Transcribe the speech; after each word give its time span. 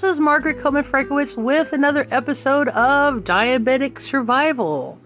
this 0.00 0.12
is 0.12 0.20
Margaret 0.20 0.58
Coleman 0.58 0.84
Frankowitz 0.84 1.36
with 1.36 1.74
another 1.74 2.06
episode 2.10 2.68
of 2.68 3.22
Diabetic 3.22 4.00
Survival. 4.00 4.98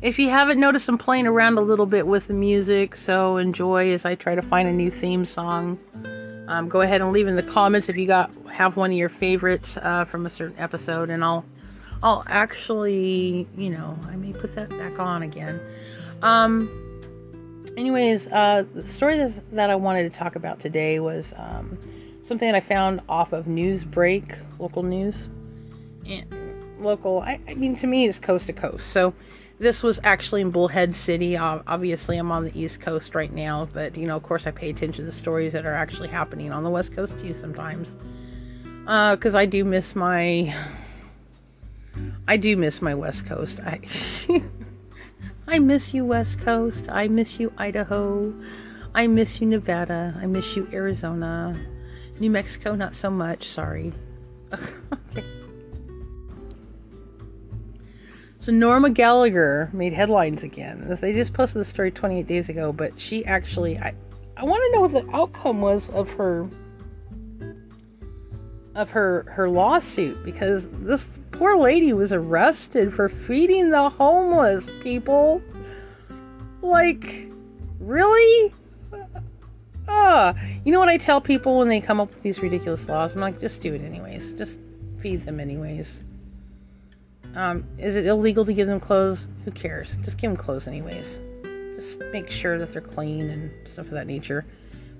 If 0.00 0.18
you 0.18 0.30
haven't 0.30 0.58
noticed, 0.58 0.88
I'm 0.88 0.98
playing 0.98 1.28
around 1.28 1.58
a 1.58 1.60
little 1.60 1.86
bit 1.86 2.08
with 2.08 2.26
the 2.26 2.34
music, 2.34 2.96
so 2.96 3.36
enjoy 3.36 3.92
as 3.92 4.04
I 4.04 4.16
try 4.16 4.34
to 4.34 4.42
find 4.42 4.68
a 4.68 4.72
new 4.72 4.90
theme 4.90 5.24
song. 5.24 5.78
Um, 6.48 6.68
go 6.68 6.80
ahead 6.80 7.00
and 7.00 7.12
leave 7.12 7.28
in 7.28 7.36
the 7.36 7.42
comments 7.44 7.88
if 7.88 7.96
you 7.96 8.08
got 8.08 8.34
have 8.50 8.76
one 8.76 8.90
of 8.90 8.96
your 8.96 9.10
favorites 9.10 9.76
uh, 9.76 10.06
from 10.06 10.26
a 10.26 10.30
certain 10.30 10.58
episode, 10.58 11.08
and 11.08 11.22
I'll 11.22 11.44
I'll 12.02 12.24
actually 12.26 13.46
you 13.56 13.70
know 13.70 13.96
I 14.08 14.16
may 14.16 14.32
put 14.32 14.56
that 14.56 14.70
back 14.70 14.98
on 14.98 15.22
again. 15.22 15.60
Um, 16.20 16.68
anyways, 17.76 18.26
uh, 18.26 18.64
the 18.74 18.88
story 18.88 19.24
that 19.52 19.70
I 19.70 19.76
wanted 19.76 20.12
to 20.12 20.18
talk 20.18 20.34
about 20.34 20.58
today 20.58 20.98
was 20.98 21.32
um, 21.36 21.78
something 22.32 22.50
that 22.50 22.54
I 22.54 22.66
found 22.66 23.02
off 23.10 23.34
of 23.34 23.44
Newsbreak, 23.44 24.38
local 24.58 24.82
news. 24.82 25.28
And 26.06 26.82
local, 26.82 27.20
I, 27.20 27.38
I 27.46 27.52
mean, 27.52 27.76
to 27.76 27.86
me, 27.86 28.08
it's 28.08 28.18
coast 28.18 28.46
to 28.46 28.54
coast. 28.54 28.88
So 28.88 29.12
this 29.58 29.82
was 29.82 30.00
actually 30.02 30.40
in 30.40 30.50
Bullhead 30.50 30.94
City. 30.94 31.36
obviously, 31.36 32.16
I'm 32.16 32.32
on 32.32 32.46
the 32.46 32.58
East 32.58 32.80
Coast 32.80 33.14
right 33.14 33.30
now, 33.30 33.68
but 33.74 33.98
you 33.98 34.06
know, 34.06 34.16
of 34.16 34.22
course, 34.22 34.46
I 34.46 34.50
pay 34.50 34.70
attention 34.70 35.04
to 35.04 35.10
the 35.10 35.12
stories 35.12 35.52
that 35.52 35.66
are 35.66 35.74
actually 35.74 36.08
happening 36.08 36.50
on 36.52 36.64
the 36.64 36.70
West 36.70 36.94
Coast 36.94 37.18
too 37.18 37.34
sometimes. 37.34 37.94
Because 38.80 39.34
uh, 39.34 39.38
I 39.38 39.44
do 39.44 39.62
miss 39.62 39.94
my, 39.94 40.56
I 42.26 42.38
do 42.38 42.56
miss 42.56 42.80
my 42.80 42.94
West 42.94 43.26
Coast. 43.26 43.60
I, 43.60 43.78
I 45.46 45.58
miss 45.58 45.92
you, 45.92 46.06
West 46.06 46.40
Coast. 46.40 46.86
I 46.88 47.08
miss 47.08 47.38
you, 47.38 47.52
Idaho. 47.58 48.32
I 48.94 49.06
miss 49.06 49.38
you, 49.38 49.48
Nevada. 49.48 50.18
I 50.18 50.24
miss 50.24 50.56
you, 50.56 50.66
Arizona. 50.72 51.54
New 52.20 52.30
Mexico, 52.30 52.74
not 52.74 52.94
so 52.94 53.10
much. 53.10 53.48
Sorry. 53.48 53.92
So 58.42 58.50
Norma 58.50 58.90
Gallagher 58.90 59.70
made 59.72 59.92
headlines 59.92 60.42
again. 60.42 60.98
They 61.00 61.12
just 61.12 61.32
posted 61.32 61.60
the 61.60 61.64
story 61.64 61.92
28 61.92 62.26
days 62.26 62.48
ago, 62.48 62.72
but 62.72 63.00
she 63.00 63.24
actually 63.24 63.78
I 63.78 63.94
I 64.36 64.44
want 64.44 64.60
to 64.64 64.72
know 64.72 64.80
what 64.80 64.92
the 64.92 65.16
outcome 65.16 65.60
was 65.60 65.90
of 65.90 66.10
her 66.14 66.48
of 68.74 68.90
her 68.90 69.26
her 69.28 69.48
lawsuit 69.48 70.24
because 70.24 70.66
this 70.80 71.06
poor 71.30 71.56
lady 71.56 71.92
was 71.92 72.12
arrested 72.12 72.92
for 72.92 73.08
feeding 73.08 73.70
the 73.70 73.88
homeless 73.90 74.72
people. 74.82 75.40
Like 76.62 77.28
really? 77.78 78.52
Uh, 79.88 80.32
you 80.64 80.72
know 80.72 80.78
what 80.78 80.88
I 80.88 80.96
tell 80.96 81.20
people 81.20 81.58
when 81.58 81.68
they 81.68 81.80
come 81.80 82.00
up 82.00 82.08
with 82.08 82.22
these 82.22 82.40
ridiculous 82.40 82.88
laws? 82.88 83.14
I'm 83.14 83.20
like, 83.20 83.40
just 83.40 83.60
do 83.60 83.74
it 83.74 83.82
anyways. 83.82 84.32
Just 84.34 84.58
feed 85.00 85.24
them 85.24 85.40
anyways. 85.40 86.00
Um, 87.34 87.64
is 87.78 87.96
it 87.96 88.06
illegal 88.06 88.44
to 88.44 88.52
give 88.52 88.68
them 88.68 88.78
clothes? 88.78 89.26
Who 89.44 89.50
cares? 89.50 89.96
Just 90.02 90.18
give 90.18 90.30
them 90.30 90.36
clothes 90.36 90.66
anyways. 90.66 91.18
Just 91.74 92.00
make 92.12 92.30
sure 92.30 92.58
that 92.58 92.72
they're 92.72 92.82
clean 92.82 93.30
and 93.30 93.50
stuff 93.68 93.86
of 93.86 93.92
that 93.92 94.06
nature. 94.06 94.44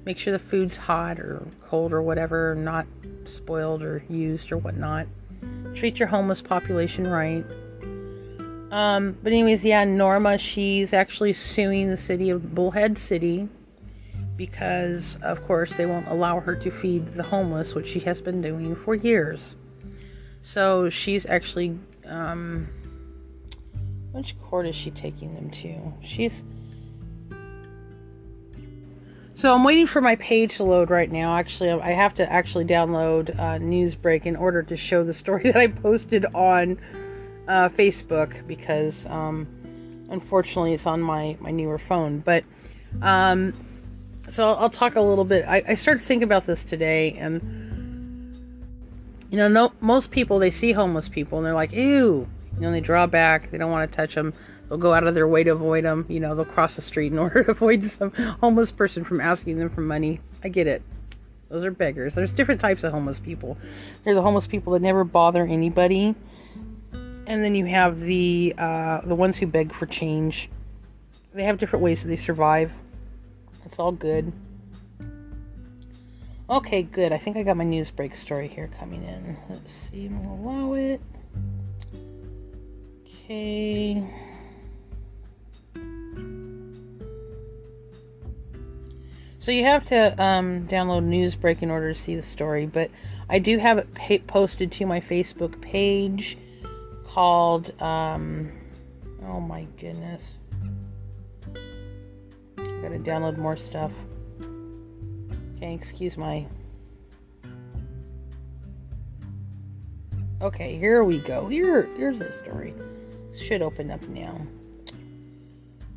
Make 0.04 0.18
sure 0.18 0.32
the 0.32 0.38
food's 0.38 0.76
hot 0.76 1.20
or 1.20 1.46
cold 1.62 1.92
or 1.92 2.02
whatever, 2.02 2.54
not 2.56 2.86
spoiled 3.24 3.82
or 3.82 4.02
used 4.08 4.50
or 4.50 4.56
whatnot. 4.56 5.06
Treat 5.74 5.98
your 5.98 6.08
homeless 6.08 6.42
population 6.42 7.06
right. 7.06 7.44
Um, 8.72 9.16
but 9.22 9.32
anyways, 9.32 9.62
yeah, 9.62 9.84
Norma, 9.84 10.38
she's 10.38 10.92
actually 10.92 11.34
suing 11.34 11.90
the 11.90 11.96
city 11.96 12.30
of 12.30 12.54
Bullhead 12.54 12.98
City 12.98 13.48
because, 14.46 15.18
of 15.22 15.46
course, 15.46 15.72
they 15.74 15.86
won't 15.86 16.08
allow 16.08 16.40
her 16.40 16.56
to 16.56 16.68
feed 16.68 17.12
the 17.12 17.22
homeless, 17.22 17.76
which 17.76 17.86
she 17.86 18.00
has 18.00 18.20
been 18.20 18.42
doing 18.42 18.74
for 18.74 18.96
years. 18.96 19.54
So 20.40 20.90
she's 20.90 21.26
actually 21.26 21.78
um, 22.08 22.68
which 24.10 24.34
court 24.42 24.66
is 24.66 24.74
she 24.74 24.90
taking 24.90 25.32
them 25.36 25.48
to? 25.62 25.92
She's. 26.04 26.42
So 29.34 29.54
I'm 29.54 29.62
waiting 29.62 29.86
for 29.86 30.00
my 30.00 30.16
page 30.16 30.56
to 30.56 30.64
load 30.64 30.90
right 30.90 31.10
now. 31.10 31.36
Actually, 31.36 31.70
I 31.70 31.92
have 31.92 32.16
to 32.16 32.30
actually 32.30 32.64
download 32.64 33.38
uh, 33.38 33.58
Newsbreak 33.60 34.26
in 34.26 34.34
order 34.34 34.64
to 34.64 34.76
show 34.76 35.04
the 35.04 35.14
story 35.14 35.42
that 35.52 35.56
I 35.56 35.68
posted 35.68 36.26
on 36.34 36.80
uh, 37.46 37.68
Facebook 37.68 38.44
because, 38.48 39.06
um, 39.06 39.46
unfortunately, 40.10 40.74
it's 40.74 40.86
on 40.86 41.00
my 41.00 41.36
my 41.38 41.52
newer 41.52 41.78
phone. 41.78 42.18
But 42.18 42.42
um, 43.02 43.52
so 44.28 44.48
I'll, 44.48 44.56
I'll 44.56 44.70
talk 44.70 44.96
a 44.96 45.00
little 45.00 45.24
bit. 45.24 45.44
I, 45.46 45.62
I 45.68 45.74
started 45.74 46.02
thinking 46.02 46.24
about 46.24 46.46
this 46.46 46.64
today, 46.64 47.12
and 47.18 47.40
you 49.30 49.38
know, 49.38 49.48
no, 49.48 49.72
most 49.80 50.10
people 50.10 50.38
they 50.38 50.50
see 50.50 50.72
homeless 50.72 51.08
people 51.08 51.38
and 51.38 51.46
they're 51.46 51.54
like, 51.54 51.72
ew. 51.72 52.28
You 52.54 52.60
know, 52.60 52.70
they 52.70 52.80
draw 52.80 53.06
back. 53.06 53.50
They 53.50 53.56
don't 53.56 53.70
want 53.70 53.90
to 53.90 53.96
touch 53.96 54.14
them. 54.14 54.34
They'll 54.68 54.76
go 54.76 54.92
out 54.92 55.06
of 55.06 55.14
their 55.14 55.26
way 55.26 55.42
to 55.42 55.52
avoid 55.52 55.84
them. 55.84 56.04
You 56.08 56.20
know, 56.20 56.34
they'll 56.34 56.44
cross 56.44 56.76
the 56.76 56.82
street 56.82 57.12
in 57.12 57.18
order 57.18 57.42
to 57.42 57.50
avoid 57.52 57.82
some 57.84 58.12
homeless 58.40 58.70
person 58.70 59.04
from 59.04 59.22
asking 59.22 59.58
them 59.58 59.70
for 59.70 59.80
money. 59.80 60.20
I 60.44 60.50
get 60.50 60.66
it. 60.66 60.82
Those 61.48 61.64
are 61.64 61.70
beggars. 61.70 62.14
There's 62.14 62.32
different 62.32 62.60
types 62.60 62.84
of 62.84 62.92
homeless 62.92 63.20
people. 63.20 63.56
There's 64.04 64.16
the 64.16 64.22
homeless 64.22 64.46
people 64.46 64.72
that 64.74 64.82
never 64.82 65.04
bother 65.04 65.46
anybody, 65.46 66.14
and 67.26 67.44
then 67.44 67.54
you 67.54 67.66
have 67.66 68.00
the 68.00 68.54
uh, 68.56 69.02
the 69.02 69.14
ones 69.14 69.36
who 69.36 69.46
beg 69.46 69.74
for 69.74 69.84
change. 69.84 70.48
They 71.34 71.44
have 71.44 71.58
different 71.58 71.82
ways 71.82 72.02
that 72.02 72.08
they 72.08 72.16
survive. 72.16 72.72
It's 73.64 73.78
all 73.78 73.92
good. 73.92 74.32
Okay, 76.50 76.82
good. 76.82 77.12
I 77.12 77.18
think 77.18 77.36
I 77.36 77.42
got 77.42 77.56
my 77.56 77.64
news 77.64 77.90
break 77.90 78.16
story 78.16 78.48
here 78.48 78.68
coming 78.78 79.02
in. 79.04 79.36
Let's 79.48 79.72
see. 79.90 80.06
I'm 80.06 80.22
gonna 80.22 80.34
allow 80.34 80.72
it. 80.74 81.00
Okay. 83.06 84.04
So 89.42 89.50
you 89.50 89.64
have 89.64 89.84
to 89.86 90.22
um, 90.22 90.68
download 90.68 91.02
Newsbreak 91.08 91.62
in 91.62 91.70
order 91.70 91.92
to 91.92 91.98
see 91.98 92.14
the 92.14 92.22
story, 92.22 92.66
but 92.66 92.90
I 93.28 93.40
do 93.40 93.58
have 93.58 93.78
it 93.78 93.92
pa- 93.92 94.18
posted 94.28 94.70
to 94.72 94.86
my 94.86 95.00
Facebook 95.00 95.60
page 95.60 96.36
called. 97.04 97.72
Um, 97.82 98.52
oh 99.26 99.40
my 99.40 99.66
goodness! 99.80 100.36
Gotta 102.82 102.98
download 102.98 103.38
more 103.38 103.56
stuff. 103.56 103.92
Okay, 105.56 105.72
excuse 105.72 106.16
my. 106.16 106.44
Okay, 110.40 110.76
here 110.76 111.04
we 111.04 111.18
go. 111.18 111.46
Here, 111.46 111.88
here's 111.96 112.18
the 112.18 112.32
story. 112.42 112.74
should 113.40 113.62
open 113.62 113.92
up 113.92 114.02
now. 114.08 114.44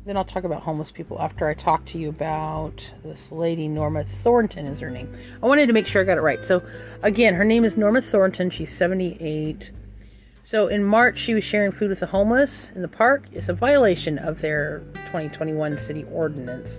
Then 0.04 0.16
I'll 0.16 0.24
talk 0.24 0.44
about 0.44 0.62
homeless 0.62 0.92
people 0.92 1.20
after 1.20 1.48
I 1.48 1.54
talk 1.54 1.84
to 1.86 1.98
you 1.98 2.08
about 2.08 2.88
this 3.02 3.32
lady, 3.32 3.66
Norma 3.66 4.04
Thornton 4.22 4.68
is 4.68 4.78
her 4.78 4.88
name. 4.88 5.12
I 5.42 5.46
wanted 5.46 5.66
to 5.66 5.72
make 5.72 5.88
sure 5.88 6.00
I 6.00 6.04
got 6.04 6.18
it 6.18 6.20
right. 6.20 6.44
So, 6.44 6.62
again, 7.02 7.34
her 7.34 7.42
name 7.42 7.64
is 7.64 7.76
Norma 7.76 8.00
Thornton. 8.00 8.48
She's 8.48 8.72
78. 8.72 9.72
So, 10.46 10.68
in 10.68 10.84
March, 10.84 11.18
she 11.18 11.34
was 11.34 11.42
sharing 11.42 11.72
food 11.72 11.90
with 11.90 11.98
the 11.98 12.06
homeless 12.06 12.70
in 12.76 12.82
the 12.82 12.86
park. 12.86 13.24
It's 13.32 13.48
a 13.48 13.52
violation 13.52 14.16
of 14.16 14.40
their 14.40 14.84
2021 15.06 15.76
city 15.80 16.04
ordinance 16.12 16.70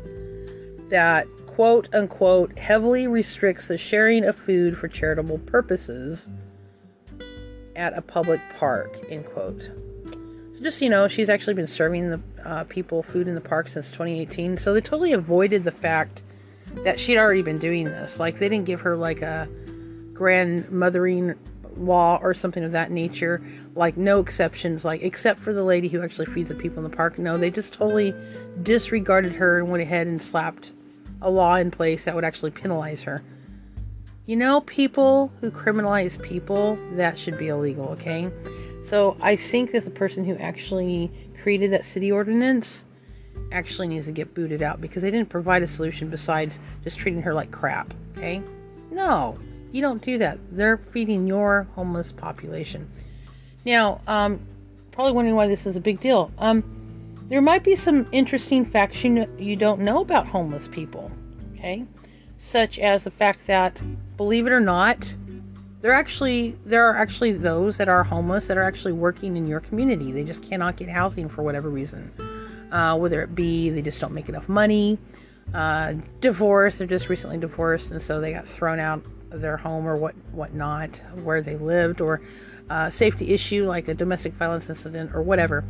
that 0.89 1.27
quote 1.47 1.89
unquote 1.93 2.57
heavily 2.57 3.07
restricts 3.07 3.67
the 3.67 3.77
sharing 3.77 4.23
of 4.23 4.37
food 4.37 4.77
for 4.77 4.87
charitable 4.87 5.39
purposes 5.39 6.29
at 7.75 7.91
a 7.97 8.01
public 8.01 8.39
park 8.57 8.97
end 9.09 9.25
quote. 9.25 9.69
So 10.53 10.63
just 10.63 10.81
you 10.81 10.89
know 10.89 11.09
she's 11.09 11.27
actually 11.27 11.55
been 11.55 11.67
serving 11.67 12.09
the 12.09 12.21
uh, 12.45 12.63
people 12.63 13.03
food 13.03 13.27
in 13.27 13.35
the 13.35 13.41
park 13.41 13.67
since 13.67 13.87
2018 13.87 14.57
so 14.57 14.73
they 14.73 14.79
totally 14.79 15.11
avoided 15.11 15.65
the 15.65 15.73
fact 15.73 16.23
that 16.85 17.01
she'd 17.01 17.17
already 17.17 17.41
been 17.41 17.59
doing 17.59 17.83
this. 17.83 18.17
Like 18.17 18.39
they 18.39 18.47
didn't 18.47 18.65
give 18.65 18.79
her 18.79 18.95
like 18.95 19.21
a 19.21 19.49
grandmothering 20.13 21.35
law 21.79 22.19
or 22.21 22.33
something 22.33 22.63
of 22.63 22.71
that 22.71 22.91
nature 22.91 23.41
like 23.75 23.97
no 23.97 24.19
exceptions 24.19 24.83
like 24.83 25.01
except 25.01 25.39
for 25.39 25.53
the 25.53 25.63
lady 25.63 25.87
who 25.87 26.01
actually 26.01 26.25
feeds 26.27 26.49
the 26.49 26.55
people 26.55 26.83
in 26.83 26.89
the 26.89 26.95
park 26.95 27.17
no 27.17 27.37
they 27.37 27.49
just 27.49 27.73
totally 27.73 28.13
disregarded 28.63 29.31
her 29.31 29.59
and 29.59 29.69
went 29.69 29.81
ahead 29.81 30.07
and 30.07 30.21
slapped 30.21 30.71
a 31.21 31.29
law 31.29 31.55
in 31.55 31.71
place 31.71 32.05
that 32.05 32.15
would 32.15 32.23
actually 32.23 32.51
penalize 32.51 33.01
her. 33.03 33.23
You 34.25 34.35
know, 34.35 34.61
people 34.61 35.31
who 35.39 35.51
criminalize 35.51 36.21
people, 36.21 36.77
that 36.93 37.17
should 37.17 37.37
be 37.37 37.47
illegal, 37.47 37.85
okay? 37.89 38.29
So 38.83 39.17
I 39.21 39.35
think 39.35 39.71
that 39.71 39.85
the 39.85 39.91
person 39.91 40.25
who 40.25 40.35
actually 40.35 41.11
created 41.41 41.71
that 41.71 41.85
city 41.85 42.11
ordinance 42.11 42.83
actually 43.51 43.87
needs 43.87 44.05
to 44.05 44.11
get 44.11 44.33
booted 44.33 44.61
out 44.61 44.81
because 44.81 45.01
they 45.01 45.11
didn't 45.11 45.29
provide 45.29 45.63
a 45.63 45.67
solution 45.67 46.09
besides 46.09 46.59
just 46.83 46.97
treating 46.97 47.21
her 47.21 47.33
like 47.33 47.51
crap, 47.51 47.93
okay? 48.17 48.41
No, 48.91 49.37
you 49.77 49.81
don't 49.81 50.01
do 50.03 50.17
that. 50.17 50.39
They're 50.51 50.77
feeding 50.77 51.27
your 51.27 51.67
homeless 51.75 52.11
population. 52.11 52.89
Now, 53.63 54.01
um, 54.07 54.39
probably 54.91 55.13
wondering 55.13 55.35
why 55.35 55.47
this 55.47 55.65
is 55.65 55.75
a 55.75 55.79
big 55.79 56.01
deal. 56.01 56.31
Um, 56.39 56.63
there 57.29 57.41
might 57.41 57.63
be 57.63 57.75
some 57.75 58.07
interesting 58.11 58.65
facts 58.65 59.03
you, 59.03 59.27
you 59.37 59.55
don't 59.55 59.81
know 59.81 60.01
about 60.01 60.25
homeless 60.25 60.67
people, 60.67 61.11
okay? 61.53 61.85
Such 62.37 62.79
as 62.79 63.03
the 63.03 63.11
fact 63.11 63.45
that, 63.47 63.79
believe 64.17 64.47
it 64.47 64.51
or 64.51 64.59
not, 64.59 65.13
They're 65.81 65.93
actually 65.93 66.57
there 66.65 66.85
are 66.89 66.97
actually 66.97 67.33
those 67.33 67.77
that 67.77 67.87
are 67.87 68.03
homeless 68.03 68.47
that 68.47 68.57
are 68.57 68.63
actually 68.63 68.93
working 68.93 69.37
in 69.37 69.47
your 69.47 69.59
community. 69.59 70.11
They 70.11 70.23
just 70.23 70.43
cannot 70.43 70.75
get 70.77 70.89
housing 70.89 71.29
for 71.29 71.43
whatever 71.43 71.69
reason. 71.69 72.11
Uh, 72.71 72.97
whether 72.97 73.21
it 73.21 73.35
be 73.35 73.69
they 73.69 73.81
just 73.81 74.01
don't 74.01 74.13
make 74.13 74.27
enough 74.27 74.49
money, 74.49 74.97
uh, 75.53 75.93
divorce, 76.19 76.77
they're 76.77 76.87
just 76.87 77.07
recently 77.09 77.37
divorced 77.37 77.91
and 77.91 78.01
so 78.01 78.19
they 78.19 78.33
got 78.33 78.47
thrown 78.47 78.79
out 78.79 79.01
their 79.37 79.57
home 79.57 79.87
or 79.87 79.95
what 79.95 80.15
whatnot 80.31 80.89
where 81.23 81.41
they 81.41 81.55
lived 81.57 82.01
or 82.01 82.21
uh, 82.69 82.89
safety 82.89 83.33
issue 83.33 83.65
like 83.65 83.87
a 83.87 83.93
domestic 83.93 84.33
violence 84.33 84.69
incident 84.69 85.11
or 85.13 85.21
whatever. 85.21 85.63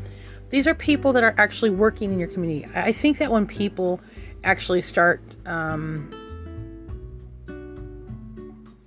These 0.50 0.66
are 0.68 0.74
people 0.74 1.14
that 1.14 1.24
are 1.24 1.36
actually 1.38 1.72
working 1.72 2.12
in 2.14 2.20
your 2.20 2.30
community. 2.30 2.68
I 2.74 2.94
think 2.94 3.18
that 3.18 3.32
when 3.32 3.46
people 3.46 4.00
actually 4.44 4.82
start 4.82 5.22
um, 5.46 6.10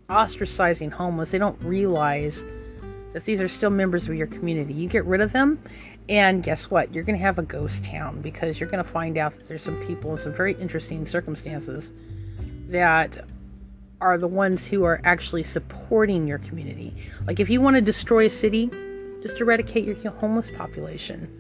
ostracizing 0.09 0.91
homeless, 0.91 1.31
they 1.31 1.39
don't 1.39 1.61
realize 1.63 2.45
that 3.13 3.25
these 3.25 3.41
are 3.41 3.49
still 3.49 3.71
members 3.71 4.09
of 4.09 4.15
your 4.15 4.27
community. 4.27 4.73
You 4.73 4.89
get 4.89 5.05
rid 5.05 5.21
of 5.21 5.33
them, 5.33 5.63
and 6.09 6.43
guess 6.43 6.71
what? 6.71 6.95
You're 6.95 7.05
going 7.05 7.19
to 7.19 7.25
have 7.25 7.39
a 7.39 7.43
ghost 7.43 7.85
town 7.85 8.21
because 8.23 8.59
you're 8.59 8.69
going 8.69 8.83
to 8.83 8.91
find 8.91 9.19
out 9.19 9.37
that 9.37 9.47
there's 9.47 9.63
some 9.63 9.77
people 9.87 10.13
in 10.13 10.19
some 10.19 10.33
very 10.33 10.55
interesting 10.55 11.07
circumstances 11.07 11.93
that 12.69 13.25
are 14.01 14.19
the 14.19 14.27
ones 14.27 14.67
who 14.67 14.85
are 14.85 15.01
actually 15.05 15.43
supporting 15.43 16.27
your 16.27 16.39
community. 16.39 16.95
Like 17.27 17.41
if 17.41 17.51
you 17.51 17.61
want 17.61 17.77
to 17.77 17.83
destroy 17.83 18.27
a 18.27 18.31
city, 18.31 18.71
just 19.23 19.41
eradicate 19.41 19.85
your 19.85 20.13
homeless 20.13 20.51
population. 20.51 21.37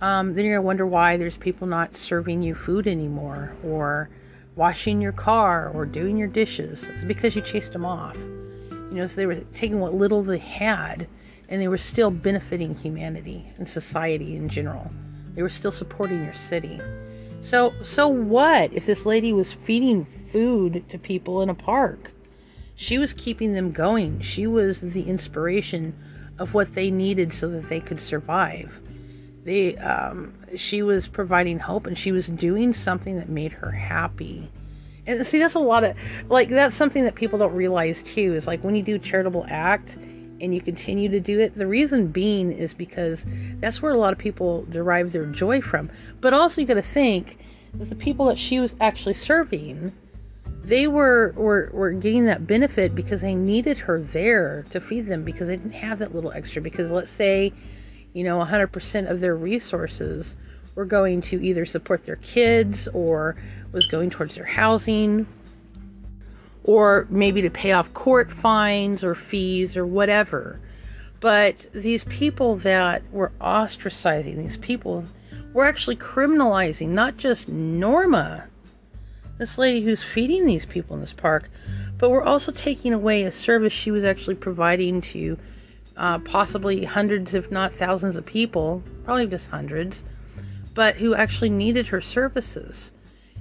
Um, 0.00 0.34
then 0.34 0.44
you're 0.44 0.56
gonna 0.56 0.66
wonder 0.66 0.86
why 0.86 1.16
there's 1.16 1.38
people 1.38 1.66
not 1.66 1.96
serving 1.96 2.42
you 2.42 2.54
food 2.54 2.86
anymore, 2.86 3.54
or 3.64 4.10
washing 4.56 5.00
your 5.00 5.12
car, 5.12 5.70
or 5.74 5.86
doing 5.86 6.18
your 6.18 6.28
dishes. 6.28 6.84
It's 6.84 7.04
because 7.04 7.34
you 7.34 7.42
chased 7.42 7.72
them 7.72 7.86
off. 7.86 8.16
You 8.16 9.00
know, 9.00 9.06
so 9.06 9.16
they 9.16 9.26
were 9.26 9.40
taking 9.54 9.80
what 9.80 9.94
little 9.94 10.22
they 10.22 10.38
had, 10.38 11.08
and 11.48 11.60
they 11.60 11.68
were 11.68 11.78
still 11.78 12.10
benefiting 12.10 12.74
humanity 12.76 13.50
and 13.56 13.68
society 13.68 14.36
in 14.36 14.48
general. 14.48 14.90
They 15.34 15.42
were 15.42 15.48
still 15.48 15.72
supporting 15.72 16.22
your 16.22 16.34
city. 16.34 16.80
So, 17.44 17.74
so 17.82 18.08
what 18.08 18.72
if 18.72 18.86
this 18.86 19.04
lady 19.04 19.32
was 19.32 19.52
feeding 19.52 20.06
food 20.32 20.84
to 20.90 20.98
people 20.98 21.42
in 21.42 21.50
a 21.50 21.54
park? 21.54 22.10
She 22.74 22.98
was 22.98 23.12
keeping 23.12 23.52
them 23.52 23.70
going. 23.70 24.20
She 24.20 24.46
was 24.46 24.80
the 24.80 25.02
inspiration 25.02 25.94
of 26.38 26.54
what 26.54 26.74
they 26.74 26.90
needed 26.90 27.32
so 27.32 27.48
that 27.50 27.68
they 27.68 27.80
could 27.80 28.00
survive 28.00 28.72
they 29.44 29.76
um, 29.76 30.34
she 30.56 30.82
was 30.82 31.06
providing 31.06 31.58
hope 31.58 31.86
and 31.86 31.96
she 31.96 32.12
was 32.12 32.26
doing 32.26 32.74
something 32.74 33.16
that 33.16 33.28
made 33.28 33.52
her 33.52 33.70
happy 33.70 34.50
and 35.06 35.24
see 35.26 35.38
that's 35.38 35.54
a 35.54 35.58
lot 35.58 35.84
of 35.84 35.96
like 36.28 36.48
that's 36.48 36.74
something 36.74 37.04
that 37.04 37.14
people 37.14 37.38
don't 37.38 37.54
realize 37.54 38.02
too 38.02 38.34
is 38.34 38.46
like 38.46 38.64
when 38.64 38.74
you 38.74 38.82
do 38.82 38.98
charitable 38.98 39.44
act 39.48 39.98
and 40.44 40.54
you 40.54 40.60
continue 40.60 41.08
to 41.08 41.20
do 41.20 41.40
it. 41.40 41.56
The 41.56 41.66
reason 41.66 42.08
being 42.08 42.52
is 42.52 42.74
because 42.74 43.24
that's 43.60 43.82
where 43.82 43.92
a 43.92 43.98
lot 43.98 44.12
of 44.12 44.18
people 44.18 44.66
derive 44.70 45.12
their 45.12 45.26
joy 45.26 45.60
from. 45.60 45.90
But 46.20 46.34
also 46.34 46.60
you 46.60 46.66
got 46.66 46.74
to 46.74 46.82
think 46.82 47.38
that 47.74 47.88
the 47.88 47.94
people 47.94 48.26
that 48.26 48.38
she 48.38 48.60
was 48.60 48.76
actually 48.80 49.14
serving 49.14 49.92
they 50.62 50.86
were, 50.86 51.34
were 51.36 51.68
were 51.74 51.92
getting 51.92 52.24
that 52.24 52.46
benefit 52.46 52.94
because 52.94 53.20
they 53.20 53.34
needed 53.34 53.76
her 53.76 54.00
there 54.00 54.64
to 54.70 54.80
feed 54.80 55.06
them 55.06 55.22
because 55.22 55.48
they 55.48 55.56
didn't 55.56 55.72
have 55.72 55.98
that 55.98 56.14
little 56.14 56.32
extra. 56.32 56.62
Because 56.62 56.90
let's 56.90 57.10
say 57.10 57.52
you 58.14 58.24
know, 58.24 58.38
100% 58.38 59.10
of 59.10 59.20
their 59.20 59.36
resources 59.36 60.36
were 60.74 60.84
going 60.84 61.20
to 61.20 61.44
either 61.44 61.66
support 61.66 62.06
their 62.06 62.16
kids 62.16 62.88
or 62.94 63.36
was 63.72 63.86
going 63.86 64.08
towards 64.08 64.36
their 64.36 64.44
housing 64.44 65.26
or 66.64 67.06
maybe 67.10 67.42
to 67.42 67.50
pay 67.50 67.72
off 67.72 67.92
court 67.94 68.32
fines 68.32 69.04
or 69.04 69.14
fees 69.14 69.76
or 69.76 69.86
whatever. 69.86 70.58
But 71.20 71.66
these 71.72 72.04
people 72.04 72.56
that 72.56 73.02
were 73.12 73.32
ostracizing, 73.40 74.36
these 74.36 74.56
people 74.56 75.04
were 75.52 75.64
actually 75.64 75.96
criminalizing 75.96 76.88
not 76.88 77.16
just 77.16 77.48
Norma, 77.48 78.44
this 79.38 79.58
lady 79.58 79.82
who's 79.82 80.02
feeding 80.02 80.46
these 80.46 80.64
people 80.64 80.94
in 80.94 81.00
this 81.00 81.12
park, 81.12 81.48
but 81.98 82.10
we're 82.10 82.22
also 82.22 82.52
taking 82.52 82.92
away 82.92 83.22
a 83.22 83.32
service 83.32 83.72
she 83.72 83.90
was 83.90 84.04
actually 84.04 84.34
providing 84.34 85.00
to 85.00 85.38
uh, 85.96 86.18
possibly 86.20 86.84
hundreds, 86.84 87.34
if 87.34 87.50
not 87.50 87.74
thousands, 87.74 88.16
of 88.16 88.26
people, 88.26 88.82
probably 89.04 89.26
just 89.26 89.48
hundreds, 89.48 90.04
but 90.74 90.96
who 90.96 91.14
actually 91.14 91.50
needed 91.50 91.86
her 91.88 92.00
services. 92.00 92.92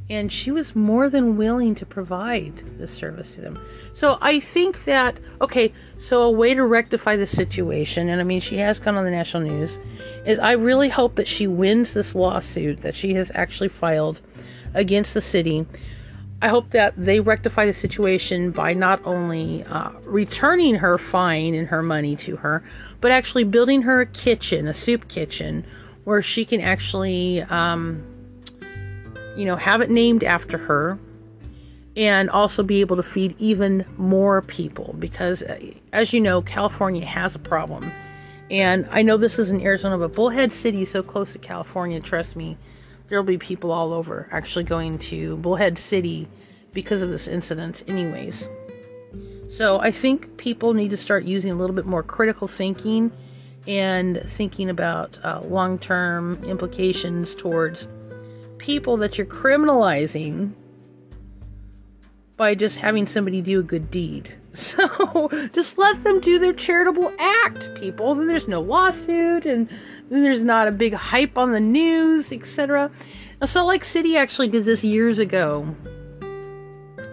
And 0.09 0.31
she 0.31 0.51
was 0.51 0.75
more 0.75 1.09
than 1.09 1.37
willing 1.37 1.75
to 1.75 1.85
provide 1.85 2.77
this 2.77 2.91
service 2.91 3.31
to 3.31 3.41
them. 3.41 3.59
So 3.93 4.17
I 4.21 4.39
think 4.39 4.83
that, 4.85 5.17
okay, 5.41 5.73
so 5.97 6.23
a 6.23 6.31
way 6.31 6.53
to 6.53 6.63
rectify 6.63 7.15
the 7.15 7.25
situation, 7.25 8.09
and 8.09 8.19
I 8.19 8.23
mean, 8.23 8.41
she 8.41 8.57
has 8.57 8.79
gone 8.79 8.95
on 8.95 9.05
the 9.05 9.11
national 9.11 9.43
news, 9.43 9.79
is 10.25 10.39
I 10.39 10.51
really 10.51 10.89
hope 10.89 11.15
that 11.15 11.27
she 11.27 11.47
wins 11.47 11.93
this 11.93 12.15
lawsuit 12.15 12.81
that 12.81 12.95
she 12.95 13.13
has 13.13 13.31
actually 13.33 13.69
filed 13.69 14.19
against 14.73 15.13
the 15.13 15.21
city 15.21 15.65
I 16.43 16.49
hope 16.49 16.71
that 16.71 16.93
they 16.97 17.21
rectify 17.21 17.65
the 17.65 17.73
situation 17.73 18.51
by 18.51 18.73
not 18.73 18.99
only 19.05 19.63
uh, 19.63 19.91
returning 20.03 20.75
her 20.75 20.97
fine 20.97 21.53
and 21.53 21.69
her 21.69 21.81
money 21.81 22.17
to 22.17 22.35
her, 22.35 22.65
but 22.99 23.11
actually 23.11 23.45
building 23.45 23.83
her 23.83 24.01
a 24.01 24.05
kitchen, 24.05 24.67
a 24.67 24.73
soup 24.73 25.07
kitchen, 25.07 25.65
where 26.03 26.21
she 26.21 26.43
can 26.43 26.59
actually, 26.59 27.43
um, 27.43 28.03
you 29.35 29.45
know, 29.45 29.55
have 29.55 29.81
it 29.81 29.89
named 29.89 30.23
after 30.23 30.57
her 30.57 30.99
and 31.95 32.29
also 32.29 32.63
be 32.63 32.81
able 32.81 32.95
to 32.95 33.03
feed 33.03 33.35
even 33.37 33.85
more 33.97 34.41
people 34.41 34.95
because, 34.97 35.43
uh, 35.43 35.59
as 35.91 36.11
you 36.11 36.19
know, 36.19 36.41
California 36.41 37.05
has 37.05 37.35
a 37.35 37.39
problem. 37.39 37.91
And 38.49 38.87
I 38.91 39.01
know 39.01 39.17
this 39.17 39.39
is 39.39 39.51
in 39.51 39.61
Arizona, 39.61 39.97
but 39.97 40.13
Bullhead 40.13 40.53
City 40.53 40.83
is 40.83 40.91
so 40.91 41.03
close 41.03 41.31
to 41.33 41.39
California, 41.39 41.99
trust 41.99 42.35
me 42.35 42.57
there'll 43.13 43.23
be 43.23 43.37
people 43.37 43.71
all 43.71 43.93
over 43.93 44.27
actually 44.31 44.63
going 44.63 44.97
to 44.97 45.37
Bullhead 45.37 45.77
City 45.77 46.27
because 46.71 47.03
of 47.03 47.09
this 47.09 47.27
incident, 47.27 47.83
anyways. 47.87 48.47
So 49.47 49.79
I 49.79 49.91
think 49.91 50.37
people 50.37 50.73
need 50.73 50.89
to 50.89 50.97
start 50.97 51.23
using 51.23 51.51
a 51.51 51.55
little 51.55 51.75
bit 51.75 51.85
more 51.85 52.01
critical 52.01 52.47
thinking 52.47 53.11
and 53.67 54.23
thinking 54.25 54.69
about 54.69 55.17
uh, 55.23 55.41
long 55.41 55.77
term 55.77 56.43
implications 56.43 57.35
towards 57.35 57.87
people 58.63 58.95
that 58.95 59.17
you're 59.17 59.27
criminalizing 59.27 60.53
by 62.37 62.55
just 62.55 62.77
having 62.77 63.05
somebody 63.05 63.41
do 63.41 63.59
a 63.59 63.63
good 63.63 63.91
deed. 63.91 64.35
So 64.55 65.49
just 65.51 65.79
let 65.79 66.03
them 66.03 66.21
do 66.21 66.37
their 66.37 66.53
charitable 66.53 67.11
act, 67.17 67.73
people. 67.73 68.13
Then 68.13 68.27
there's 68.27 68.47
no 68.47 68.61
lawsuit 68.61 69.47
and 69.47 69.67
then 70.11 70.21
there's 70.21 70.43
not 70.43 70.67
a 70.67 70.71
big 70.71 70.93
hype 70.93 71.39
on 71.39 71.53
the 71.53 71.59
news, 71.59 72.31
etc. 72.31 72.91
Salt 73.43 73.67
Lake 73.67 73.83
City 73.83 74.15
actually 74.15 74.49
did 74.49 74.63
this 74.63 74.83
years 74.83 75.17
ago. 75.17 75.75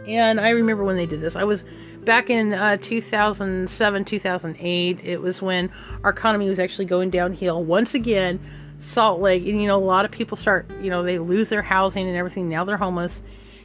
And 0.07 0.39
I 0.39 0.51
remember 0.51 0.85
when 0.85 0.97
they 0.97 1.07
did 1.07 1.23
this. 1.23 1.35
I 1.35 1.45
was 1.45 1.65
back 2.05 2.29
in 2.29 2.53
uh, 2.53 2.77
2007, 2.77 4.05
2008. 4.05 5.01
It 5.03 5.23
was 5.23 5.41
when 5.41 5.73
our 6.05 6.11
economy 6.11 6.47
was 6.47 6.59
actually 6.59 6.85
going 6.85 7.09
downhill 7.09 7.65
once 7.65 7.95
again. 7.95 8.39
Salt 8.81 9.21
Lake, 9.21 9.47
and 9.47 9.61
you 9.61 9.69
know, 9.69 9.77
a 9.77 9.85
lot 9.85 10.05
of 10.05 10.11
people 10.11 10.37
start, 10.37 10.67
you 10.83 10.91
know, 10.91 11.03
they 11.03 11.19
lose 11.19 11.49
their 11.49 11.63
housing 11.63 12.09
and 12.09 12.17
everything. 12.17 12.49
Now 12.49 12.65
they're 12.65 12.77
homeless. 12.77 13.23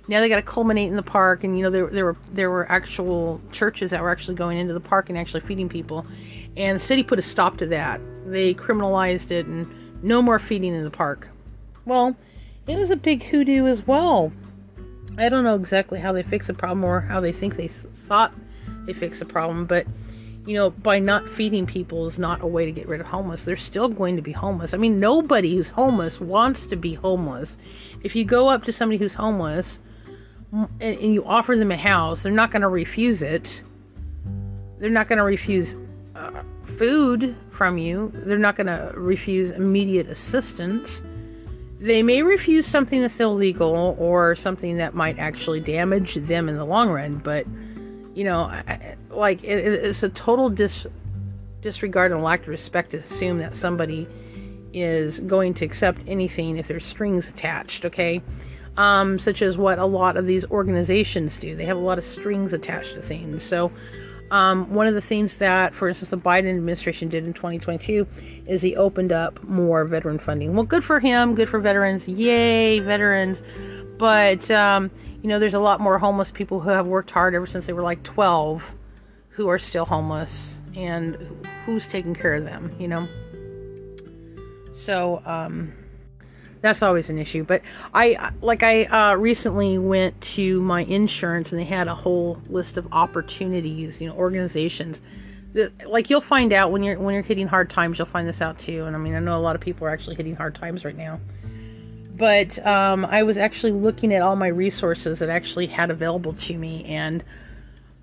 Now 0.08 0.20
they 0.20 0.30
got 0.30 0.36
to 0.36 0.42
culminate 0.44 0.90
in 0.90 0.96
the 0.96 1.04
park, 1.04 1.44
and 1.44 1.58
you 1.58 1.64
know, 1.64 1.72
there 1.72 1.88
there 1.88 2.06
were 2.06 2.18
there 2.34 2.52
were 2.52 2.70
actual 2.72 3.42
churches 3.52 3.92
that 3.92 4.02
were 4.02 4.10
actually 4.12 4.36
going 4.36 4.58
into 4.58 4.74
the 4.74 4.80
park 4.80 5.10
and 5.10 5.18
actually 5.18 5.42
feeding 5.42 5.70
people, 5.70 6.06
and 6.56 6.80
the 6.80 6.84
city 6.84 7.02
put 7.02 7.18
a 7.18 7.24
stop 7.24 7.58
to 7.58 7.66
that. 7.68 8.00
They 8.26 8.54
criminalized 8.54 9.32
it 9.32 9.46
and 9.46 10.04
no 10.04 10.22
more 10.22 10.38
feeding 10.38 10.76
in 10.76 10.84
the 10.84 10.92
park. 10.92 11.30
Well, 11.86 12.16
it 12.68 12.78
was 12.78 12.92
a 12.92 12.96
big 12.96 13.24
hoodoo 13.24 13.66
as 13.66 13.86
well. 13.88 14.32
I 15.18 15.30
don't 15.30 15.44
know 15.44 15.56
exactly 15.56 16.00
how 16.00 16.12
they 16.12 16.24
fix 16.24 16.48
the 16.48 16.54
problem 16.54 16.84
or 16.84 17.02
how 17.02 17.20
they 17.20 17.32
think 17.32 17.56
they 17.56 17.70
th- 17.70 17.80
thought 18.08 18.34
they 18.86 18.94
fixed 18.94 19.20
the 19.20 19.26
problem, 19.26 19.66
but 19.66 19.88
you 20.46 20.54
know, 20.54 20.70
by 20.70 21.00
not 21.00 21.28
feeding 21.30 21.66
people 21.66 22.08
is 22.08 22.20
not 22.20 22.42
a 22.42 22.48
way 22.48 22.66
to 22.66 22.72
get 22.72 22.88
rid 22.88 23.02
of 23.02 23.08
homeless. 23.08 23.44
They're 23.44 23.56
still 23.56 23.90
going 23.90 24.16
to 24.16 24.22
be 24.22 24.32
homeless. 24.32 24.74
I 24.74 24.78
mean, 24.78 25.00
nobody 25.00 25.56
who's 25.56 25.70
homeless 25.70 26.20
wants 26.20 26.66
to 26.68 26.76
be 26.76 26.94
homeless. 26.94 27.58
If 28.04 28.16
you 28.16 28.26
go 28.26 28.48
up 28.48 28.64
to 28.66 28.74
somebody 28.74 28.98
who's 28.98 29.14
homeless 29.14 29.80
and, 30.52 30.70
and 30.80 31.14
you 31.14 31.26
offer 31.26 31.56
them 31.56 31.72
a 31.72 31.78
house, 31.78 32.24
they're 32.24 32.32
not 32.32 32.52
going 32.52 32.62
to 32.62 32.70
refuse 32.70 33.22
it. 33.22 33.62
They're 34.80 34.90
not 34.90 35.08
going 35.08 35.18
to 35.18 35.24
refuse 35.24 35.76
uh, 36.16 36.44
food 36.78 37.36
from 37.52 37.78
you. 37.78 38.12
They're 38.14 38.38
not 38.38 38.56
going 38.56 38.68
to 38.68 38.92
refuse 38.96 39.52
immediate 39.52 40.10
assistance 40.10 41.02
they 41.80 42.02
may 42.04 42.24
refuse 42.24 42.66
something 42.66 43.02
that's 43.02 43.20
illegal 43.20 43.96
or 44.00 44.36
something 44.36 44.78
that 44.78 44.96
might 44.96 45.20
actually 45.20 45.60
damage 45.60 46.16
them 46.16 46.48
in 46.48 46.56
the 46.56 46.66
long 46.66 46.90
run, 46.90 47.18
but 47.18 47.46
you 48.16 48.24
know, 48.24 48.46
like 49.18 49.44
it, 49.44 49.60
it's 49.60 50.04
a 50.04 50.10
total 50.10 50.50
dis, 50.50 50.86
disregard 51.62 52.12
and 52.12 52.24
lack 52.24 52.42
of 52.42 52.48
respect 52.48 52.92
to 52.92 52.98
assume 52.98 53.40
that 53.40 53.54
somebody 53.56 54.08
is 54.74 55.20
going 55.22 55.54
to 55.56 55.66
accept 55.66 56.02
anything 56.08 56.58
if 56.58 56.68
there's 56.68 56.86
strings 56.86 57.30
attached, 57.30 57.86
okay? 57.86 58.22
Um, 58.78 59.18
such 59.20 59.42
as 59.42 59.58
what 59.58 59.80
a 59.80 59.86
lot 59.86 60.18
of 60.18 60.26
these 60.26 60.44
organizations 60.46 61.38
do. 61.38 61.56
They 61.56 61.66
have 61.66 61.78
a 61.78 61.82
lot 61.82 61.98
of 61.98 62.04
strings 62.04 62.52
attached 62.54 62.94
to 62.96 63.02
things. 63.02 63.44
So, 63.44 63.72
Um, 64.32 64.74
one 64.74 64.88
of 64.88 64.96
the 64.96 65.02
things 65.02 65.38
that, 65.38 65.76
for 65.76 65.88
instance, 65.88 66.10
the 66.10 66.18
Biden 66.18 66.50
administration 66.50 67.10
did 67.10 67.28
in 67.28 67.34
2022 67.34 68.08
is 68.48 68.62
he 68.62 68.76
opened 68.76 69.12
up 69.12 69.42
more 69.44 69.86
veteran 69.86 70.18
funding. 70.18 70.56
Well, 70.56 70.66
good 70.66 70.84
for 70.84 71.00
him, 71.00 71.36
good 71.36 71.48
for 71.48 71.60
veterans. 71.60 72.08
Yay, 72.08 72.80
veterans. 72.80 73.44
But, 74.00 74.50
um, 74.50 74.90
you 75.22 75.30
know, 75.30 75.38
there's 75.38 75.54
a 75.54 75.60
lot 75.60 75.80
more 75.80 76.00
homeless 76.00 76.32
people 76.32 76.60
who 76.60 76.70
have 76.70 76.88
worked 76.88 77.12
hard 77.12 77.36
ever 77.36 77.46
since 77.46 77.68
they 77.68 77.74
were 77.74 77.84
like 77.84 78.02
12 78.02 78.74
who 79.36 79.50
are 79.50 79.60
still 79.60 79.86
homeless 79.86 80.60
and 80.76 81.18
who's 81.66 81.88
taking 81.88 82.16
care 82.16 82.36
of 82.36 82.46
them, 82.46 82.74
you 82.80 82.88
know? 82.88 83.08
So, 84.74 85.22
um, 85.26 85.74
that's 86.62 86.82
always 86.82 87.10
an 87.10 87.18
issue. 87.18 87.44
But 87.44 87.62
I, 87.94 88.32
like, 88.42 88.64
I 88.64 88.86
uh, 88.86 89.16
recently 89.16 89.78
went 89.78 90.20
to 90.22 90.62
my 90.62 90.84
insurance 90.86 91.52
and 91.52 91.60
they 91.60 91.66
had 91.66 91.88
a 91.88 91.94
whole 91.94 92.42
list 92.50 92.78
of 92.78 92.88
opportunities, 92.92 94.02
you 94.02 94.08
know, 94.08 94.16
organizations. 94.16 95.00
Like 95.86 96.10
you'll 96.10 96.22
find 96.22 96.52
out 96.52 96.72
when 96.72 96.84
you're 96.84 97.00
when 97.00 97.14
you're 97.14 97.24
hitting 97.24 97.48
hard 97.48 97.70
times, 97.70 97.98
you'll 97.98 98.08
find 98.08 98.28
this 98.28 98.42
out 98.42 98.60
too. 98.60 98.86
And 98.86 98.96
I 98.96 99.00
mean, 99.00 99.16
I 99.16 99.20
know 99.20 99.38
a 99.38 99.40
lot 99.40 99.56
of 99.56 99.62
people 99.62 99.88
are 99.88 99.90
actually 99.90 100.16
hitting 100.18 100.36
hard 100.36 100.56
times 100.56 100.84
right 100.84 100.98
now. 100.98 101.20
But 102.18 102.66
um, 102.66 103.06
I 103.06 103.24
was 103.24 103.38
actually 103.38 103.72
looking 103.74 104.14
at 104.14 104.22
all 104.22 104.36
my 104.36 104.48
resources 104.48 105.20
that 105.20 105.30
actually 105.30 105.68
had 105.68 105.92
available 105.92 106.34
to 106.34 106.58
me, 106.58 106.84
and 106.86 107.24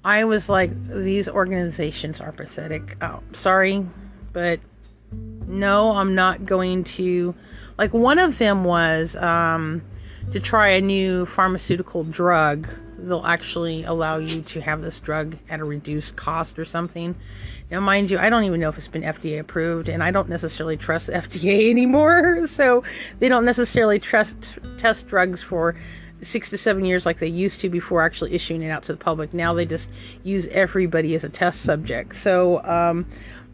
I 0.04 0.24
was 0.24 0.48
like, 0.48 0.70
these 0.88 1.28
organizations 1.28 2.20
are 2.20 2.32
pathetic. 2.32 2.96
Oh, 3.00 3.20
sorry, 3.32 3.86
but 4.32 4.60
no, 5.46 5.92
I'm 5.92 6.14
not 6.14 6.44
going 6.44 6.84
to 6.84 7.34
like 7.78 7.94
one 7.94 8.18
of 8.18 8.38
them 8.38 8.64
was 8.64 9.16
um, 9.16 9.82
to 10.32 10.40
try 10.40 10.70
a 10.70 10.80
new 10.80 11.26
pharmaceutical 11.26 12.04
drug. 12.04 12.68
They'll 12.98 13.26
actually 13.26 13.84
allow 13.84 14.18
you 14.18 14.42
to 14.42 14.60
have 14.60 14.82
this 14.82 14.98
drug 14.98 15.36
at 15.48 15.60
a 15.60 15.64
reduced 15.64 16.16
cost 16.16 16.58
or 16.58 16.64
something. 16.64 17.16
Now, 17.70 17.80
mind 17.80 18.10
you, 18.10 18.18
I 18.18 18.28
don't 18.28 18.44
even 18.44 18.60
know 18.60 18.68
if 18.68 18.76
it's 18.76 18.86
been 18.86 19.02
FDA 19.02 19.40
approved, 19.40 19.88
and 19.88 20.02
I 20.02 20.10
don't 20.10 20.28
necessarily 20.28 20.76
trust 20.76 21.08
FDA 21.10 21.70
anymore. 21.70 22.46
So 22.52 22.84
they 23.18 23.28
don't 23.28 23.44
necessarily 23.44 23.98
trust 23.98 24.54
test 24.76 25.08
drugs 25.08 25.42
for 25.42 25.74
six 26.22 26.48
to 26.50 26.56
seven 26.56 26.84
years 26.84 27.04
like 27.04 27.18
they 27.18 27.28
used 27.28 27.60
to 27.60 27.68
before 27.68 28.02
actually 28.02 28.32
issuing 28.32 28.62
it 28.62 28.70
out 28.70 28.84
to 28.84 28.92
the 28.92 28.98
public. 28.98 29.34
Now 29.34 29.54
they 29.54 29.66
just 29.66 29.88
use 30.22 30.46
everybody 30.48 31.14
as 31.14 31.24
a 31.24 31.28
test 31.28 31.62
subject. 31.62 32.14
So 32.14 32.62
um, 32.64 33.06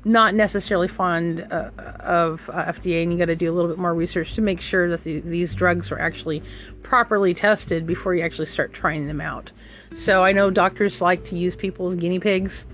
not 0.04 0.34
necessarily 0.34 0.88
fond 0.88 1.46
uh, 1.50 1.70
of 2.00 2.48
uh, 2.50 2.72
FDA, 2.72 3.02
and 3.02 3.12
you 3.12 3.18
got 3.18 3.26
to 3.26 3.36
do 3.36 3.50
a 3.50 3.54
little 3.54 3.70
bit 3.70 3.78
more 3.78 3.94
research 3.94 4.34
to 4.34 4.40
make 4.40 4.60
sure 4.60 4.88
that 4.88 5.02
the, 5.04 5.20
these 5.20 5.54
drugs 5.54 5.90
are 5.90 5.98
actually 5.98 6.42
properly 6.82 7.34
tested 7.34 7.86
before 7.86 8.14
you 8.14 8.22
actually 8.22 8.46
start 8.46 8.72
trying 8.72 9.06
them 9.06 9.20
out. 9.20 9.52
So 9.94 10.24
I 10.24 10.32
know 10.32 10.50
doctors 10.50 11.00
like 11.00 11.24
to 11.26 11.36
use 11.36 11.56
people 11.56 11.88
as 11.88 11.94
guinea 11.96 12.20
pigs. 12.20 12.66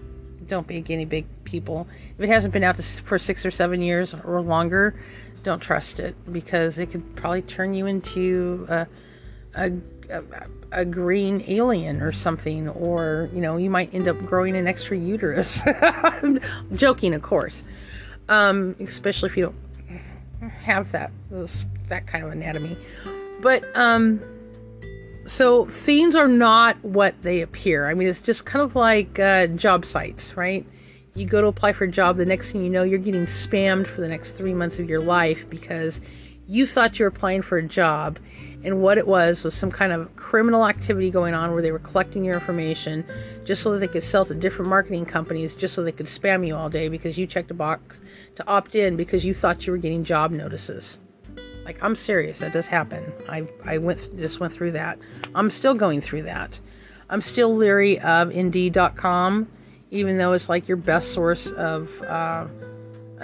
Don't 0.46 0.66
be 0.66 0.76
a 0.76 0.80
guinea 0.80 1.06
pig, 1.06 1.26
people. 1.44 1.86
If 2.18 2.24
it 2.24 2.28
hasn't 2.28 2.52
been 2.52 2.64
out 2.64 2.76
to, 2.76 2.82
for 2.82 3.18
six 3.18 3.46
or 3.46 3.50
seven 3.50 3.80
years 3.80 4.14
or 4.24 4.40
longer, 4.40 4.94
don't 5.42 5.60
trust 5.60 6.00
it 6.00 6.14
because 6.32 6.78
it 6.78 6.90
could 6.90 7.16
probably 7.16 7.42
turn 7.42 7.74
you 7.74 7.86
into 7.86 8.66
a, 8.68 8.86
a, 9.56 9.72
a 10.10 10.22
a 10.74 10.84
green 10.84 11.44
alien 11.46 12.02
or 12.02 12.12
something, 12.12 12.68
or 12.68 13.30
you 13.32 13.40
know, 13.40 13.56
you 13.56 13.70
might 13.70 13.94
end 13.94 14.08
up 14.08 14.18
growing 14.26 14.56
an 14.56 14.66
extra 14.66 14.96
uterus. 14.96 15.62
I'm 15.66 16.40
joking, 16.74 17.14
of 17.14 17.22
course. 17.22 17.64
Um, 18.28 18.74
especially 18.80 19.30
if 19.30 19.36
you 19.36 19.54
don't 20.40 20.50
have 20.50 20.90
that 20.92 21.12
that 21.88 22.06
kind 22.06 22.24
of 22.24 22.32
anatomy. 22.32 22.76
But 23.40 23.64
um, 23.74 24.20
so 25.26 25.66
things 25.66 26.16
are 26.16 26.28
not 26.28 26.82
what 26.84 27.14
they 27.22 27.40
appear. 27.40 27.88
I 27.88 27.94
mean, 27.94 28.08
it's 28.08 28.20
just 28.20 28.44
kind 28.44 28.62
of 28.62 28.74
like 28.74 29.18
uh, 29.18 29.46
job 29.48 29.84
sites, 29.84 30.36
right? 30.36 30.66
You 31.14 31.26
go 31.26 31.40
to 31.40 31.46
apply 31.46 31.72
for 31.72 31.84
a 31.84 31.90
job, 31.90 32.16
the 32.16 32.26
next 32.26 32.50
thing 32.50 32.64
you 32.64 32.70
know, 32.70 32.82
you're 32.82 32.98
getting 32.98 33.26
spammed 33.26 33.86
for 33.86 34.00
the 34.00 34.08
next 34.08 34.32
three 34.32 34.54
months 34.54 34.80
of 34.80 34.88
your 34.88 35.00
life 35.00 35.48
because 35.48 36.00
you 36.46 36.66
thought 36.66 36.98
you 36.98 37.04
were 37.04 37.08
applying 37.08 37.42
for 37.42 37.58
a 37.58 37.62
job 37.62 38.18
and 38.64 38.80
what 38.80 38.96
it 38.96 39.06
was 39.06 39.44
was 39.44 39.54
some 39.54 39.70
kind 39.70 39.92
of 39.92 40.14
criminal 40.16 40.66
activity 40.66 41.10
going 41.10 41.34
on 41.34 41.52
where 41.52 41.62
they 41.62 41.70
were 41.70 41.78
collecting 41.78 42.24
your 42.24 42.34
information 42.34 43.04
just 43.44 43.62
so 43.62 43.72
that 43.72 43.78
they 43.78 43.88
could 43.88 44.02
sell 44.02 44.24
to 44.24 44.34
different 44.34 44.68
marketing 44.68 45.04
companies 45.04 45.54
just 45.54 45.74
so 45.74 45.84
they 45.84 45.92
could 45.92 46.06
spam 46.06 46.46
you 46.46 46.56
all 46.56 46.70
day 46.70 46.88
because 46.88 47.18
you 47.18 47.26
checked 47.26 47.50
a 47.50 47.54
box 47.54 48.00
to 48.34 48.46
opt 48.46 48.74
in 48.74 48.96
because 48.96 49.24
you 49.24 49.34
thought 49.34 49.66
you 49.66 49.72
were 49.72 49.78
getting 49.78 50.02
job 50.02 50.30
notices. 50.30 50.98
Like 51.64 51.82
i'm 51.82 51.96
serious 51.96 52.38
that 52.40 52.52
does 52.52 52.66
happen. 52.66 53.12
I 53.28 53.46
i 53.64 53.78
went 53.78 54.16
just 54.18 54.40
went 54.40 54.52
through 54.52 54.72
that. 54.72 54.98
I'm 55.34 55.50
still 55.50 55.74
going 55.74 56.00
through 56.00 56.22
that. 56.22 56.58
I'm 57.10 57.22
still 57.22 57.54
leery 57.54 58.00
of 58.00 58.30
indeed.com 58.30 59.48
even 59.90 60.18
though 60.18 60.32
it's 60.32 60.48
like 60.48 60.66
your 60.66 60.76
best 60.76 61.12
source 61.12 61.52
of 61.52 61.88
uh, 62.02 62.46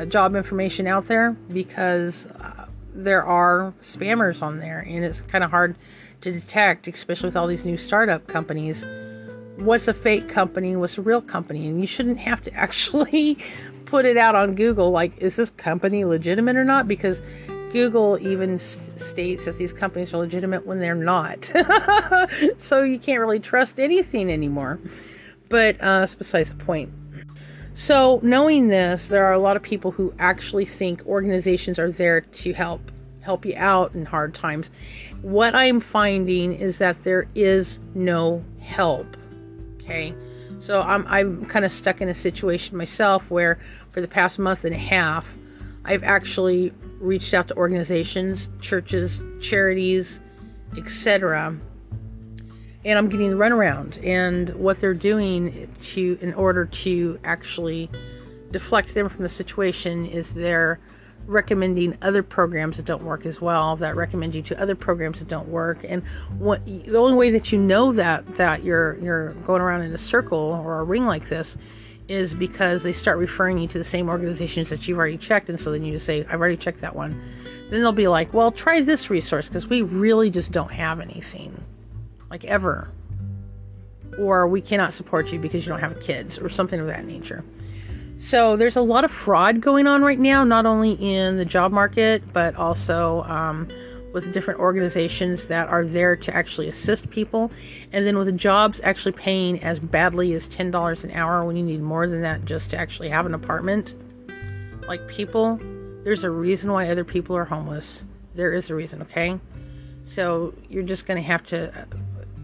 job 0.08 0.36
information 0.36 0.86
out 0.86 1.06
there 1.08 1.32
because 1.48 2.26
uh, 2.26 2.59
there 2.94 3.25
are 3.25 3.73
spammers 3.82 4.42
on 4.42 4.59
there, 4.59 4.80
and 4.80 5.04
it's 5.04 5.20
kind 5.23 5.44
of 5.44 5.50
hard 5.50 5.76
to 6.20 6.32
detect, 6.32 6.87
especially 6.87 7.28
with 7.28 7.37
all 7.37 7.47
these 7.47 7.64
new 7.64 7.76
startup 7.76 8.26
companies. 8.26 8.85
What's 9.56 9.88
a 9.88 9.94
fake 9.94 10.28
company? 10.28 10.76
What's 10.76 10.99
a 10.99 11.02
real 11.02 11.23
company? 11.23 11.66
And 11.68 11.80
you 11.80 11.87
shouldn't 11.87 12.18
have 12.18 12.42
to 12.44 12.54
actually 12.54 13.38
put 13.85 14.04
it 14.04 14.16
out 14.16 14.35
on 14.35 14.54
Google 14.54 14.90
like, 14.90 15.16
is 15.18 15.37
this 15.37 15.50
company 15.50 16.04
legitimate 16.04 16.56
or 16.56 16.64
not? 16.64 16.87
Because 16.87 17.20
Google 17.73 18.18
even 18.20 18.59
states 18.59 19.44
that 19.44 19.59
these 19.59 19.73
companies 19.73 20.12
are 20.12 20.18
legitimate 20.18 20.66
when 20.66 20.78
they're 20.80 20.94
not. 20.94 21.50
so 22.59 22.82
you 22.82 22.99
can't 22.99 23.20
really 23.20 23.40
trust 23.40 23.78
anything 23.78 24.30
anymore. 24.30 24.78
But 25.49 25.76
uh, 25.80 26.00
that's 26.00 26.14
besides 26.14 26.54
the 26.54 26.64
point. 26.64 26.92
So, 27.74 28.20
knowing 28.22 28.68
this, 28.68 29.08
there 29.08 29.24
are 29.24 29.32
a 29.32 29.38
lot 29.38 29.56
of 29.56 29.62
people 29.62 29.92
who 29.92 30.12
actually 30.18 30.64
think 30.64 31.06
organizations 31.06 31.78
are 31.78 31.90
there 31.90 32.20
to 32.20 32.52
help 32.52 32.90
help 33.20 33.44
you 33.44 33.54
out 33.56 33.94
in 33.94 34.06
hard 34.06 34.34
times. 34.34 34.70
What 35.22 35.54
I'm 35.54 35.80
finding 35.80 36.54
is 36.54 36.78
that 36.78 37.04
there 37.04 37.28
is 37.34 37.78
no 37.94 38.42
help. 38.60 39.16
Okay? 39.76 40.14
So, 40.58 40.82
I'm 40.82 41.06
I'm 41.06 41.46
kind 41.46 41.64
of 41.64 41.70
stuck 41.70 42.00
in 42.00 42.08
a 42.08 42.14
situation 42.14 42.76
myself 42.76 43.30
where 43.30 43.58
for 43.92 44.00
the 44.00 44.08
past 44.08 44.38
month 44.38 44.64
and 44.64 44.74
a 44.74 44.78
half, 44.78 45.26
I've 45.84 46.04
actually 46.04 46.72
reached 46.98 47.32
out 47.32 47.48
to 47.48 47.56
organizations, 47.56 48.48
churches, 48.60 49.22
charities, 49.40 50.20
etc 50.76 51.56
and 52.84 52.99
I'm 52.99 53.08
getting 53.08 53.30
the 53.30 53.37
runaround. 53.37 54.04
And 54.04 54.50
what 54.54 54.80
they're 54.80 54.94
doing 54.94 55.72
to, 55.80 56.18
in 56.20 56.34
order 56.34 56.64
to 56.64 57.18
actually 57.25 57.90
deflect 58.50 58.94
them 58.94 59.08
from 59.08 59.22
the 59.22 59.28
situation, 59.28 60.06
is 60.06 60.32
they're 60.32 60.80
recommending 61.26 61.96
other 62.02 62.22
programs 62.22 62.76
that 62.76 62.87
don't 62.87 63.04
work 63.04 63.26
as 63.26 63.40
well. 63.40 63.76
That 63.76 63.96
recommend 63.96 64.34
you 64.34 64.42
to 64.42 64.60
other 64.60 64.75
programs 64.75 65.18
that 65.18 65.28
don't 65.28 65.49
work. 65.49 65.84
And 65.87 66.02
what 66.38 66.64
the 66.64 66.96
only 66.96 67.16
way 67.16 67.30
that 67.30 67.52
you 67.52 67.58
know 67.58 67.92
that 67.92 68.37
that 68.37 68.64
you're 68.64 68.99
you're 68.99 69.32
going 69.46 69.62
around 69.62 69.82
in 69.82 69.92
a 69.92 69.99
circle 69.99 70.60
or 70.64 70.80
a 70.80 70.84
ring 70.84 71.06
like 71.06 71.28
this 71.28 71.56
is 72.08 72.34
because 72.34 72.82
they 72.82 72.92
start 72.92 73.18
referring 73.18 73.58
you 73.58 73.68
to 73.68 73.78
the 73.78 73.84
same 73.84 74.08
organizations 74.08 74.68
that 74.70 74.88
you've 74.88 74.99
already 74.99 75.16
checked, 75.16 75.49
and 75.49 75.60
so 75.60 75.70
then 75.70 75.84
you 75.84 75.92
just 75.92 76.06
say, 76.06 76.25
"I've 76.28 76.40
already 76.40 76.56
checked 76.56 76.80
that 76.80 76.96
one." 76.96 77.20
Then 77.70 77.82
they'll 77.82 77.92
be 77.92 78.08
like, 78.08 78.34
"Well, 78.34 78.50
try 78.50 78.80
this 78.80 79.10
resource 79.10 79.46
because 79.46 79.68
we 79.68 79.82
really 79.82 80.30
just 80.30 80.50
don't 80.50 80.72
have 80.72 80.99
anything." 80.99 81.62
Like 82.30 82.44
ever. 82.44 82.90
Or 84.18 84.49
we 84.49 84.60
cannot 84.60 84.92
support 84.92 85.32
you 85.32 85.38
because 85.38 85.64
you 85.64 85.70
don't 85.70 85.80
have 85.80 86.00
kids, 86.00 86.38
or 86.38 86.49
something 86.49 86.80
of 86.80 86.87
that 86.87 87.04
nature. 87.04 87.44
So 88.18 88.56
there's 88.56 88.76
a 88.76 88.82
lot 88.82 89.04
of 89.04 89.10
fraud 89.10 89.60
going 89.62 89.87
on 89.87 90.02
right 90.02 90.18
now, 90.18 90.44
not 90.44 90.66
only 90.66 90.92
in 90.92 91.38
the 91.38 91.44
job 91.44 91.72
market, 91.72 92.22
but 92.34 92.54
also 92.54 93.22
um, 93.22 93.66
with 94.12 94.32
different 94.34 94.60
organizations 94.60 95.46
that 95.46 95.68
are 95.68 95.87
there 95.87 96.16
to 96.16 96.34
actually 96.34 96.68
assist 96.68 97.08
people. 97.08 97.50
And 97.92 98.06
then 98.06 98.18
with 98.18 98.26
the 98.26 98.32
jobs 98.32 98.78
actually 98.84 99.12
paying 99.12 99.62
as 99.62 99.78
badly 99.78 100.34
as 100.34 100.46
$10 100.49 101.04
an 101.04 101.10
hour 101.12 101.44
when 101.46 101.56
you 101.56 101.62
need 101.62 101.80
more 101.80 102.06
than 102.06 102.20
that 102.20 102.44
just 102.44 102.70
to 102.70 102.76
actually 102.76 103.08
have 103.08 103.25
an 103.25 103.32
apartment. 103.32 103.94
Like 104.87 105.06
people, 105.08 105.58
there's 106.04 106.22
a 106.22 106.30
reason 106.30 106.70
why 106.72 106.90
other 106.90 107.04
people 107.04 107.34
are 107.37 107.46
homeless. 107.46 108.04
There 108.34 108.52
is 108.52 108.68
a 108.68 108.75
reason, 108.75 109.00
okay? 109.02 109.40
So 110.04 110.52
you're 110.68 110.82
just 110.82 111.06
going 111.06 111.16
to 111.16 111.26
have 111.26 111.44
to 111.46 111.87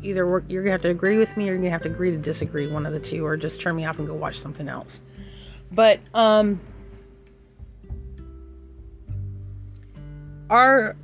either 0.03 0.27
work, 0.27 0.45
you're 0.49 0.63
gonna 0.63 0.73
have 0.73 0.83
to 0.83 0.91
agree 0.91 1.17
with 1.19 1.37
me 1.37 1.45
or 1.45 1.53
you're 1.53 1.59
gonna 1.59 1.71
have 1.71 1.83
to 1.83 1.89
agree 1.89 2.11
to 2.11 2.17
disagree, 2.17 2.67
one 2.67 2.87
of 2.87 2.93
the 2.93 3.01
two, 3.01 3.25
or 3.25 3.37
just 3.37 3.61
turn 3.61 3.77
me 3.77 3.85
off 3.85 3.99
and 3.99 4.07
go 4.07 4.15
watch 4.15 4.41
something 4.41 4.69
else. 4.69 5.01
But 5.73 6.01
um, 6.15 6.61
our 10.51 10.97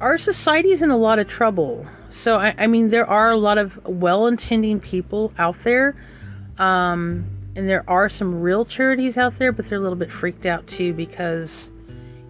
our 0.00 0.18
society's 0.18 0.82
in 0.82 0.90
a 0.90 0.96
lot 0.96 1.18
of 1.18 1.28
trouble. 1.28 1.86
So 2.10 2.36
I, 2.36 2.54
I 2.58 2.66
mean, 2.66 2.88
there 2.88 3.06
are 3.06 3.30
a 3.30 3.36
lot 3.36 3.58
of 3.58 3.84
well-intending 3.86 4.80
people 4.80 5.32
out 5.38 5.56
there, 5.62 5.94
um, 6.58 7.26
and 7.54 7.68
there 7.68 7.84
are 7.88 8.08
some 8.08 8.40
real 8.40 8.64
charities 8.64 9.16
out 9.16 9.38
there, 9.38 9.52
but 9.52 9.68
they're 9.68 9.78
a 9.78 9.82
little 9.82 9.98
bit 9.98 10.10
freaked 10.10 10.46
out 10.46 10.66
too 10.66 10.92
because 10.92 11.70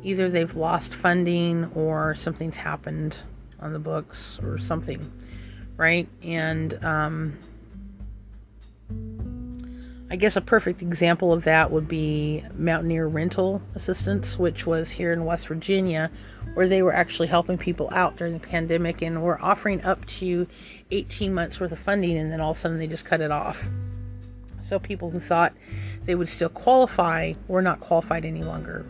either 0.02 0.28
they've 0.28 0.54
lost 0.54 0.94
funding 0.94 1.70
or 1.74 2.14
something's 2.16 2.56
happened 2.56 3.14
on 3.60 3.72
the 3.72 3.78
books 3.78 4.38
or 4.42 4.58
something 4.58 5.10
right? 5.80 6.06
And 6.22 6.84
um, 6.84 7.38
I 10.10 10.16
guess 10.16 10.36
a 10.36 10.42
perfect 10.42 10.82
example 10.82 11.32
of 11.32 11.44
that 11.44 11.70
would 11.70 11.88
be 11.88 12.44
Mountaineer 12.52 13.08
Rental 13.08 13.62
Assistance, 13.74 14.38
which 14.38 14.66
was 14.66 14.90
here 14.90 15.14
in 15.14 15.24
West 15.24 15.48
Virginia, 15.48 16.10
where 16.52 16.68
they 16.68 16.82
were 16.82 16.92
actually 16.92 17.28
helping 17.28 17.56
people 17.56 17.88
out 17.92 18.18
during 18.18 18.34
the 18.34 18.46
pandemic 18.46 19.00
and 19.00 19.22
were 19.22 19.42
offering 19.42 19.80
up 19.80 20.04
to 20.04 20.46
18 20.90 21.32
months 21.32 21.58
worth 21.58 21.72
of 21.72 21.78
funding, 21.78 22.18
and 22.18 22.30
then 22.30 22.42
all 22.42 22.50
of 22.50 22.58
a 22.58 22.60
sudden 22.60 22.78
they 22.78 22.86
just 22.86 23.06
cut 23.06 23.22
it 23.22 23.30
off. 23.30 23.64
So 24.62 24.78
people 24.78 25.08
who 25.08 25.18
thought 25.18 25.54
they 26.04 26.14
would 26.14 26.28
still 26.28 26.50
qualify 26.50 27.32
were 27.48 27.62
not 27.62 27.80
qualified 27.80 28.26
any 28.26 28.44
longer. 28.44 28.84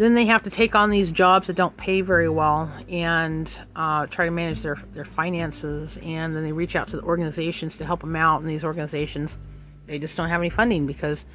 Then 0.00 0.14
they 0.14 0.24
have 0.24 0.44
to 0.44 0.50
take 0.50 0.74
on 0.74 0.88
these 0.88 1.10
jobs 1.10 1.48
that 1.48 1.56
don't 1.56 1.76
pay 1.76 2.00
very 2.00 2.30
well 2.30 2.72
and 2.88 3.50
uh, 3.76 4.06
try 4.06 4.24
to 4.24 4.30
manage 4.30 4.62
their, 4.62 4.82
their 4.94 5.04
finances. 5.04 5.98
And 6.02 6.34
then 6.34 6.42
they 6.42 6.52
reach 6.52 6.74
out 6.74 6.88
to 6.88 6.96
the 6.96 7.02
organizations 7.02 7.76
to 7.76 7.84
help 7.84 8.00
them 8.00 8.16
out. 8.16 8.40
And 8.40 8.48
these 8.48 8.64
organizations, 8.64 9.38
they 9.84 9.98
just 9.98 10.16
don't 10.16 10.30
have 10.30 10.40
any 10.40 10.48
funding 10.48 10.86
because 10.86 11.26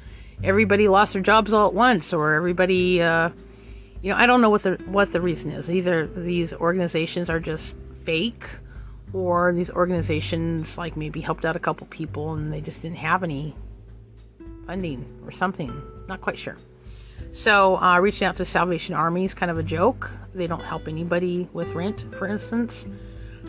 everybody 0.42 0.88
lost 0.88 1.12
their 1.12 1.22
jobs 1.22 1.52
all 1.52 1.68
at 1.68 1.74
once, 1.74 2.12
or 2.12 2.34
everybody, 2.34 3.00
uh, 3.00 3.28
you 4.02 4.10
know, 4.10 4.16
I 4.16 4.26
don't 4.26 4.40
know 4.40 4.50
what 4.50 4.64
the 4.64 4.82
what 4.86 5.12
the 5.12 5.20
reason 5.20 5.52
is. 5.52 5.70
Either 5.70 6.04
these 6.04 6.52
organizations 6.52 7.30
are 7.30 7.38
just 7.38 7.76
fake, 8.04 8.48
or 9.12 9.52
these 9.52 9.70
organizations 9.70 10.76
like 10.76 10.96
maybe 10.96 11.20
helped 11.20 11.44
out 11.44 11.54
a 11.54 11.60
couple 11.60 11.86
people 11.86 12.32
and 12.32 12.52
they 12.52 12.60
just 12.60 12.82
didn't 12.82 12.98
have 12.98 13.22
any 13.22 13.54
funding 14.66 15.06
or 15.24 15.30
something. 15.30 15.70
Not 16.08 16.20
quite 16.20 16.36
sure. 16.36 16.56
So, 17.36 17.78
uh, 17.82 17.98
reaching 17.98 18.26
out 18.26 18.36
to 18.38 18.46
Salvation 18.46 18.94
Army 18.94 19.26
is 19.26 19.34
kind 19.34 19.50
of 19.50 19.58
a 19.58 19.62
joke. 19.62 20.10
They 20.34 20.46
don't 20.46 20.62
help 20.62 20.88
anybody 20.88 21.48
with 21.52 21.68
rent, 21.74 22.06
for 22.14 22.26
instance. 22.26 22.86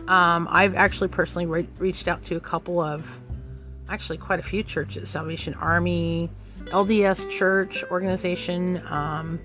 Um, 0.10 0.46
I've 0.52 0.76
actually 0.76 1.08
personally 1.08 1.46
re- 1.46 1.70
reached 1.80 2.10
out 2.10 2.24
to 2.26 2.36
a 2.36 2.40
couple 2.42 2.82
of, 2.82 3.06
actually, 3.88 4.18
quite 4.18 4.40
a 4.40 4.44
few 4.44 4.62
churches 4.62 5.10
Salvation 5.10 5.54
Army, 5.54 6.30
LDS 6.66 7.30
Church 7.30 7.82
organization. 7.90 8.86
Um, 8.88 9.40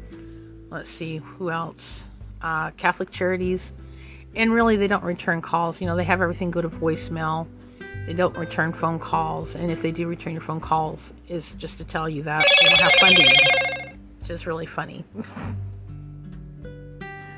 let's 0.71 0.91
see, 0.91 1.19
who 1.19 1.51
else? 1.51 2.05
Uh, 2.41 2.73
Catholic 2.73 3.13
Charities. 3.13 3.73
And 4.35 4.53
really, 4.53 4.77
they 4.77 4.89
don't 4.89 5.05
return 5.05 5.41
calls. 5.41 5.81
You 5.81 5.87
know, 5.87 5.95
they 5.95 6.03
have 6.03 6.21
everything 6.21 6.51
go 6.51 6.63
to 6.63 6.69
voicemail. 6.69 7.47
They 8.07 8.15
don't 8.15 8.37
return 8.37 8.73
phone 8.73 8.99
calls. 8.99 9.55
And 9.55 9.71
if 9.71 9.83
they 9.83 9.93
do 9.93 10.09
return 10.09 10.33
your 10.33 10.43
phone 10.43 10.59
calls, 10.61 11.13
it's 11.29 11.53
just 11.55 11.79
to 11.79 11.85
tell 11.85 12.09
you 12.09 12.25
that 12.25 12.45
they 12.61 12.69
don't 12.71 12.81
have 12.81 12.93
funding 12.99 13.82
which 14.23 14.31
is 14.31 14.47
really 14.47 14.67
funny. 14.67 15.05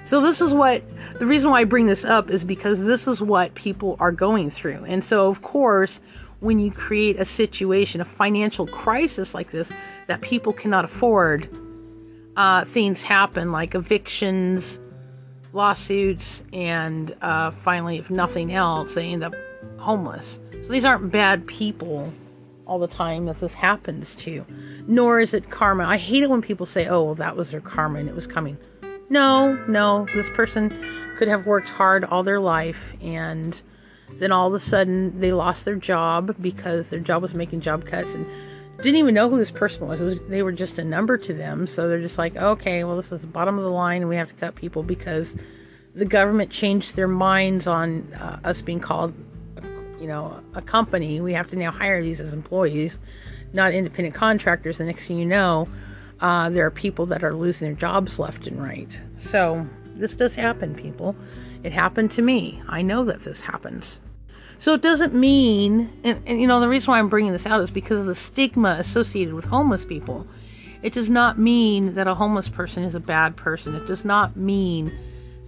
so, 0.04 0.20
this 0.20 0.42
is 0.42 0.52
what 0.52 0.82
the 1.18 1.24
reason 1.24 1.50
why 1.50 1.60
I 1.60 1.64
bring 1.64 1.86
this 1.86 2.04
up 2.04 2.28
is 2.28 2.44
because 2.44 2.78
this 2.78 3.08
is 3.08 3.22
what 3.22 3.54
people 3.54 3.96
are 4.00 4.12
going 4.12 4.50
through. 4.50 4.84
And 4.86 5.02
so, 5.02 5.30
of 5.30 5.40
course, 5.40 6.02
when 6.40 6.58
you 6.58 6.70
create 6.70 7.18
a 7.18 7.24
situation, 7.24 8.02
a 8.02 8.04
financial 8.04 8.66
crisis 8.66 9.32
like 9.32 9.50
this 9.50 9.72
that 10.08 10.20
people 10.20 10.52
cannot 10.52 10.84
afford, 10.84 11.48
uh, 12.36 12.66
things 12.66 13.00
happen 13.00 13.50
like 13.50 13.74
evictions, 13.74 14.78
lawsuits, 15.54 16.42
and 16.52 17.16
uh, 17.22 17.50
finally, 17.64 17.96
if 17.96 18.10
nothing 18.10 18.52
else, 18.52 18.92
they 18.92 19.08
end 19.08 19.24
up 19.24 19.34
homeless. 19.78 20.38
So, 20.60 20.68
these 20.70 20.84
aren't 20.84 21.10
bad 21.10 21.46
people 21.46 22.12
all 22.66 22.78
the 22.78 22.88
time 22.88 23.26
that 23.26 23.40
this 23.40 23.52
happens 23.52 24.14
to. 24.14 24.30
you, 24.30 24.46
Nor 24.86 25.20
is 25.20 25.34
it 25.34 25.50
karma. 25.50 25.84
I 25.84 25.96
hate 25.96 26.22
it 26.22 26.30
when 26.30 26.42
people 26.42 26.66
say, 26.66 26.86
oh, 26.86 27.02
well, 27.02 27.14
that 27.16 27.36
was 27.36 27.50
their 27.50 27.60
karma 27.60 27.98
and 27.98 28.08
it 28.08 28.14
was 28.14 28.26
coming. 28.26 28.56
No, 29.10 29.54
no, 29.68 30.06
this 30.14 30.30
person 30.30 30.70
could 31.16 31.28
have 31.28 31.46
worked 31.46 31.68
hard 31.68 32.04
all 32.04 32.22
their 32.22 32.40
life 32.40 32.92
and 33.00 33.60
then 34.18 34.32
all 34.32 34.48
of 34.48 34.54
a 34.54 34.60
sudden 34.60 35.18
they 35.20 35.32
lost 35.32 35.64
their 35.64 35.76
job 35.76 36.34
because 36.40 36.86
their 36.88 37.00
job 37.00 37.22
was 37.22 37.34
making 37.34 37.60
job 37.60 37.86
cuts 37.86 38.14
and 38.14 38.26
didn't 38.78 38.96
even 38.96 39.14
know 39.14 39.28
who 39.28 39.38
this 39.38 39.50
person 39.50 39.86
was. 39.86 40.02
was. 40.02 40.16
They 40.28 40.42
were 40.42 40.52
just 40.52 40.78
a 40.78 40.84
number 40.84 41.16
to 41.18 41.32
them. 41.32 41.66
So 41.66 41.88
they're 41.88 42.00
just 42.00 42.18
like, 42.18 42.36
okay, 42.36 42.84
well, 42.84 42.96
this 42.96 43.12
is 43.12 43.20
the 43.20 43.26
bottom 43.26 43.56
of 43.56 43.64
the 43.64 43.70
line 43.70 44.02
and 44.02 44.08
we 44.08 44.16
have 44.16 44.28
to 44.28 44.34
cut 44.34 44.54
people 44.54 44.82
because 44.82 45.36
the 45.94 46.04
government 46.04 46.50
changed 46.50 46.96
their 46.96 47.08
minds 47.08 47.66
on 47.66 48.12
uh, 48.14 48.40
us 48.44 48.60
being 48.60 48.80
called 48.80 49.14
you 50.04 50.10
know, 50.10 50.38
a 50.52 50.60
company, 50.60 51.18
we 51.22 51.32
have 51.32 51.48
to 51.48 51.56
now 51.56 51.70
hire 51.70 52.02
these 52.02 52.20
as 52.20 52.34
employees, 52.34 52.98
not 53.54 53.72
independent 53.72 54.14
contractors. 54.14 54.76
The 54.76 54.84
next 54.84 55.08
thing 55.08 55.18
you 55.18 55.24
know, 55.24 55.66
uh, 56.20 56.50
there 56.50 56.66
are 56.66 56.70
people 56.70 57.06
that 57.06 57.24
are 57.24 57.34
losing 57.34 57.68
their 57.68 57.74
jobs 57.74 58.18
left 58.18 58.46
and 58.46 58.62
right. 58.62 59.00
So 59.18 59.66
this 59.96 60.12
does 60.12 60.34
happen, 60.34 60.74
people. 60.74 61.16
It 61.62 61.72
happened 61.72 62.12
to 62.12 62.22
me. 62.22 62.60
I 62.68 62.82
know 62.82 63.06
that 63.06 63.24
this 63.24 63.40
happens. 63.40 63.98
So 64.58 64.74
it 64.74 64.82
doesn't 64.82 65.14
mean, 65.14 65.90
and, 66.04 66.22
and 66.26 66.38
you 66.38 66.46
know, 66.46 66.60
the 66.60 66.68
reason 66.68 66.90
why 66.90 66.98
I'm 66.98 67.08
bringing 67.08 67.32
this 67.32 67.46
out 67.46 67.62
is 67.62 67.70
because 67.70 67.98
of 67.98 68.04
the 68.04 68.14
stigma 68.14 68.76
associated 68.78 69.32
with 69.32 69.46
homeless 69.46 69.86
people. 69.86 70.26
It 70.82 70.92
does 70.92 71.08
not 71.08 71.38
mean 71.38 71.94
that 71.94 72.06
a 72.06 72.14
homeless 72.14 72.50
person 72.50 72.84
is 72.84 72.94
a 72.94 73.00
bad 73.00 73.38
person. 73.38 73.74
It 73.74 73.86
does 73.86 74.04
not 74.04 74.36
mean 74.36 74.92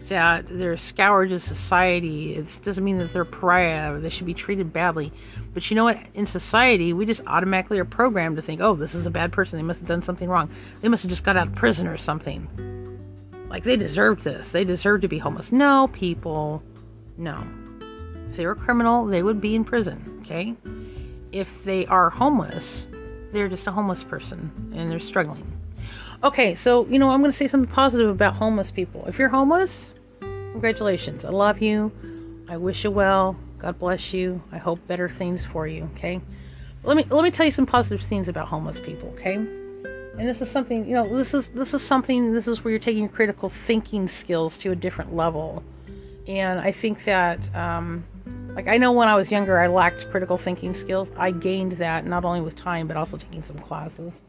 that 0.09 0.47
they're 0.49 0.77
scourge 0.77 1.33
of 1.33 1.42
society. 1.42 2.35
It 2.35 2.47
doesn't 2.64 2.85
mean 2.85 2.99
that 2.99 3.12
they're 3.12 3.25
pariah 3.25 3.95
or 3.95 4.01
they 4.01 4.09
should 4.09 4.27
be 4.27 4.35
treated 4.35 4.73
badly. 4.73 5.12
But 5.55 5.71
you 5.71 5.75
know 5.75 5.85
what? 5.85 5.99
In 6.14 6.27
society, 6.27 6.92
we 6.92 7.07
just 7.07 7.23
automatically 7.27 7.79
are 7.79 7.85
programmed 7.85 8.37
to 8.37 8.42
think, 8.42 8.61
oh, 8.61 8.75
this 8.75 8.95
is 8.95 9.07
a 9.07 9.11
bad 9.11 9.33
person. 9.33 9.59
They 9.59 9.62
must 9.62 9.81
have 9.81 9.88
done 9.88 10.03
something 10.03 10.29
wrong. 10.29 10.51
They 10.81 10.88
must 10.88 11.03
have 11.03 11.11
just 11.11 11.25
got 11.25 11.37
out 11.37 11.49
of 11.49 11.55
prison 11.55 11.87
or 11.87 11.97
something. 11.97 12.49
Like 13.49 13.64
they 13.64 13.77
deserve 13.77 14.23
this. 14.25 14.51
They 14.51 14.64
deserve 14.64 15.01
to 15.03 15.09
be 15.09 15.19
homeless. 15.19 15.53
No, 15.53 15.88
people. 15.92 16.62
No. 17.16 17.47
If 18.31 18.37
they 18.37 18.47
were 18.47 18.53
a 18.53 18.57
criminal, 18.57 19.07
they 19.07 19.23
would 19.23 19.40
be 19.40 19.55
in 19.55 19.64
prison. 19.64 20.21
Okay? 20.23 20.55
If 21.33 21.49
they 21.64 21.87
are 21.87 22.11
homeless, 22.11 22.88
they're 23.33 23.49
just 23.49 23.66
a 23.66 23.73
homeless 23.73 24.03
person 24.03 24.73
and 24.75 24.90
they're 24.90 24.99
struggling. 24.99 25.56
Okay, 26.27 26.57
so 26.57 26.85
you 26.87 26.99
know, 26.99 27.11
I'm 27.11 27.21
going 27.21 27.31
to 27.31 27.37
say 27.37 27.47
something 27.47 27.73
positive 27.73 28.11
about 28.11 28.35
homeless 28.35 28.73
people. 28.73 29.05
If 29.07 29.17
you're 29.17 29.29
homeless, 29.29 29.93
congratulations. 30.19 31.25
I 31.25 31.29
love 31.29 31.62
you. 31.62 31.93
I 32.49 32.57
wish 32.57 32.83
you 32.83 32.91
well. 32.91 33.37
God 33.59 33.79
bless 33.79 34.12
you. 34.12 34.43
I 34.51 34.59
hope 34.59 34.85
better 34.89 35.09
things 35.09 35.45
for 35.45 35.69
you, 35.69 35.89
okay? 35.95 36.21
Let 36.83 36.97
me 36.97 37.07
let 37.11 37.23
me 37.23 37.31
tell 37.31 37.47
you 37.47 37.53
some 37.53 37.65
positive 37.65 38.05
things 38.09 38.27
about 38.27 38.49
homeless 38.49 38.81
people, 38.81 39.11
okay? 39.11 39.35
And 39.35 40.29
this 40.29 40.43
is 40.43 40.51
something, 40.51 40.85
you 40.89 40.97
know, 40.97 41.17
this 41.17 41.33
is 41.33 41.47
this 41.49 41.75
is 41.75 41.83
something 41.83 42.33
this 42.33 42.49
is 42.49 42.65
where 42.65 42.73
you're 42.73 42.81
taking 42.81 43.05
your 43.05 43.12
critical 43.12 43.49
thinking 43.49 44.09
skills 44.09 44.57
to 44.59 44.73
a 44.73 44.77
different 44.77 45.15
level. 45.15 45.62
And 46.27 46.59
I 46.59 46.73
think 46.73 47.05
that 47.05 47.39
um 47.55 48.05
like 48.57 48.67
I 48.67 48.79
know 48.79 48.91
when 48.91 49.07
I 49.07 49.15
was 49.15 49.31
younger 49.31 49.61
I 49.61 49.69
lacked 49.69 50.11
critical 50.11 50.39
thinking 50.39 50.75
skills. 50.75 51.09
I 51.17 51.31
gained 51.31 51.75
that 51.75 52.05
not 52.05 52.25
only 52.25 52.41
with 52.41 52.57
time 52.57 52.89
but 52.89 52.97
also 52.97 53.17
taking 53.17 53.45
some 53.45 53.61
classes. 53.61 54.21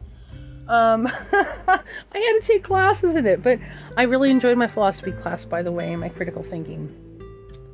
Um, 0.68 1.06
I 1.32 1.80
had 2.12 2.12
to 2.12 2.40
take 2.42 2.62
classes 2.62 3.16
in 3.16 3.26
it, 3.26 3.42
but 3.42 3.58
I 3.96 4.02
really 4.02 4.30
enjoyed 4.30 4.58
my 4.58 4.66
philosophy 4.66 5.12
class, 5.12 5.44
by 5.44 5.62
the 5.62 5.72
way, 5.72 5.92
and 5.92 6.00
my 6.00 6.10
critical 6.10 6.42
thinking. 6.42 6.94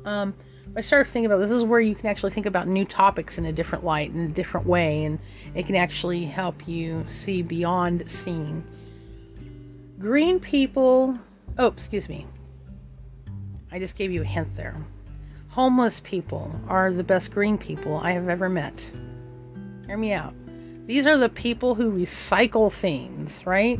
Um, 0.05 0.33
I 0.77 0.81
started 0.81 1.11
thinking 1.11 1.25
about 1.25 1.39
this 1.39 1.51
is 1.51 1.63
where 1.63 1.79
you 1.79 1.95
can 1.95 2.07
actually 2.07 2.31
think 2.31 2.45
about 2.45 2.67
new 2.67 2.85
topics 2.85 3.37
in 3.37 3.45
a 3.45 3.51
different 3.51 3.83
light, 3.83 4.11
in 4.11 4.21
a 4.21 4.27
different 4.29 4.65
way, 4.65 5.03
and 5.03 5.19
it 5.53 5.65
can 5.65 5.75
actually 5.75 6.25
help 6.25 6.67
you 6.67 7.05
see 7.09 7.41
beyond 7.41 8.03
seeing. 8.07 8.63
Green 9.99 10.39
people, 10.39 11.17
oh, 11.57 11.67
excuse 11.67 12.09
me. 12.09 12.27
I 13.71 13.79
just 13.79 13.95
gave 13.95 14.11
you 14.11 14.21
a 14.21 14.25
hint 14.25 14.55
there. 14.55 14.75
Homeless 15.49 16.01
people 16.01 16.53
are 16.67 16.91
the 16.91 17.03
best 17.03 17.31
green 17.31 17.57
people 17.57 17.97
I 17.97 18.11
have 18.11 18.27
ever 18.27 18.49
met. 18.49 18.89
Hear 19.87 19.97
me 19.97 20.11
out. 20.11 20.33
These 20.87 21.05
are 21.05 21.17
the 21.17 21.29
people 21.29 21.75
who 21.75 21.91
recycle 21.91 22.71
things, 22.71 23.45
right? 23.45 23.79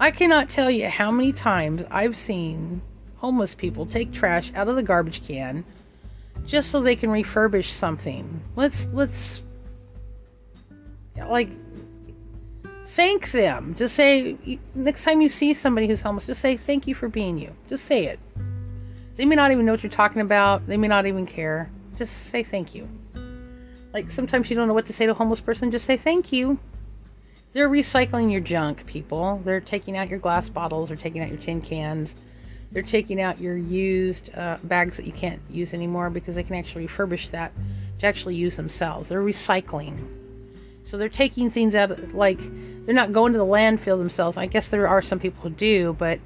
I 0.00 0.10
cannot 0.10 0.48
tell 0.48 0.70
you 0.70 0.88
how 0.88 1.10
many 1.10 1.32
times 1.32 1.84
I've 1.90 2.16
seen 2.16 2.80
homeless 3.16 3.54
people 3.54 3.86
take 3.86 4.12
trash 4.12 4.52
out 4.54 4.68
of 4.68 4.76
the 4.76 4.82
garbage 4.82 5.26
can 5.26 5.64
just 6.46 6.70
so 6.70 6.82
they 6.82 6.96
can 6.96 7.10
refurbish 7.10 7.70
something. 7.70 8.42
Let's 8.56 8.86
let's 8.92 9.42
like 11.16 11.48
thank 12.88 13.30
them. 13.32 13.74
Just 13.78 13.94
say 13.94 14.36
next 14.74 15.04
time 15.04 15.20
you 15.20 15.28
see 15.28 15.54
somebody 15.54 15.86
who's 15.86 16.00
homeless, 16.00 16.26
just 16.26 16.40
say 16.40 16.56
thank 16.56 16.86
you 16.86 16.94
for 16.94 17.08
being 17.08 17.38
you. 17.38 17.54
Just 17.68 17.84
say 17.86 18.06
it. 18.06 18.18
They 19.16 19.24
may 19.24 19.36
not 19.36 19.52
even 19.52 19.64
know 19.64 19.72
what 19.72 19.82
you're 19.82 19.92
talking 19.92 20.20
about. 20.20 20.66
They 20.66 20.76
may 20.76 20.88
not 20.88 21.06
even 21.06 21.26
care. 21.26 21.70
Just 21.96 22.30
say 22.30 22.42
thank 22.42 22.74
you. 22.74 22.88
Like 23.94 24.10
sometimes 24.10 24.50
you 24.50 24.56
don't 24.56 24.66
know 24.66 24.74
what 24.74 24.88
to 24.88 24.92
say 24.92 25.06
to 25.06 25.12
a 25.12 25.14
homeless 25.14 25.40
person, 25.40 25.70
just 25.70 25.86
say 25.86 25.96
thank 25.96 26.32
you. 26.32 26.58
They're 27.52 27.68
recycling 27.68 28.32
your 28.32 28.40
junk, 28.40 28.84
people. 28.86 29.40
They're 29.44 29.60
taking 29.60 29.96
out 29.96 30.08
your 30.08 30.18
glass 30.18 30.48
bottles, 30.48 30.88
they're 30.88 30.96
taking 30.96 31.22
out 31.22 31.28
your 31.28 31.38
tin 31.38 31.60
cans, 31.60 32.10
they're 32.72 32.82
taking 32.82 33.20
out 33.20 33.40
your 33.40 33.56
used 33.56 34.34
uh, 34.34 34.58
bags 34.64 34.96
that 34.96 35.06
you 35.06 35.12
can't 35.12 35.40
use 35.48 35.72
anymore 35.72 36.10
because 36.10 36.34
they 36.34 36.42
can 36.42 36.56
actually 36.56 36.88
refurbish 36.88 37.30
that 37.30 37.52
to 38.00 38.06
actually 38.06 38.34
use 38.34 38.56
themselves. 38.56 39.08
They're 39.08 39.22
recycling. 39.22 40.04
So 40.84 40.98
they're 40.98 41.08
taking 41.08 41.52
things 41.52 41.76
out, 41.76 42.12
like, 42.12 42.40
they're 42.84 42.94
not 42.96 43.12
going 43.12 43.32
to 43.32 43.38
the 43.38 43.46
landfill 43.46 43.96
themselves. 43.96 44.36
I 44.36 44.46
guess 44.46 44.66
there 44.66 44.88
are 44.88 45.00
some 45.00 45.20
people 45.20 45.40
who 45.44 45.50
do, 45.50 45.94
but 45.96 46.18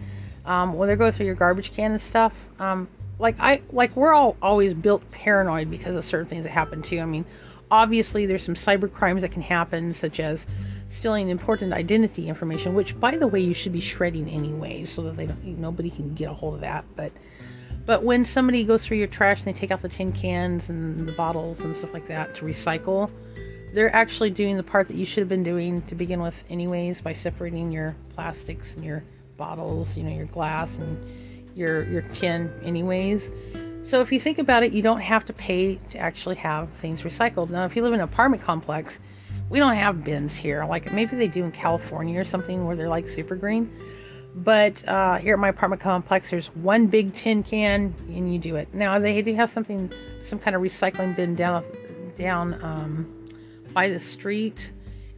um, 0.46 0.72
when 0.72 0.86
they're 0.86 0.96
going 0.96 1.12
through 1.12 1.26
your 1.26 1.34
garbage 1.34 1.72
can 1.74 1.92
and 1.92 2.00
stuff, 2.00 2.32
um, 2.58 2.88
like 3.18 3.36
I 3.38 3.60
like 3.72 3.96
we're 3.96 4.12
all 4.12 4.36
always 4.40 4.74
built 4.74 5.08
paranoid 5.10 5.70
because 5.70 5.96
of 5.96 6.04
certain 6.04 6.26
things 6.26 6.44
that 6.44 6.50
happen 6.50 6.82
to 6.82 6.94
you. 6.94 7.02
I 7.02 7.04
mean, 7.04 7.24
obviously, 7.70 8.26
there's 8.26 8.44
some 8.44 8.54
cyber 8.54 8.92
crimes 8.92 9.22
that 9.22 9.32
can 9.32 9.42
happen, 9.42 9.94
such 9.94 10.20
as 10.20 10.46
stealing 10.88 11.28
important 11.28 11.72
identity 11.72 12.28
information, 12.28 12.74
which, 12.74 12.98
by 12.98 13.16
the 13.16 13.26
way, 13.26 13.40
you 13.40 13.54
should 13.54 13.72
be 13.72 13.80
shredding 13.80 14.28
anyway, 14.28 14.84
so 14.84 15.02
that 15.02 15.16
they 15.16 15.26
don't, 15.26 15.44
nobody 15.58 15.90
can 15.90 16.14
get 16.14 16.30
a 16.30 16.34
hold 16.34 16.54
of 16.54 16.60
that. 16.60 16.84
But 16.96 17.12
but 17.86 18.02
when 18.02 18.26
somebody 18.26 18.64
goes 18.64 18.84
through 18.84 18.98
your 18.98 19.06
trash 19.06 19.38
and 19.38 19.46
they 19.46 19.58
take 19.58 19.70
out 19.70 19.80
the 19.80 19.88
tin 19.88 20.12
cans 20.12 20.68
and 20.68 21.08
the 21.08 21.12
bottles 21.12 21.60
and 21.60 21.74
stuff 21.74 21.94
like 21.94 22.06
that 22.08 22.34
to 22.36 22.42
recycle, 22.42 23.10
they're 23.72 23.94
actually 23.94 24.28
doing 24.28 24.58
the 24.58 24.62
part 24.62 24.88
that 24.88 24.96
you 24.96 25.06
should 25.06 25.22
have 25.22 25.28
been 25.28 25.42
doing 25.42 25.80
to 25.82 25.94
begin 25.94 26.20
with, 26.20 26.34
anyways, 26.50 27.00
by 27.00 27.14
separating 27.14 27.72
your 27.72 27.96
plastics 28.14 28.74
and 28.74 28.84
your 28.84 29.04
bottles, 29.38 29.88
you 29.96 30.02
know, 30.02 30.10
your 30.10 30.26
glass 30.26 30.74
and 30.76 31.56
your 31.56 31.84
your 31.84 32.02
tin, 32.14 32.52
anyways. 32.62 33.30
So 33.88 34.02
if 34.02 34.12
you 34.12 34.20
think 34.20 34.38
about 34.38 34.62
it, 34.62 34.74
you 34.74 34.82
don't 34.82 35.00
have 35.00 35.24
to 35.24 35.32
pay 35.32 35.76
to 35.92 35.98
actually 35.98 36.36
have 36.36 36.68
things 36.82 37.00
recycled. 37.00 37.48
Now, 37.48 37.64
if 37.64 37.74
you 37.74 37.82
live 37.82 37.94
in 37.94 38.00
an 38.00 38.04
apartment 38.04 38.42
complex, 38.42 38.98
we 39.48 39.58
don't 39.58 39.76
have 39.76 40.04
bins 40.04 40.36
here. 40.36 40.66
Like 40.66 40.92
maybe 40.92 41.16
they 41.16 41.26
do 41.26 41.42
in 41.42 41.52
California 41.52 42.20
or 42.20 42.24
something 42.26 42.66
where 42.66 42.76
they're 42.76 42.90
like 42.90 43.08
super 43.08 43.34
green. 43.34 43.74
But 44.34 44.86
uh, 44.86 45.16
here 45.16 45.32
at 45.32 45.38
my 45.38 45.48
apartment 45.48 45.80
complex, 45.80 46.28
there's 46.28 46.48
one 46.48 46.86
big 46.88 47.16
tin 47.16 47.42
can, 47.42 47.94
and 48.08 48.30
you 48.30 48.38
do 48.38 48.56
it. 48.56 48.68
Now 48.74 48.98
they 48.98 49.22
do 49.22 49.34
have 49.36 49.50
something, 49.50 49.90
some 50.22 50.38
kind 50.38 50.54
of 50.54 50.60
recycling 50.60 51.16
bin 51.16 51.34
down 51.34 51.64
down 52.18 52.62
um, 52.62 53.30
by 53.72 53.88
the 53.88 53.98
street, 53.98 54.70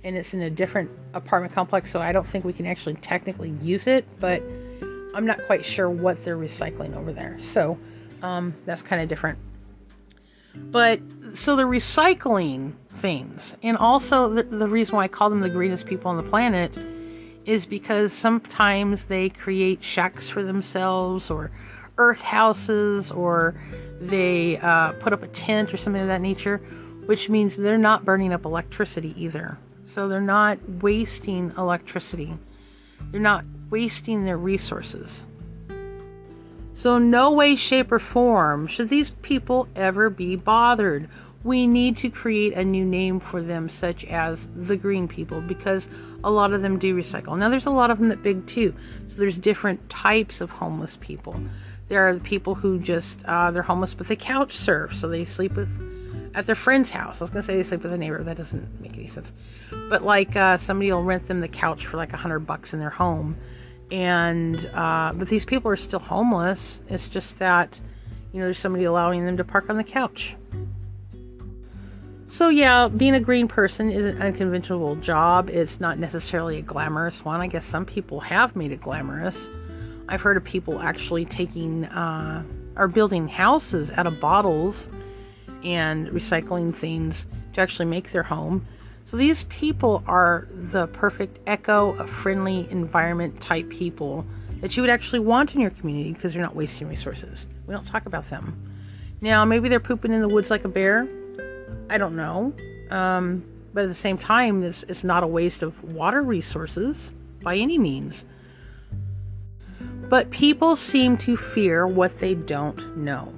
and 0.05 0.15
it's 0.15 0.33
in 0.33 0.43
a 0.43 0.51
different 0.51 0.89
apartment 1.13 1.53
complex. 1.53 1.91
So 1.91 2.01
I 2.01 2.13
don't 2.13 2.27
think 2.27 2.45
we 2.45 2.53
can 2.53 2.67
actually 2.67 2.95
technically 2.95 3.51
use 3.63 3.89
it, 3.89 4.07
but 4.21 4.41
I'm 5.13 5.27
not 5.27 5.45
quite 5.47 5.65
sure 5.65 5.91
what 5.91 6.23
they're 6.23 6.39
recycling 6.39 6.95
over 6.95 7.13
there. 7.13 7.37
So 7.43 7.77
um, 8.23 8.55
that's 8.67 8.83
kind 8.83 9.03
of 9.03 9.09
different. 9.09 9.39
But 10.55 11.01
so 11.37 11.57
they're 11.57 11.67
recycling 11.67 12.73
things, 12.89 13.55
and 13.63 13.77
also 13.77 14.29
the, 14.29 14.43
the 14.43 14.69
reason 14.69 14.97
why 14.97 15.05
I 15.05 15.09
call 15.09 15.31
them 15.31 15.41
the 15.41 15.49
greenest 15.49 15.87
people 15.87 16.11
on 16.11 16.17
the 16.17 16.23
planet 16.23 16.77
is 17.47 17.67
because 17.67 18.13
sometimes 18.13 19.05
they 19.05 19.29
create 19.29 19.83
shacks 19.83 20.29
for 20.29 20.43
themselves 20.43 21.31
or 21.31 21.51
earth 21.99 22.21
houses 22.21 23.11
or 23.11 23.61
they 24.01 24.59
uh, 24.59 24.93
put 24.93 25.13
up 25.13 25.23
a 25.23 25.29
tent 25.29 25.73
or 25.73 25.77
something 25.77 26.03
of 26.03 26.09
that 26.09 26.21
nature, 26.21 26.59
which 27.07 27.29
means 27.29 27.57
they're 27.57 27.79
not 27.79 28.05
burning 28.05 28.33
up 28.33 28.45
electricity 28.45 29.15
either. 29.17 29.59
So 29.87 30.09
they're 30.09 30.21
not 30.21 30.59
wasting 30.81 31.53
electricity. 31.59 32.33
They're 33.11 33.21
not 33.21 33.45
wasting 33.71 34.25
their 34.25 34.39
resources. 34.39 35.25
So, 36.81 36.97
no 36.97 37.31
way, 37.31 37.57
shape, 37.57 37.93
or 37.93 37.99
form 37.99 38.67
should 38.67 38.89
these 38.89 39.11
people 39.21 39.69
ever 39.77 40.09
be 40.09 40.35
bothered. 40.35 41.11
We 41.45 41.67
need 41.67 41.99
to 41.99 42.09
create 42.09 42.55
a 42.55 42.65
new 42.65 42.87
name 42.87 43.21
for 43.21 43.43
them, 43.43 43.69
such 43.69 44.07
as 44.07 44.49
the 44.57 44.79
green 44.79 45.07
people, 45.07 45.43
because 45.43 45.91
a 46.25 46.31
lot 46.31 46.55
of 46.55 46.63
them 46.63 46.79
do 46.79 46.97
recycle. 46.97 47.37
Now, 47.37 47.51
there's 47.51 47.67
a 47.67 47.71
lot 47.71 47.91
of 47.91 47.99
them 47.99 48.09
that 48.09 48.23
big 48.23 48.47
too. 48.47 48.75
So, 49.09 49.17
there's 49.17 49.37
different 49.37 49.91
types 49.91 50.41
of 50.41 50.49
homeless 50.49 50.97
people. 51.03 51.39
There 51.89 52.09
are 52.09 52.15
the 52.15 52.21
people 52.21 52.55
who 52.55 52.79
just 52.79 53.19
uh, 53.27 53.51
they're 53.51 53.61
homeless, 53.61 53.93
but 53.93 54.09
they 54.09 54.17
couch 54.17 54.57
surf, 54.57 54.97
so 54.97 55.07
they 55.07 55.27
sleep 55.27 55.57
with 55.57 55.69
at 56.35 56.47
their 56.47 56.55
friend's 56.55 56.89
house. 56.89 57.21
I 57.21 57.25
was 57.25 57.31
gonna 57.31 57.43
say 57.43 57.57
they 57.57 57.63
sleep 57.63 57.83
with 57.83 57.93
a 57.93 57.99
neighbor. 57.99 58.25
That 58.25 58.39
doesn't 58.39 58.81
make 58.81 58.95
any 58.95 59.07
sense. 59.07 59.35
But 59.91 60.03
like 60.03 60.35
uh, 60.35 60.57
somebody 60.57 60.91
will 60.91 61.03
rent 61.03 61.29
them 61.29 61.43
the 61.43 61.49
couch 61.49 61.85
for 61.85 61.99
like 61.99 62.15
a 62.15 62.17
hundred 62.17 62.47
bucks 62.47 62.73
in 62.73 62.81
their 62.81 62.89
home, 62.89 63.37
and 63.91 64.71
uh, 64.75 65.13
but 65.15 65.29
these 65.29 65.45
people 65.45 65.71
are 65.71 65.77
still 65.77 65.99
homeless. 65.99 66.83
It's 66.89 67.09
just 67.09 67.39
that 67.39 67.79
you 68.33 68.41
know 68.41 68.47
there's 68.47 68.59
somebody 68.59 68.85
allowing 68.85 69.27
them 69.27 69.37
to 69.37 69.45
park 69.45 69.69
on 69.71 69.77
the 69.77 69.85
couch. 69.85 70.37
So 72.29 72.49
yeah, 72.49 72.87
being 72.87 73.15
a 73.15 73.21
green 73.21 73.49
person 73.49 73.91
is 73.91 74.07
an 74.07 74.23
unconventional 74.23 74.95
job. 74.97 75.51
It's 75.51 75.81
not 75.81 75.99
necessarily 75.99 76.59
a 76.59 76.63
glamorous 76.63 77.25
one. 77.25 77.41
I 77.41 77.49
guess 77.49 77.67
some 77.67 77.85
people 77.85 78.21
have 78.21 78.55
made 78.55 78.71
it 78.71 78.81
glamorous. 78.81 79.51
I've 80.09 80.21
heard 80.21 80.37
of 80.37 80.45
people 80.45 80.81
actually 80.81 81.25
taking 81.25 81.87
uh, 81.87 82.45
or 82.77 82.87
building 82.87 83.27
houses 83.27 83.91
out 83.97 84.07
of 84.07 84.21
bottles 84.21 84.89
and 85.65 86.09
recycling 86.09 86.75
things 86.75 87.27
to 87.55 87.61
actually 87.61 87.87
make 87.87 88.13
their 88.13 88.23
home. 88.23 88.65
So 89.11 89.17
these 89.17 89.43
people 89.45 90.05
are 90.07 90.47
the 90.53 90.87
perfect 90.87 91.41
echo 91.45 91.97
of 91.97 92.09
friendly 92.09 92.69
environment 92.71 93.41
type 93.41 93.69
people 93.69 94.25
that 94.61 94.77
you 94.77 94.85
would 94.85 94.91
actually 94.91 95.19
want 95.19 95.53
in 95.53 95.61
your 95.61 95.71
community 95.71 96.13
because 96.13 96.33
they're 96.33 96.41
not 96.41 96.55
wasting 96.55 96.87
resources. 96.87 97.49
We 97.67 97.75
don't 97.75 97.89
talk 97.89 98.07
about 98.07 98.31
them. 98.31 98.71
Now, 99.21 99.45
maybe 99.45 99.69
they're 99.69 99.81
pooping 99.81 100.13
in 100.13 100.21
the 100.21 100.29
woods 100.29 100.49
like 100.49 100.65
a 100.65 100.69
bear. 100.69 101.09
I 101.89 101.99
don't 101.99 102.15
know. 102.15 102.53
Um, 102.93 103.45
but 103.75 103.83
at 103.83 103.89
the 103.89 103.97
same 103.97 104.17
time, 104.17 104.61
this 104.61 104.85
is 104.85 105.03
not 105.03 105.25
a 105.25 105.27
waste 105.27 105.65
of 105.65 105.93
water 105.93 106.23
resources 106.23 107.13
by 107.43 107.57
any 107.57 107.79
means. 107.79 108.25
But 110.09 110.31
people 110.31 110.77
seem 110.77 111.19
to 111.19 111.37
fear 111.37 111.85
what 111.85 112.21
they 112.21 112.37
don't 112.37 112.97
know. 112.99 113.33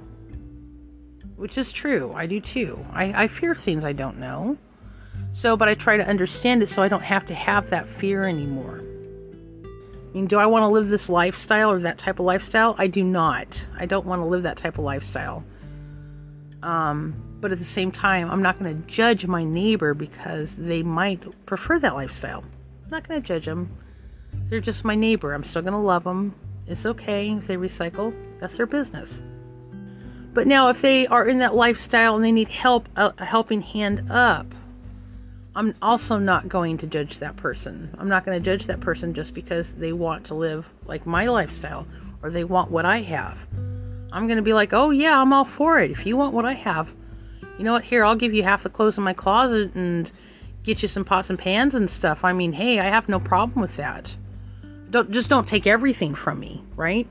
Which 1.37 1.57
is 1.57 1.73
true. 1.73 2.13
I 2.15 2.27
do 2.27 2.43
too. 2.43 2.85
I, 2.93 3.23
I 3.23 3.29
fear 3.29 3.55
things 3.55 3.87
I 3.87 3.95
don't 3.95 4.19
know. 4.19 4.59
So, 5.33 5.57
but 5.57 5.69
I 5.69 5.75
try 5.75 5.97
to 5.97 6.07
understand 6.07 6.63
it 6.63 6.69
so 6.69 6.83
I 6.83 6.89
don't 6.89 7.03
have 7.03 7.27
to 7.27 7.35
have 7.35 7.71
that 7.71 7.89
fear 7.99 8.25
anymore. 8.25 8.83
I 9.65 10.15
mean, 10.15 10.27
do 10.27 10.39
I 10.39 10.45
want 10.45 10.63
to 10.63 10.69
live 10.69 10.89
this 10.89 11.09
lifestyle 11.09 11.71
or 11.71 11.81
that 11.81 11.97
type 11.97 12.19
of 12.19 12.27
lifestyle? 12.27 12.75
I 12.77 12.87
do 12.87 13.03
not. 13.03 13.65
I 13.79 13.87
don't 13.87 14.05
want 14.05 14.21
to 14.21 14.27
live 14.27 14.43
that 14.43 14.59
type 14.59 14.77
of 14.77 14.85
lifestyle. 14.85 15.43
Um, 16.63 17.15
but 17.41 17.51
at 17.51 17.59
the 17.59 17.65
same 17.65 17.91
time, 17.91 18.31
I'm 18.31 18.43
not 18.43 18.59
going 18.59 18.77
to 18.77 18.87
judge 18.87 19.27
my 19.27 19.43
neighbor 19.43 19.95
because 19.95 20.55
they 20.55 20.83
might 20.83 21.25
prefer 21.47 21.79
that 21.79 21.95
lifestyle. 21.95 22.45
I'm 22.85 22.91
not 22.91 23.09
going 23.09 23.21
to 23.23 23.27
judge 23.27 23.47
them. 23.47 23.75
They're 24.49 24.61
just 24.61 24.85
my 24.85 24.95
neighbor. 24.95 25.33
I'm 25.33 25.45
still 25.45 25.63
going 25.63 25.73
to 25.73 25.79
love 25.79 26.05
them. 26.05 26.35
It's 26.67 26.87
okay 26.87 27.33
if 27.33 27.47
they 27.47 27.57
recycle, 27.57 28.15
that's 28.39 28.57
their 28.57 28.67
business. 28.67 29.21
But 30.35 30.47
now, 30.47 30.69
if 30.69 30.81
they 30.81 31.07
are 31.09 31.27
in 31.27 31.39
that 31.39 31.55
lifestyle 31.55 32.17
and 32.17 32.25
they 32.25 32.33
need 32.33 32.49
help, 32.49 32.89
a 32.97 33.25
helping 33.25 33.61
hand 33.61 34.11
up, 34.11 34.47
I'm 35.55 35.75
also 35.83 36.19
not 36.19 36.49
going 36.49 36.79
to 36.79 36.87
judge 36.87 37.19
that 37.19 37.37
person. 37.37 37.95
I'm 37.99 38.09
not 38.09 38.25
going 38.25 38.43
to 38.43 38.45
judge 38.45 38.67
that 38.67 38.81
person 38.81 39.13
just 39.13 39.35
because 39.35 39.71
they 39.73 39.93
want 39.93 40.27
to 40.27 40.35
live 40.35 40.67
like 40.87 41.07
my 41.07 41.27
lifestyle 41.27 41.87
or 42.23 42.31
they 42.31 42.45
want 42.45 42.71
what 42.71 42.87
I 42.87 43.03
have. 43.03 43.37
I'm 44.13 44.27
going 44.27 44.37
to 44.37 44.43
be 44.43 44.55
like, 44.55 44.73
oh, 44.73 44.91
yeah, 44.91 45.21
I'm 45.21 45.33
all 45.33 45.45
for 45.45 45.79
it. 45.79 45.91
If 45.91 46.07
you 46.07 46.17
want 46.17 46.35
what 46.35 46.47
I 46.47 46.55
have, 46.55 46.89
you 47.59 47.65
know 47.65 47.73
what? 47.73 47.85
Here, 47.85 48.05
I'll 48.05 48.17
give 48.17 48.33
you 48.33 48.43
half 48.43 48.63
the 48.63 48.71
clothes 48.71 48.97
in 48.97 49.05
my 49.05 49.13
closet 49.13 49.75
and 49.75 50.11
get 50.63 50.83
you 50.83 50.89
some 50.89 51.05
pots 51.05 51.29
and 51.29 51.39
pans 51.39 51.75
and 51.75 51.91
stuff. 51.91 52.25
I 52.25 52.33
mean, 52.33 52.55
hey, 52.55 52.79
I 52.79 52.85
have 52.85 53.09
no 53.09 53.21
problem 53.21 53.61
with 53.61 53.77
that. 53.77 54.15
Don't 54.91 55.11
just 55.11 55.29
don't 55.29 55.49
take 55.49 55.67
everything 55.67 56.15
from 56.15 56.41
me, 56.41 56.63
right? 56.77 57.09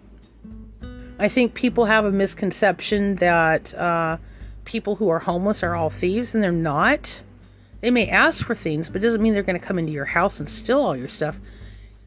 I 1.19 1.27
think 1.27 1.54
people 1.54 1.86
have 1.86 2.06
a 2.06 2.12
misconception 2.12 3.15
that 3.15 3.73
uh, 3.75 4.17
people 4.65 4.95
who 4.95 5.10
are 5.10 5.19
homeless 5.19 5.63
are 5.63 5.75
all 5.75 5.89
thieves, 5.89 6.34
and 6.34 6.43
they're 6.43 6.51
not. 6.51 7.21
They 7.81 7.91
may 7.91 8.07
ask 8.07 8.45
for 8.45 8.55
things, 8.55 8.89
but 8.89 8.97
it 8.97 9.05
doesn't 9.05 9.21
mean 9.21 9.33
they're 9.33 9.43
going 9.43 9.59
to 9.59 9.65
come 9.65 9.79
into 9.79 9.91
your 9.91 10.05
house 10.05 10.39
and 10.39 10.49
steal 10.49 10.79
all 10.79 10.95
your 10.95 11.09
stuff. 11.09 11.35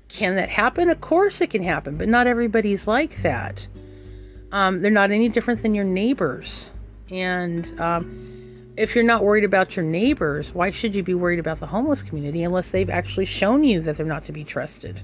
Can 0.09 0.37
that 0.37 0.49
happen? 0.49 0.89
Of 0.89 1.01
course 1.01 1.41
it 1.41 1.51
can 1.51 1.63
happen, 1.63 1.97
but 1.97 2.09
not 2.09 2.27
everybody's 2.27 2.87
like 2.87 3.23
that. 3.23 3.67
Um, 4.53 4.83
they're 4.83 4.91
not 4.91 5.11
any 5.11 5.29
different 5.29 5.63
than 5.63 5.75
your 5.75 5.85
neighbors. 5.85 6.71
And 7.11 7.81
um, 7.81 8.73
if 8.77 8.95
you're 8.95 9.05
not 9.05 9.25
worried 9.25 9.45
about 9.45 9.75
your 9.75 9.85
neighbors, 9.85 10.55
why 10.55 10.71
should 10.71 10.95
you 10.95 11.03
be 11.03 11.15
worried 11.15 11.41
about 11.41 11.59
the 11.59 11.67
homeless 11.67 12.03
community 12.03 12.45
unless 12.45 12.69
they've 12.69 12.91
actually 12.91 13.25
shown 13.25 13.65
you 13.65 13.81
that 13.81 13.97
they're 13.97 14.07
not 14.07 14.25
to 14.27 14.33
be 14.33 14.45
trusted? 14.45 15.01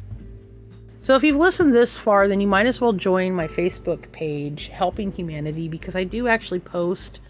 So 1.02 1.16
if 1.16 1.24
you've 1.24 1.36
listened 1.36 1.74
this 1.74 1.96
far, 1.96 2.28
then 2.28 2.40
you 2.40 2.46
might 2.46 2.66
as 2.66 2.80
well 2.80 2.92
join 2.92 3.34
my 3.34 3.48
Facebook 3.48 4.12
page, 4.12 4.68
Helping 4.68 5.10
Humanity, 5.10 5.66
because 5.66 5.96
I 5.96 6.04
do 6.04 6.28
actually 6.28 6.60
post 6.60 7.20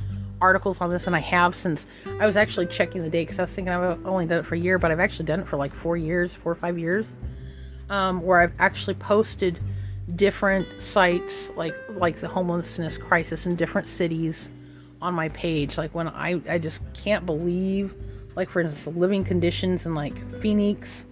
articles 0.40 0.80
on 0.80 0.90
this, 0.90 1.06
and 1.06 1.14
I 1.14 1.20
have 1.20 1.54
since 1.54 1.86
I 2.18 2.26
was 2.26 2.36
actually 2.36 2.66
checking 2.66 3.02
the 3.02 3.10
date 3.10 3.24
because 3.26 3.38
I 3.38 3.42
was 3.42 3.52
thinking 3.52 3.72
I've 3.72 4.04
only 4.06 4.26
done 4.26 4.40
it 4.40 4.46
for 4.46 4.54
a 4.54 4.58
year, 4.58 4.78
but 4.78 4.90
I've 4.90 5.00
actually 5.00 5.26
done 5.26 5.40
it 5.40 5.48
for 5.48 5.56
like 5.56 5.74
four 5.74 5.96
years, 5.96 6.34
four 6.34 6.52
or 6.52 6.56
five 6.56 6.78
years, 6.78 7.06
um, 7.88 8.22
where 8.22 8.40
I've 8.40 8.52
actually 8.58 8.94
posted 8.94 9.58
different 10.16 10.66
sites 10.82 11.52
like 11.56 11.74
like 11.90 12.20
the 12.20 12.26
homelessness 12.26 12.98
crisis 12.98 13.46
in 13.46 13.54
different 13.54 13.86
cities 13.86 14.50
on 15.00 15.14
my 15.14 15.28
page. 15.28 15.78
Like 15.78 15.94
when 15.94 16.08
I 16.08 16.40
I 16.48 16.58
just 16.58 16.80
can't 16.94 17.26
believe, 17.26 17.94
like 18.36 18.50
for 18.50 18.60
instance, 18.60 18.84
the 18.84 18.98
living 18.98 19.24
conditions 19.24 19.86
in 19.86 19.94
like 19.94 20.40
Phoenix 20.40 21.06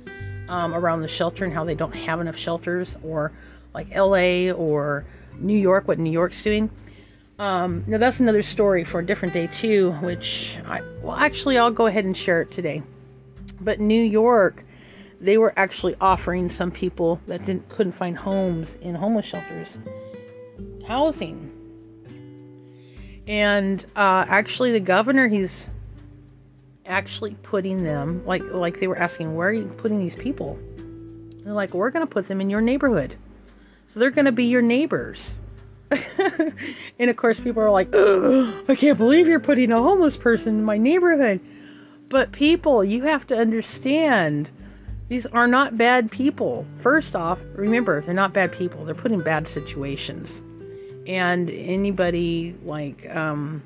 um, 0.48 0.74
around 0.74 1.02
the 1.02 1.08
shelter 1.08 1.44
and 1.44 1.52
how 1.52 1.64
they 1.64 1.74
don't 1.74 1.94
have 1.94 2.20
enough 2.20 2.36
shelters, 2.36 2.96
or 3.02 3.32
like 3.74 3.88
L.A. 3.92 4.52
or 4.52 5.04
New 5.38 5.58
York, 5.58 5.86
what 5.86 5.98
New 5.98 6.10
York's 6.10 6.42
doing 6.42 6.70
um, 7.38 7.84
now 7.86 7.98
that's 7.98 8.20
another 8.20 8.42
story 8.42 8.84
for 8.84 9.00
a 9.00 9.06
different 9.06 9.34
day 9.34 9.46
too, 9.46 9.92
which 10.02 10.58
I 10.66 10.82
well 11.02 11.16
actually 11.16 11.58
I'll 11.58 11.70
go 11.70 11.86
ahead 11.86 12.04
and 12.04 12.16
share 12.16 12.42
it 12.42 12.50
today. 12.50 12.82
But 13.60 13.80
New 13.80 14.02
York, 14.02 14.64
they 15.20 15.38
were 15.38 15.52
actually 15.56 15.94
offering 16.00 16.50
some 16.50 16.70
people 16.70 17.20
that 17.26 17.44
didn't 17.44 17.68
couldn't 17.68 17.92
find 17.92 18.16
homes 18.16 18.76
in 18.80 18.94
homeless 18.94 19.26
shelters 19.26 19.78
housing. 20.86 21.52
And 23.28 23.84
uh, 23.94 24.24
actually, 24.26 24.72
the 24.72 24.80
governor 24.80 25.28
he's 25.28 25.70
actually 26.86 27.34
putting 27.42 27.76
them 27.84 28.24
like 28.24 28.42
like 28.50 28.80
they 28.80 28.86
were 28.86 28.98
asking 28.98 29.34
where 29.34 29.48
are 29.48 29.52
you 29.52 29.66
putting 29.76 29.98
these 29.98 30.16
people 30.16 30.58
and 30.78 31.42
they're 31.44 31.52
like 31.52 31.74
we're 31.74 31.90
going 31.90 32.06
to 32.06 32.10
put 32.10 32.26
them 32.26 32.40
in 32.40 32.48
your 32.48 32.62
neighborhood 32.62 33.14
so 33.88 34.00
they're 34.00 34.10
going 34.10 34.24
to 34.24 34.32
be 34.32 34.44
your 34.44 34.62
neighbors 34.62 35.34
and 36.98 37.08
of 37.10 37.16
course 37.16 37.40
people 37.40 37.62
are 37.62 37.70
like 37.70 37.88
i 37.94 38.74
can't 38.74 38.98
believe 38.98 39.26
you're 39.26 39.40
putting 39.40 39.72
a 39.72 39.80
homeless 39.80 40.16
person 40.16 40.58
in 40.58 40.64
my 40.64 40.76
neighborhood. 40.76 41.40
But 42.08 42.32
people 42.32 42.84
you 42.84 43.04
have 43.04 43.26
to 43.28 43.36
understand 43.36 44.50
these 45.08 45.24
are 45.26 45.46
not 45.46 45.78
bad 45.78 46.10
people. 46.10 46.66
First 46.82 47.14
off 47.16 47.38
remember 47.54 48.02
they're 48.02 48.14
not 48.14 48.32
bad 48.32 48.52
people. 48.52 48.84
They're 48.84 48.94
put 48.94 49.12
in 49.12 49.20
bad 49.20 49.48
situations. 49.48 50.42
And 51.06 51.48
anybody 51.48 52.54
like 52.64 53.08
um, 53.14 53.62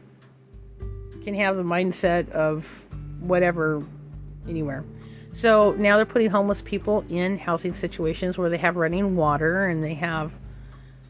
can 1.24 1.34
have 1.34 1.56
the 1.56 1.62
mindset 1.62 2.30
of 2.30 2.64
whatever 3.20 3.82
anywhere. 4.48 4.84
So 5.32 5.72
now 5.72 5.96
they're 5.96 6.06
putting 6.06 6.30
homeless 6.30 6.62
people 6.62 7.04
in 7.08 7.38
housing 7.38 7.74
situations 7.74 8.36
where 8.36 8.50
they 8.50 8.58
have 8.58 8.76
running 8.76 9.16
water 9.16 9.66
and 9.66 9.82
they 9.82 9.94
have 9.94 10.30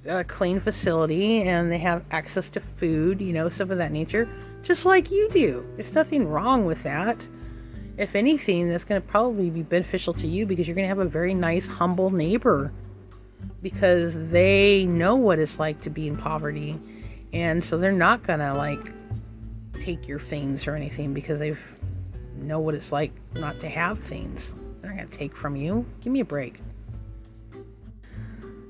a 0.07 0.25
clean 0.25 0.61
facility 0.61 1.43
and 1.43 1.71
they 1.71 1.79
have 1.79 2.05
access 2.11 2.49
to 2.51 2.61
food, 2.79 3.21
you 3.21 3.33
know, 3.33 3.49
stuff 3.49 3.71
of 3.71 3.79
that 3.79 3.93
nature, 3.93 4.29
just 4.63 4.85
like 4.85 5.11
you 5.11 5.29
do. 5.31 5.65
There's 5.77 5.95
nothing 5.95 6.27
wrong 6.27 6.65
with 6.65 6.83
that. 6.83 7.27
If 7.99 8.15
anything, 8.15 8.69
that's 8.69 8.85
going 8.85 9.01
to 9.01 9.07
probably 9.07 9.51
be 9.51 9.63
beneficial 9.63 10.15
to 10.15 10.27
you 10.27 10.47
because 10.47 10.67
you're 10.67 10.75
going 10.75 10.85
to 10.85 10.89
have 10.89 10.99
a 10.99 11.05
very 11.05 11.35
nice, 11.35 11.67
humble 11.67 12.11
neighbor 12.11 12.73
because 13.61 14.15
they 14.31 14.87
know 14.87 15.15
what 15.15 15.39
it's 15.39 15.59
like 15.59 15.81
to 15.83 15.91
be 15.91 16.09
in 16.09 16.17
poverty. 16.17 16.79
And 17.33 17.65
so 17.65 17.79
they're 17.79 17.93
not 17.93 18.23
going 18.23 18.41
to 18.41 18.55
like 18.55 18.93
take 19.81 20.09
your 20.09 20.21
things 20.21 20.67
or 20.67 20.75
anything 20.75 21.13
because 21.13 21.39
they 21.39 21.57
know 22.37 22.61
what 22.61 22.75
it's 22.75 22.93
like 22.93 23.13
not 23.35 23.61
to 23.61 23.69
have 23.69 23.99
things. 24.01 24.53
They're 24.81 24.91
not 24.91 24.97
going 24.97 25.09
to 25.11 25.17
take 25.17 25.37
from 25.37 25.55
you. 25.57 25.85
Give 26.01 26.13
me 26.13 26.21
a 26.21 26.25
break. 26.25 26.61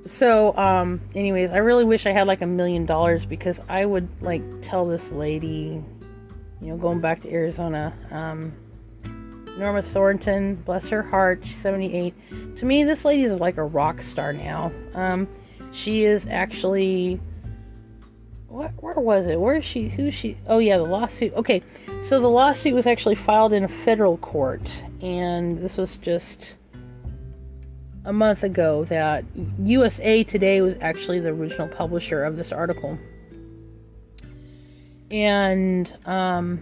So, 0.07 0.57
um, 0.57 1.01
anyways, 1.15 1.51
I 1.51 1.59
really 1.59 1.85
wish 1.85 2.07
I 2.07 2.13
had 2.13 2.27
like 2.27 2.43
a 2.43 2.47
million 2.47 2.87
dollars 2.87 3.25
because 3.25 3.61
I 3.69 3.87
would 3.87 4.09
like 4.21 4.43
tell 4.61 4.87
this 4.87 5.11
lady, 5.11 5.83
you 6.61 6.69
know, 6.69 6.77
going 6.77 7.01
back 7.01 7.23
to 7.23 7.33
Arizona, 7.33 7.93
um, 8.11 8.53
Norma 9.57 9.83
Thornton, 9.83 10.57
bless 10.57 10.89
her 10.89 11.03
heart, 11.03 11.43
she's 11.45 11.57
78. 11.59 12.15
To 12.59 12.65
me, 12.65 12.85
this 12.85 13.05
lady 13.05 13.23
is 13.23 13.33
like 13.33 13.59
a 13.59 13.65
rock 13.65 14.03
star 14.03 14.33
now. 14.33 14.73
Um, 14.95 15.29
she 15.73 16.05
is 16.05 16.27
actually. 16.29 17.21
What, 18.49 18.73
where 18.83 18.95
was 18.95 19.27
it? 19.27 19.41
Where 19.41 19.57
is 19.57 19.65
she? 19.65 19.89
Who 19.89 20.09
is 20.09 20.15
she? 20.15 20.37
Oh, 20.47 20.59
yeah, 20.59 20.77
the 20.77 20.83
lawsuit. 20.83 21.33
Okay, 21.35 21.63
so 22.03 22.21
the 22.21 22.29
lawsuit 22.29 22.75
was 22.75 22.87
actually 22.87 23.15
filed 23.15 23.55
in 23.55 23.65
a 23.65 23.69
federal 23.69 24.19
court, 24.19 24.61
and 25.01 25.59
this 25.59 25.79
was 25.79 25.97
just 25.97 26.57
a 28.05 28.13
month 28.13 28.43
ago 28.43 28.85
that 28.87 29.25
USA 29.61 30.25
Today 30.25 30.61
was 30.61 30.75
actually 30.81 31.21
the 31.21 31.29
original 31.29 31.69
publisher 31.69 32.25
of 32.25 32.37
this 32.37 32.53
article. 32.53 32.99
And, 35.11 35.95
um, 36.07 36.61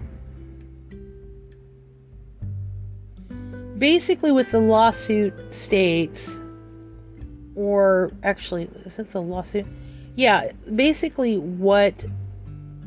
basically 3.81 4.31
with 4.31 4.51
the 4.51 4.61
lawsuit 4.61 5.33
states 5.55 6.39
or 7.57 8.11
actually 8.23 8.69
is 8.85 8.99
it 8.99 9.11
the 9.11 9.23
lawsuit 9.23 9.67
yeah 10.17 10.53
basically 10.75 11.39
what 11.39 11.95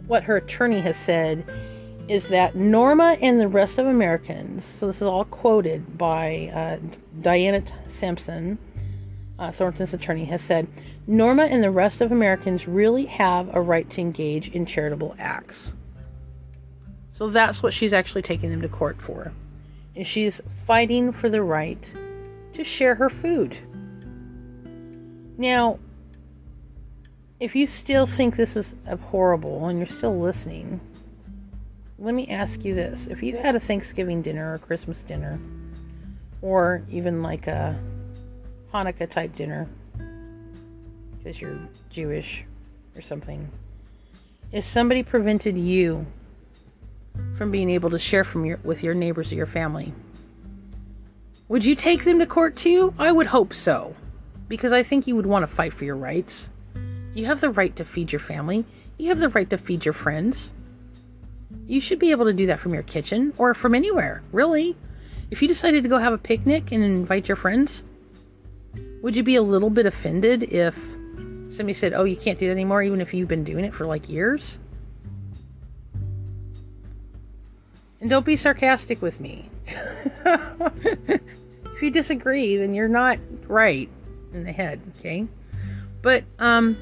what 0.06 0.24
her 0.24 0.38
attorney 0.38 0.80
has 0.80 0.96
said 0.96 1.44
is 2.08 2.28
that 2.28 2.56
norma 2.56 3.18
and 3.22 3.40
the 3.40 3.48
rest 3.48 3.78
of 3.78 3.86
americans 3.86 4.66
so 4.66 4.88
this 4.88 4.98
is 4.98 5.04
all 5.04 5.26
quoted 5.26 5.98
by 5.98 6.52
uh, 6.54 6.78
diana 7.22 7.64
simpson 7.90 8.58
uh, 9.40 9.52
thornton's 9.52 9.94
attorney 9.94 10.26
has 10.26 10.42
said 10.42 10.68
norma 11.08 11.44
and 11.44 11.64
the 11.64 11.72
rest 11.72 12.02
of 12.02 12.12
americans 12.12 12.68
really 12.68 13.06
have 13.06 13.54
a 13.56 13.62
right 13.62 13.90
to 13.90 14.02
engage 14.02 14.50
in 14.50 14.66
charitable 14.66 15.16
acts 15.20 15.74
so 17.12 17.30
that's 17.30 17.62
what 17.62 17.74
she's 17.74 17.94
actually 17.94 18.22
taking 18.22 18.50
them 18.50 18.62
to 18.62 18.70
court 18.70 19.00
for 19.02 19.32
and 19.96 20.06
she's 20.08 20.42
fighting 20.66 21.12
for 21.12 21.30
the 21.30 21.42
right 21.42 21.94
to 22.54 22.64
share 22.64 22.96
her 22.96 23.10
food. 23.10 23.58
Now, 25.38 25.80
if 27.40 27.56
you 27.56 27.68
still 27.68 28.06
think 28.06 28.36
this 28.36 28.56
is 28.56 28.74
horrible 29.02 29.68
and 29.68 29.78
you're 29.78 29.88
still 29.88 30.20
listening, 30.20 30.80
let 32.04 32.14
me 32.14 32.28
ask 32.28 32.66
you 32.66 32.76
this. 32.76 33.08
If 33.08 33.24
you 33.24 33.38
had 33.38 33.56
a 33.56 33.60
Thanksgiving 33.62 34.22
dinner 34.22 34.54
or 34.54 34.58
Christmas 34.58 34.98
dinner, 35.08 35.40
or 36.42 36.84
even 36.92 37.24
like 37.24 37.48
a 37.48 37.80
Hanukkah 38.74 39.10
type 39.10 39.34
dinner, 39.36 39.70
because 41.18 41.40
you're 41.40 41.58
Jewish 41.90 42.44
or 42.98 43.02
something, 43.02 43.50
if 44.52 44.66
somebody 44.66 45.02
prevented 45.02 45.58
you 45.58 46.06
from 47.38 47.52
being 47.52 47.70
able 47.70 47.90
to 47.90 48.00
share 48.00 48.26
from 48.26 48.44
your 48.44 48.60
with 48.66 48.84
your 48.84 48.94
neighbors 48.94 49.32
or 49.32 49.36
your 49.36 49.46
family. 49.46 49.94
Would 51.48 51.64
you 51.64 51.76
take 51.76 52.04
them 52.04 52.20
to 52.20 52.26
court 52.26 52.58
too? 52.58 52.94
I 53.00 53.12
would 53.12 53.28
hope 53.28 53.54
so. 53.54 53.96
Because 54.50 54.74
I 54.74 54.84
think 54.84 55.08
you 55.08 55.16
would 55.16 55.26
want 55.26 55.48
to 55.48 55.56
fight 55.56 55.74
for 55.74 55.86
your 55.86 55.96
rights. 55.96 56.50
You 57.14 57.28
have 57.28 57.40
the 57.40 57.50
right 57.50 57.76
to 57.78 57.86
feed 57.86 58.12
your 58.12 58.20
family. 58.20 58.66
You 58.98 59.10
have 59.10 59.20
the 59.20 59.30
right 59.30 59.50
to 59.52 59.58
feed 59.58 59.86
your 59.86 59.94
friends. 59.94 60.52
You 61.68 61.80
should 61.80 62.00
be 62.00 62.12
able 62.12 62.26
to 62.26 62.34
do 62.34 62.48
that 62.48 62.60
from 62.60 62.74
your 62.74 62.84
kitchen 62.84 63.34
or 63.38 63.54
from 63.54 63.76
anywhere, 63.76 64.22
really. 64.32 64.76
If 65.32 65.42
you 65.42 65.48
decided 65.48 65.84
to 65.84 65.90
go 65.90 65.98
have 65.98 66.14
a 66.14 66.18
picnic 66.18 66.72
and 66.72 66.84
invite 66.84 67.28
your 67.28 67.38
friends, 67.38 67.84
would 69.02 69.16
you 69.16 69.24
be 69.24 69.36
a 69.36 69.42
little 69.42 69.70
bit 69.70 69.86
offended 69.86 70.44
if 70.44 70.76
somebody 71.50 71.74
said, 71.74 71.94
Oh, 71.94 72.04
you 72.04 72.16
can't 72.16 72.40
do 72.40 72.48
that 72.48 72.52
anymore, 72.52 72.84
even 72.84 73.02
if 73.02 73.14
you've 73.14 73.28
been 73.28 73.44
doing 73.44 73.66
it 73.66 73.74
for 73.74 73.86
like 73.86 74.10
years? 74.10 74.60
And 78.00 78.10
don't 78.10 78.26
be 78.26 78.36
sarcastic 78.36 79.02
with 79.02 79.22
me. 79.22 79.50
if 79.66 81.82
you 81.82 81.90
disagree, 81.90 82.58
then 82.58 82.74
you're 82.74 82.90
not 82.90 83.18
right 83.48 83.90
in 84.34 84.44
the 84.44 84.52
head, 84.52 84.82
okay? 85.00 85.26
But 86.02 86.26
um 86.38 86.78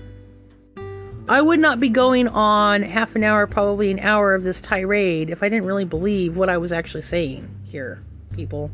I 1.32 1.41
would 1.41 1.62
not 1.62 1.80
be 1.80 1.88
going 1.88 2.28
on 2.28 2.82
half 2.82 3.15
an 3.15 3.24
hour, 3.24 3.48
probably 3.48 3.89
an 3.89 4.00
hour 4.00 4.36
of 4.36 4.44
this 4.44 4.60
tirade 4.60 5.30
if 5.30 5.41
I 5.41 5.48
didn't 5.48 5.63
really 5.63 5.86
believe 5.86 6.36
what 6.36 6.50
I 6.50 6.58
was 6.58 6.74
actually 6.74 7.04
saying 7.04 7.50
here, 7.63 8.04
people. 8.34 8.70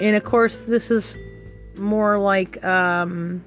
And 0.00 0.14
of 0.14 0.22
course, 0.22 0.60
this 0.60 0.92
is 0.92 1.18
more 1.76 2.18
like 2.18 2.64
um, 2.64 3.44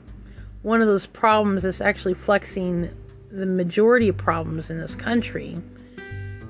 one 0.63 0.81
of 0.81 0.87
those 0.87 1.05
problems 1.05 1.63
that's 1.63 1.79
actually 1.79 2.15
flexing 2.15 2.93
the 3.31 3.45
majority 3.45 4.09
of 4.09 4.17
problems 4.17 4.69
in 4.69 4.77
this 4.77 4.93
country. 4.93 5.57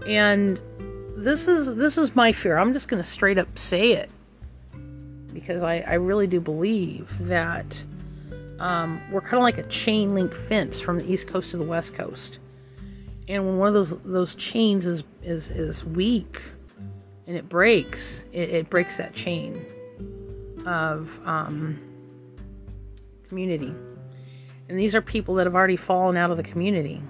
And 0.08 0.60
this 1.16 1.48
is 1.48 1.76
this 1.76 2.00
is 2.00 2.16
my 2.16 2.32
fear. 2.32 2.58
I'm 2.58 2.74
just 2.74 2.88
going 2.88 3.02
to 3.02 3.08
straight 3.08 3.38
up 3.38 3.60
say 3.60 3.92
it 3.92 4.10
because 5.34 5.62
I, 5.62 5.82
I 5.82 5.94
really 5.94 6.26
do 6.26 6.40
believe 6.40 7.14
that 7.20 7.84
um, 8.60 9.02
we're 9.12 9.22
kind 9.22 9.36
of 9.36 9.44
like 9.44 9.58
a 9.58 9.64
chain 9.64 10.14
link 10.14 10.34
fence 10.48 10.80
from 10.80 11.00
the 11.00 11.12
east 11.12 11.28
coast 11.28 11.52
to 11.52 11.58
the 11.58 11.64
west 11.64 11.94
coast, 11.94 12.40
and 13.28 13.46
when 13.46 13.58
one 13.58 13.68
of 13.68 13.74
those 13.74 13.98
those 14.04 14.36
chains 14.36 14.86
is 14.86 15.04
is 15.24 15.50
is 15.50 15.86
weak 15.86 16.42
and 17.28 17.38
it 17.38 17.48
breaks, 17.48 18.26
it, 18.34 18.50
it 18.50 18.70
breaks 18.70 18.98
that 18.98 19.14
chain 19.14 19.66
of 20.66 21.10
um, 21.26 21.80
community. 23.28 23.74
And 24.68 24.78
these 24.78 24.96
are 24.96 25.02
people 25.02 25.36
that 25.36 25.46
have 25.46 25.56
already 25.56 25.78
fallen 25.78 26.18
out 26.18 26.32
of 26.32 26.38
the 26.38 26.44
community. 26.44 27.02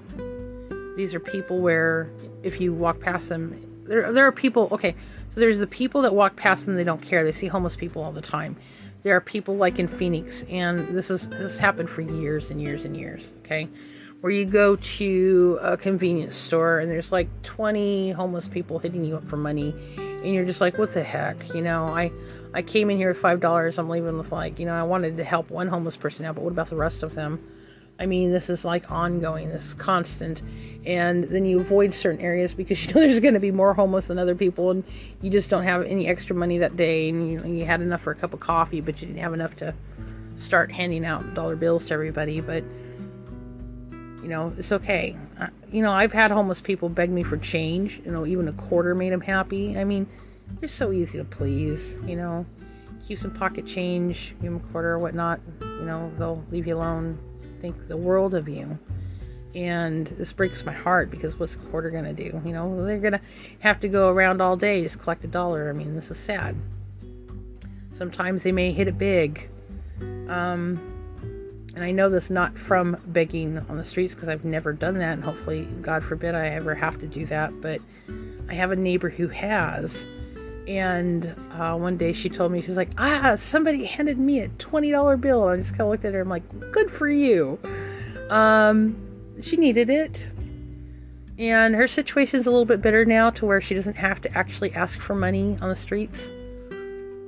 These 0.97 1.13
are 1.13 1.21
people 1.21 1.59
where 1.59 2.09
if 2.43 2.59
you 2.59 2.73
walk 2.73 2.99
past 2.99 3.29
them 3.29 3.65
there 3.85 4.12
there 4.13 4.25
are 4.25 4.31
people 4.31 4.69
okay 4.71 4.95
so 5.33 5.39
there's 5.39 5.59
the 5.59 5.67
people 5.67 6.01
that 6.01 6.13
walk 6.13 6.35
past 6.35 6.65
them 6.65 6.75
they 6.75 6.83
don't 6.83 7.01
care 7.01 7.23
they 7.23 7.31
see 7.31 7.47
homeless 7.47 7.75
people 7.75 8.01
all 8.01 8.12
the 8.12 8.21
time 8.21 8.55
there 9.03 9.15
are 9.15 9.21
people 9.21 9.55
like 9.55 9.79
in 9.79 9.88
phoenix 9.88 10.43
and 10.49 10.88
this 10.95 11.09
is 11.09 11.27
this 11.29 11.57
happened 11.57 11.89
for 11.89 12.01
years 12.01 12.51
and 12.51 12.62
years 12.62 12.85
and 12.85 12.95
years 12.95 13.31
okay? 13.39 13.67
Where 14.21 14.33
you 14.33 14.43
go 14.45 14.75
to 14.75 15.59
a 15.62 15.77
convenience 15.77 16.35
store 16.35 16.79
and 16.79 16.91
there's 16.91 17.12
like 17.12 17.29
20 17.43 18.12
homeless 18.12 18.49
people 18.49 18.77
hitting 18.77 19.05
you 19.05 19.15
up 19.15 19.27
for 19.29 19.38
money 19.38 19.73
and 19.97 20.33
you're 20.33 20.45
just 20.45 20.59
like 20.59 20.77
what 20.77 20.93
the 20.93 21.03
heck? 21.03 21.53
You 21.53 21.62
know 21.62 21.85
i 21.85 22.12
i 22.53 22.62
came 22.62 22.89
in 22.89 22.97
here 22.97 23.09
with 23.09 23.17
five 23.17 23.39
dollars 23.39 23.77
i'm 23.77 23.89
leaving 23.89 24.17
with 24.17 24.31
like 24.31 24.59
you 24.59 24.65
know 24.65 24.73
i 24.73 24.83
wanted 24.83 25.15
to 25.17 25.23
help 25.23 25.49
one 25.49 25.67
homeless 25.67 25.95
person 25.95 26.25
out 26.25 26.35
but 26.35 26.43
what 26.43 26.51
about 26.51 26.69
the 26.69 26.75
rest 26.75 27.03
of 27.03 27.13
them 27.15 27.39
I 27.99 28.05
mean, 28.05 28.31
this 28.31 28.49
is 28.49 28.63
like 28.63 28.89
ongoing, 28.89 29.49
this 29.49 29.65
is 29.65 29.73
constant. 29.73 30.41
And 30.85 31.25
then 31.25 31.45
you 31.45 31.59
avoid 31.59 31.93
certain 31.93 32.21
areas 32.21 32.53
because 32.53 32.83
you 32.88 32.93
know 32.93 33.01
there's 33.01 33.19
going 33.19 33.33
to 33.33 33.39
be 33.39 33.51
more 33.51 33.73
homeless 33.73 34.05
than 34.05 34.17
other 34.17 34.35
people, 34.35 34.71
and 34.71 34.83
you 35.21 35.29
just 35.29 35.49
don't 35.49 35.63
have 35.63 35.83
any 35.85 36.07
extra 36.07 36.35
money 36.35 36.57
that 36.59 36.77
day. 36.77 37.09
And 37.09 37.31
you, 37.31 37.45
you 37.45 37.65
had 37.65 37.81
enough 37.81 38.01
for 38.01 38.12
a 38.12 38.15
cup 38.15 38.33
of 38.33 38.39
coffee, 38.39 38.81
but 38.81 39.01
you 39.01 39.07
didn't 39.07 39.21
have 39.21 39.33
enough 39.33 39.55
to 39.57 39.73
start 40.38 40.71
handing 40.71 41.05
out 41.05 41.33
dollar 41.33 41.57
bills 41.57 41.85
to 41.85 41.93
everybody. 41.93 42.39
But 42.39 42.63
You 44.23 44.29
know, 44.29 44.53
it's 44.57 44.71
okay. 44.71 45.17
you 45.71 45.81
know, 45.81 45.91
I've 45.91 46.13
had 46.13 46.31
homeless 46.31 46.62
people 46.62 46.89
beg 46.89 47.09
me 47.09 47.23
for 47.23 47.38
change. 47.38 48.01
You 48.05 48.12
know, 48.12 48.25
even 48.25 48.47
a 48.47 48.53
quarter 48.53 48.95
made 48.95 49.12
them 49.12 49.21
happy. 49.21 49.77
I 49.77 49.83
mean, 49.83 50.07
they're 50.59 50.69
so 50.69 50.91
easy 50.91 51.17
to 51.17 51.25
please. 51.25 51.97
You 52.05 52.15
know, 52.15 52.45
keep 53.05 53.19
some 53.19 53.31
pocket 53.31 53.65
change, 53.67 54.33
give 54.41 54.51
them 54.51 54.62
a 54.65 54.71
quarter 54.71 54.91
or 54.91 54.99
whatnot. 54.99 55.39
You 55.62 55.85
know, 55.85 56.12
they'll 56.17 56.43
leave 56.51 56.67
you 56.67 56.75
alone, 56.77 57.17
think 57.62 57.88
the 57.88 57.98
world 57.98 58.34
of 58.34 58.48
you. 58.48 58.78
And 59.56 60.08
this 60.08 60.32
breaks 60.32 60.63
my 60.63 60.74
heart 60.74 61.10
because 61.10 61.39
what's 61.39 61.56
quarter 61.56 61.89
gonna 61.89 62.13
do? 62.13 62.41
You 62.45 62.54
know, 62.54 62.86
they're 62.86 63.00
gonna 63.00 63.22
have 63.60 63.80
to 63.80 63.88
go 63.88 64.10
around 64.10 64.41
all 64.41 64.56
day 64.56 64.84
just 64.84 65.00
collect 65.00 65.24
a 65.24 65.28
dollar. 65.28 65.69
I 65.69 65.74
mean, 65.74 65.95
this 65.95 66.12
is 66.12 66.17
sad. 66.17 66.56
Sometimes 67.93 68.43
they 68.43 68.52
may 68.52 68.72
hit 68.72 68.88
it 68.88 68.98
big. 68.98 69.50
Um, 70.30 70.80
and 71.76 71.84
I 71.84 71.91
know 71.91 72.10
this 72.10 72.30
not 72.30 72.58
from 72.58 72.98
begging 73.08 73.58
on 73.69 73.78
the 73.78 73.84
streets 73.84 74.13
because 74.13 74.30
I've 74.30 74.45
never 74.45 74.74
done 74.74 74.98
that, 75.00 75.13
and 75.13 75.24
hopefully, 75.24 75.65
God 75.82 76.04
forbid, 76.04 76.36
I 76.36 76.48
ever 76.50 76.76
have 76.76 77.00
to 77.00 77.08
do 77.08 77.26
that. 77.28 77.62
But 77.62 77.82
I 78.50 78.54
have 78.54 78.72
a 78.72 78.76
neighbor 78.76 79.10
who 79.10 79.28
has. 79.30 80.06
And 80.69 81.36
uh, 81.51 81.75
one 81.75 81.97
day 81.97 82.13
she 82.13 82.29
told 82.29 82.51
me, 82.51 82.62
she's 82.62 82.77
like, 82.77 82.91
ah, 82.99 83.36
somebody 83.38 83.86
handed 83.86 84.19
me 84.19 84.41
a 84.41 84.49
$20 84.49 85.19
bill. 85.19 85.49
And 85.49 85.60
I 85.60 85.63
just 85.63 85.71
kind 85.71 85.82
of 85.82 85.88
looked 85.88 86.05
at 86.05 86.13
her. 86.13 86.21
And 86.21 86.27
I'm 86.27 86.29
like, 86.29 86.71
good 86.71 86.91
for 86.91 87.10
you. 87.10 87.58
Um, 88.29 88.95
she 89.41 89.58
needed 89.58 89.89
it. 89.89 90.29
And 91.39 91.73
her 91.73 91.88
situation's 91.88 92.45
a 92.45 92.51
little 92.51 92.65
bit 92.65 92.84
better 92.84 93.03
now 93.03 93.32
to 93.32 93.47
where 93.47 93.60
she 93.60 93.73
doesn't 93.73 93.95
have 93.95 94.21
to 94.21 94.38
actually 94.38 94.71
ask 94.73 94.99
for 94.99 95.15
money 95.15 95.58
on 95.60 95.69
the 95.69 95.75
streets. 95.75 96.29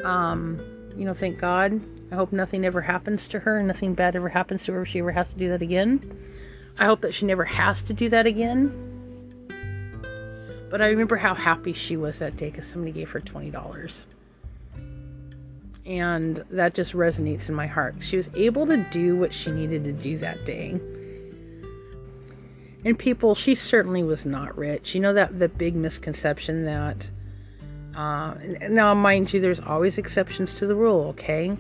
Um, 0.04 0.62
you 0.96 1.06
know, 1.06 1.16
thank 1.16 1.40
God. 1.40 1.84
I 2.12 2.16
hope 2.16 2.32
nothing 2.32 2.64
ever 2.64 2.82
happens 2.82 3.26
to 3.28 3.40
her 3.40 3.58
and 3.58 3.68
nothing 3.68 3.96
bad 3.96 4.16
ever 4.16 4.30
happens 4.30 4.66
to 4.66 4.74
her 4.74 4.84
if 4.84 4.90
she 4.90 5.00
ever 5.00 5.14
has 5.14 5.30
to 5.30 5.40
do 5.40 5.50
that 5.50 5.64
again. 5.64 6.30
I 6.78 6.86
hope 6.86 7.02
that 7.02 7.16
she 7.16 7.26
never 7.26 7.46
has 7.46 7.82
to 7.84 7.94
do 7.94 8.08
that 8.10 8.28
again. 8.28 8.91
But 10.72 10.82
I 10.82 10.88
remember 10.88 11.18
how 11.18 11.36
happy 11.36 11.74
she 11.74 11.98
was 11.98 12.20
that 12.20 12.38
day 12.38 12.50
because 12.50 12.66
somebody 12.66 12.94
gave 12.94 13.10
her 13.10 13.20
$20. 13.20 13.92
And 15.86 16.46
that 16.50 16.74
just 16.74 16.94
resonates 16.94 17.50
in 17.50 17.56
my 17.56 17.68
heart. 17.68 17.96
She 18.00 18.16
was 18.16 18.30
able 18.34 18.66
to 18.68 18.78
do 18.90 19.18
what 19.18 19.34
she 19.34 19.52
needed 19.52 19.84
to 19.84 19.92
do 19.92 20.18
that 20.20 20.46
day. 20.46 20.80
And 22.86 22.98
people, 22.98 23.36
she 23.36 23.54
certainly 23.54 24.02
was 24.02 24.26
not 24.26 24.58
rich. 24.58 24.96
You 24.96 25.02
know 25.02 25.14
that 25.14 25.38
the 25.38 25.50
big 25.50 25.76
misconception 25.76 26.66
that 26.66 27.06
uh, 27.96 28.36
now, 28.70 28.94
mind 28.94 29.34
you, 29.34 29.42
there's 29.42 29.60
always 29.60 29.98
exceptions 29.98 30.54
to 30.54 30.66
the 30.66 30.76
rule, 30.76 31.10
okay? 31.10 31.58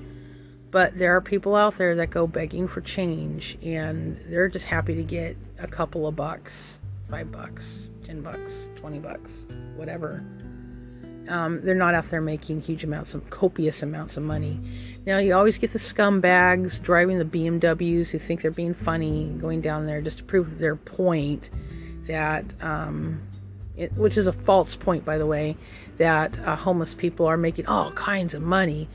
But 0.71 0.97
there 0.97 1.13
are 1.15 1.21
people 1.21 1.55
out 1.55 1.77
there 1.77 1.95
that 1.97 2.09
go 2.09 2.25
begging 2.25 2.69
for 2.69 2.79
change 2.79 3.57
and 3.61 4.17
they're 4.29 4.47
just 4.47 4.65
happy 4.65 4.95
to 4.95 5.03
get 5.03 5.35
a 5.59 5.67
couple 5.67 6.07
of 6.07 6.15
bucks, 6.15 6.79
five 7.09 7.29
bucks, 7.29 7.89
ten 8.11 8.21
bucks, 8.21 8.67
twenty 8.75 8.99
bucks, 8.99 9.31
whatever. 9.77 10.21
Um, 11.29 11.61
they're 11.63 11.75
not 11.75 11.93
out 11.93 12.09
there 12.09 12.19
making 12.19 12.61
huge 12.61 12.83
amounts 12.83 13.13
of 13.13 13.29
copious 13.29 13.83
amounts 13.83 14.17
of 14.17 14.23
money. 14.23 14.59
Now 15.05 15.19
you 15.19 15.33
always 15.33 15.57
get 15.57 15.71
the 15.71 15.79
scumbags 15.79 16.81
driving 16.81 17.19
the 17.19 17.25
BMWs 17.25 18.09
who 18.09 18.19
think 18.19 18.41
they're 18.41 18.51
being 18.51 18.73
funny, 18.73 19.33
going 19.39 19.61
down 19.61 19.85
there 19.85 20.01
just 20.01 20.17
to 20.17 20.23
prove 20.25 20.59
their 20.59 20.75
point 20.75 21.49
that, 22.07 22.43
um, 22.59 23.21
it, 23.77 23.93
which 23.93 24.17
is 24.17 24.27
a 24.27 24.33
false 24.33 24.75
point 24.75 25.05
by 25.05 25.17
the 25.17 25.25
way, 25.25 25.55
that 25.97 26.37
uh, 26.39 26.57
homeless 26.57 26.93
people 26.93 27.27
are 27.27 27.37
making 27.37 27.67
all 27.67 27.93
kinds 27.93 28.33
of 28.33 28.41
money 28.41 28.89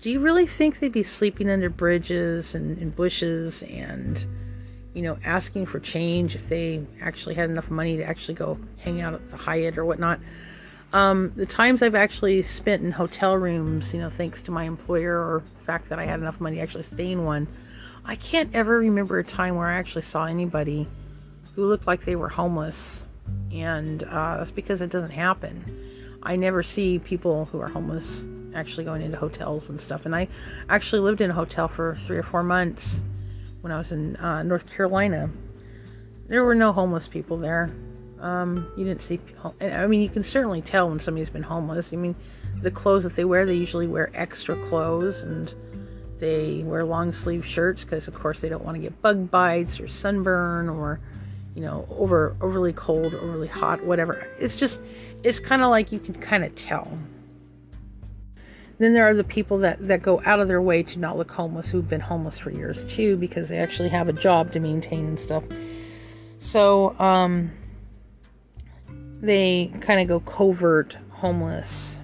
do 0.00 0.10
you 0.10 0.20
really 0.20 0.46
think 0.46 0.80
they'd 0.80 0.92
be 0.92 1.02
sleeping 1.02 1.48
under 1.48 1.70
bridges 1.70 2.54
and 2.54 2.76
in 2.76 2.90
bushes 2.90 3.62
and 3.62 4.26
you 4.94 5.02
know 5.02 5.18
asking 5.24 5.66
for 5.66 5.80
change 5.80 6.34
if 6.34 6.48
they 6.48 6.84
actually 7.00 7.34
had 7.34 7.50
enough 7.50 7.70
money 7.70 7.96
to 7.96 8.04
actually 8.04 8.34
go 8.34 8.58
hang 8.78 9.00
out 9.00 9.14
at 9.14 9.30
the 9.30 9.36
Hyatt 9.36 9.76
or 9.76 9.84
whatnot? 9.84 10.20
Um, 10.92 11.32
the 11.34 11.46
times 11.46 11.82
I've 11.82 11.96
actually 11.96 12.42
spent 12.42 12.84
in 12.84 12.92
hotel 12.92 13.36
rooms, 13.36 13.92
you 13.92 14.00
know, 14.00 14.10
thanks 14.10 14.40
to 14.42 14.52
my 14.52 14.62
employer 14.62 15.18
or 15.18 15.42
the 15.58 15.64
fact 15.64 15.88
that 15.88 15.98
I 15.98 16.04
had 16.04 16.20
enough 16.20 16.40
money 16.40 16.56
to 16.56 16.62
actually 16.62 16.84
stay 16.84 17.10
in 17.10 17.24
one, 17.24 17.48
I 18.04 18.14
can't 18.14 18.54
ever 18.54 18.78
remember 18.78 19.18
a 19.18 19.24
time 19.24 19.56
where 19.56 19.66
I 19.66 19.74
actually 19.74 20.02
saw 20.02 20.26
anybody 20.26 20.86
who 21.56 21.66
looked 21.66 21.88
like 21.88 22.04
they 22.04 22.14
were 22.14 22.28
homeless, 22.28 23.02
and 23.52 24.04
uh, 24.04 24.36
that's 24.36 24.52
because 24.52 24.80
it 24.80 24.90
doesn't 24.90 25.10
happen. 25.10 26.18
I 26.22 26.36
never 26.36 26.62
see 26.62 27.00
people 27.00 27.46
who 27.46 27.60
are 27.60 27.68
homeless 27.68 28.24
actually 28.54 28.84
going 28.84 29.02
into 29.02 29.18
hotels 29.18 29.68
and 29.68 29.80
stuff. 29.80 30.06
And 30.06 30.14
I 30.14 30.28
actually 30.68 31.00
lived 31.00 31.20
in 31.20 31.30
a 31.30 31.34
hotel 31.34 31.66
for 31.66 31.98
three 32.06 32.16
or 32.16 32.22
four 32.22 32.42
months 32.42 33.00
when 33.64 33.72
I 33.72 33.78
was 33.78 33.92
in 33.92 34.14
uh, 34.16 34.42
North 34.42 34.70
Carolina. 34.70 35.30
There 36.28 36.44
were 36.44 36.54
no 36.54 36.70
homeless 36.70 37.08
people 37.08 37.38
there. 37.38 37.74
Um, 38.20 38.70
you 38.76 38.84
didn't 38.84 39.00
see. 39.00 39.18
I 39.58 39.86
mean, 39.86 40.02
you 40.02 40.10
can 40.10 40.22
certainly 40.22 40.60
tell 40.60 40.90
when 40.90 41.00
somebody's 41.00 41.30
been 41.30 41.42
homeless. 41.42 41.90
I 41.90 41.96
mean, 41.96 42.14
the 42.60 42.70
clothes 42.70 43.04
that 43.04 43.16
they 43.16 43.24
wear, 43.24 43.46
they 43.46 43.54
usually 43.54 43.86
wear 43.86 44.10
extra 44.12 44.54
clothes 44.68 45.22
and 45.22 45.54
they 46.18 46.62
wear 46.62 46.84
long 46.84 47.14
sleeve 47.14 47.46
shirts 47.46 47.84
because, 47.84 48.06
of 48.06 48.14
course, 48.14 48.42
they 48.42 48.50
don't 48.50 48.62
want 48.62 48.76
to 48.76 48.82
get 48.82 49.00
bug 49.00 49.30
bites 49.30 49.80
or 49.80 49.88
sunburn 49.88 50.68
or, 50.68 51.00
you 51.54 51.62
know, 51.62 51.86
over 51.88 52.36
overly 52.42 52.74
cold, 52.74 53.14
overly 53.14 53.48
hot, 53.48 53.82
whatever. 53.82 54.26
It's 54.38 54.56
just, 54.56 54.82
it's 55.22 55.40
kind 55.40 55.62
of 55.62 55.70
like 55.70 55.90
you 55.90 56.00
can 56.00 56.12
kind 56.12 56.44
of 56.44 56.54
tell. 56.54 56.98
Then 58.84 58.92
there 58.92 59.08
are 59.08 59.14
the 59.14 59.24
people 59.24 59.56
that, 59.60 59.80
that 59.88 60.02
go 60.02 60.20
out 60.26 60.40
of 60.40 60.48
their 60.48 60.60
way 60.60 60.82
to 60.82 60.98
not 60.98 61.16
look 61.16 61.30
homeless 61.30 61.68
who've 61.68 61.88
been 61.88 62.02
homeless 62.02 62.38
for 62.38 62.50
years 62.50 62.84
too 62.84 63.16
because 63.16 63.48
they 63.48 63.56
actually 63.56 63.88
have 63.88 64.10
a 64.10 64.12
job 64.12 64.52
to 64.52 64.60
maintain 64.60 65.06
and 65.06 65.18
stuff. 65.18 65.42
So 66.38 66.94
um, 67.00 67.50
they 69.22 69.72
kind 69.80 70.02
of 70.02 70.08
go 70.08 70.20
covert 70.30 70.98
homeless 71.08 71.98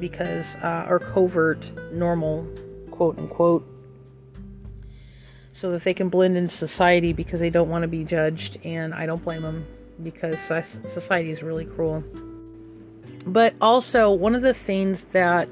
because, 0.00 0.56
uh, 0.56 0.86
or 0.88 0.98
covert 0.98 1.70
normal, 1.92 2.44
quote 2.90 3.16
unquote, 3.18 3.64
so 5.52 5.70
that 5.70 5.84
they 5.84 5.94
can 5.94 6.08
blend 6.08 6.36
into 6.36 6.52
society 6.52 7.12
because 7.12 7.38
they 7.38 7.50
don't 7.50 7.68
want 7.70 7.82
to 7.82 7.88
be 7.88 8.02
judged. 8.02 8.58
And 8.64 8.92
I 8.92 9.06
don't 9.06 9.22
blame 9.22 9.42
them 9.42 9.64
because 10.02 10.40
society 10.40 11.30
is 11.30 11.44
really 11.44 11.66
cruel. 11.66 12.02
But 13.28 13.54
also, 13.60 14.10
one 14.10 14.34
of 14.34 14.42
the 14.42 14.54
things 14.54 15.04
that 15.12 15.48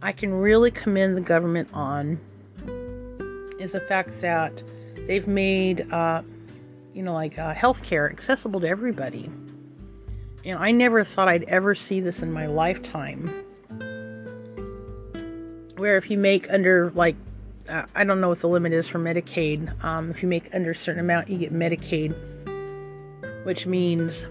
I 0.00 0.12
can 0.12 0.32
really 0.32 0.70
commend 0.70 1.16
the 1.16 1.20
government 1.20 1.70
on 1.72 2.20
is 3.58 3.72
the 3.72 3.80
fact 3.80 4.20
that 4.20 4.62
they've 5.06 5.26
made, 5.26 5.90
uh, 5.92 6.22
you 6.94 7.02
know, 7.02 7.14
like 7.14 7.38
uh, 7.38 7.52
healthcare 7.52 8.10
accessible 8.10 8.60
to 8.60 8.68
everybody. 8.68 9.30
And 10.44 10.58
I 10.58 10.70
never 10.70 11.02
thought 11.02 11.28
I'd 11.28 11.42
ever 11.44 11.74
see 11.74 12.00
this 12.00 12.22
in 12.22 12.32
my 12.32 12.46
lifetime. 12.46 13.44
Where 15.76 15.96
if 15.96 16.10
you 16.10 16.18
make 16.18 16.48
under, 16.50 16.90
like, 16.92 17.16
uh, 17.68 17.84
I 17.94 18.04
don't 18.04 18.20
know 18.20 18.28
what 18.28 18.40
the 18.40 18.48
limit 18.48 18.72
is 18.72 18.86
for 18.86 18.98
Medicaid. 18.98 19.84
Um, 19.84 20.10
if 20.10 20.22
you 20.22 20.28
make 20.28 20.54
under 20.54 20.70
a 20.70 20.76
certain 20.76 21.00
amount, 21.00 21.28
you 21.28 21.38
get 21.38 21.52
Medicaid, 21.52 22.14
which 23.44 23.66
means 23.66 24.26